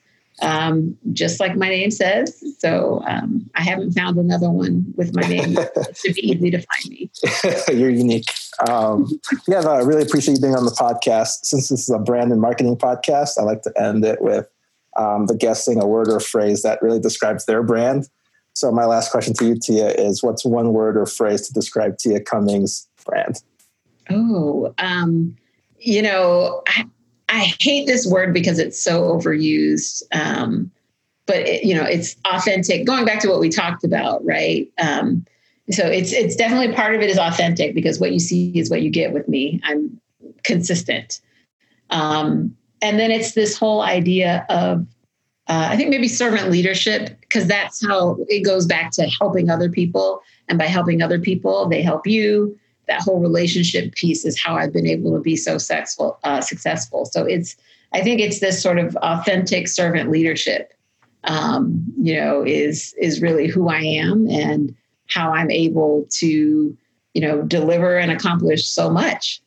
um, 0.43 0.99
just 1.12 1.40
like 1.40 1.57
my 1.57 1.68
name 1.68 1.90
says. 1.90 2.43
So 2.59 3.03
um, 3.07 3.49
I 3.55 3.62
haven't 3.62 3.93
found 3.93 4.18
another 4.18 4.51
one 4.51 4.93
with 4.97 5.14
my 5.14 5.22
name. 5.22 5.57
it 5.59 5.97
should 5.97 6.14
be 6.14 6.30
easy 6.30 6.51
to 6.51 6.59
find 6.59 6.90
me. 6.90 7.11
You're 7.80 7.90
unique. 7.90 8.26
Um, 8.68 9.09
yeah, 9.49 9.61
no, 9.61 9.70
I 9.70 9.78
really 9.78 10.03
appreciate 10.03 10.34
you 10.34 10.40
being 10.40 10.57
on 10.57 10.64
the 10.64 10.72
podcast. 10.72 11.45
Since 11.45 11.68
this 11.68 11.82
is 11.82 11.90
a 11.90 11.99
brand 11.99 12.32
and 12.32 12.40
marketing 12.40 12.76
podcast, 12.76 13.38
I 13.38 13.43
like 13.43 13.62
to 13.62 13.72
end 13.80 14.05
it 14.05 14.20
with 14.20 14.49
um, 14.97 15.26
the 15.26 15.36
guest 15.36 15.64
saying 15.64 15.82
a 15.82 15.86
word 15.86 16.09
or 16.09 16.20
phrase 16.20 16.62
that 16.62 16.82
really 16.82 17.01
describes 17.01 17.47
their 17.47 17.62
brand. 17.62 18.09
So 18.55 18.70
my 18.70 18.84
last 18.84 19.11
question 19.11 19.32
to 19.34 19.47
you, 19.47 19.59
Tia, 19.59 19.93
is 19.93 20.22
what's 20.22 20.45
one 20.45 20.72
word 20.72 20.99
or 20.99 21.07
phrase 21.07 21.47
to 21.47 21.55
describe 21.55 21.97
Tia 21.97 22.20
Cummings' 22.20 22.86
brand? 23.07 23.43
Oh, 24.11 24.74
um, 24.78 25.36
you 25.78 26.03
know, 26.03 26.62
I, 26.66 26.84
I 27.33 27.55
hate 27.59 27.87
this 27.87 28.07
word 28.07 28.35
because 28.35 28.59
it's 28.59 28.78
so 28.78 29.05
overused. 29.05 30.03
Um, 30.12 30.70
but 31.26 31.39
it, 31.39 31.64
you 31.64 31.74
know, 31.74 31.85
it's 31.85 32.14
authentic. 32.26 32.87
Going 32.87 33.07
back 33.07 33.20
to 33.20 33.28
what 33.28 33.41
we 33.41 33.49
talked 33.49 33.85
about, 33.85 34.22
right? 34.24 34.70
Um, 34.78 35.24
so 35.70 35.87
it's 35.87 36.12
it's 36.12 36.37
definitely 36.37 36.74
part 36.74 36.95
of 36.95 37.01
it 37.01 37.09
is 37.09 37.18
authentic 37.18 37.74
because 37.74 37.99
what 37.99 38.12
you 38.12 38.20
see 38.20 38.53
is 38.55 38.68
what 38.68 38.83
you 38.83 38.91
get 38.91 39.14
with 39.14 39.28
me. 39.28 39.61
I'm 39.64 39.99
consistent. 40.45 41.20
Um, 41.89 42.55
and 42.83 42.99
then 42.99 43.11
it's 43.11 43.33
this 43.33 43.57
whole 43.57 43.80
idea 43.80 44.45
of 44.51 44.87
uh, 45.49 45.68
I 45.70 45.76
think 45.76 45.89
maybe 45.89 46.09
servant 46.09 46.51
leadership 46.51 47.18
because 47.20 47.47
that's 47.47 47.85
how 47.87 48.18
it 48.28 48.45
goes 48.45 48.66
back 48.66 48.91
to 48.93 49.09
helping 49.20 49.49
other 49.49 49.70
people, 49.70 50.20
and 50.49 50.59
by 50.59 50.66
helping 50.66 51.01
other 51.01 51.18
people, 51.18 51.66
they 51.66 51.80
help 51.80 52.07
you 52.07 52.59
that 52.89 53.01
whole 53.01 53.20
relationship 53.20 53.95
piece 53.95 54.24
is 54.24 54.41
how 54.41 54.57
I've 54.57 54.72
been 54.72 54.87
able 54.87 55.14
to 55.14 55.20
be 55.20 55.37
so 55.37 55.59
successful. 55.59 56.18
Uh, 56.24 56.41
successful. 56.41 57.05
So 57.07 57.24
it's 57.24 57.57
I 57.93 58.01
think 58.01 58.20
it's 58.20 58.41
this 58.41 58.62
sort 58.62 58.78
of 58.78 58.97
authentic 58.97 59.68
servant 59.68 60.11
leadership. 60.11 60.72
Um, 61.24 61.85
you 62.01 62.16
know, 62.16 62.43
is 62.45 62.95
is 62.99 63.22
really 63.22 63.47
who 63.47 63.68
I 63.68 63.80
am 63.80 64.28
and 64.28 64.74
how 65.09 65.33
I'm 65.33 65.51
able 65.51 66.07
to 66.18 66.76
you 67.14 67.20
know 67.20 67.43
deliver 67.43 67.99
and 67.99 68.11
accomplish 68.11 68.66
so 68.66 68.91
much. 68.91 69.41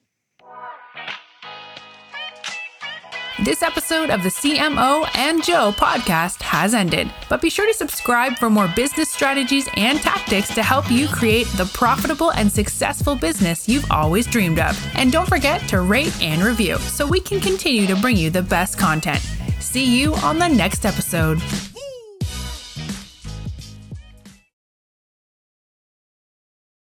This 3.44 3.62
episode 3.62 4.12
of 4.12 4.24
the 4.24 4.30
CMO 4.30 5.10
and 5.14 5.44
Joe 5.44 5.74
podcast 5.76 6.42
has 6.42 6.74
ended, 6.74 7.12
but 7.28 7.42
be 7.42 7.50
sure 7.50 7.68
to 7.68 7.74
subscribe 7.74 8.38
for 8.38 8.50
more 8.50 8.70
business 8.78 9.10
strategies 9.10 9.68
and 9.76 10.00
tactics 10.00 10.56
to 10.56 10.64
help 10.64 10.90
you 10.90 11.10
create 11.10 11.46
the 11.58 11.70
profitable 11.74 12.32
and 12.32 12.50
successful 12.50 13.14
business 13.14 13.68
you've 13.68 13.92
always 13.92 14.26
dreamed 14.26 14.60
of. 14.60 14.82
And 14.96 15.12
don't 15.12 15.28
forget 15.28 15.68
to 15.68 15.82
rate 15.82 16.16
and 16.22 16.42
review 16.42 16.78
so 16.78 17.06
we 17.06 17.20
can 17.20 17.42
continue 17.42 17.86
to 17.88 17.98
bring 17.98 18.16
you 18.16 18.30
the 18.30 18.42
best 18.42 18.78
content. 18.78 19.20
See 19.60 20.00
you 20.00 20.16
on 20.16 20.40
the 20.40 20.48
next 20.48 20.86
episode. 20.86 21.42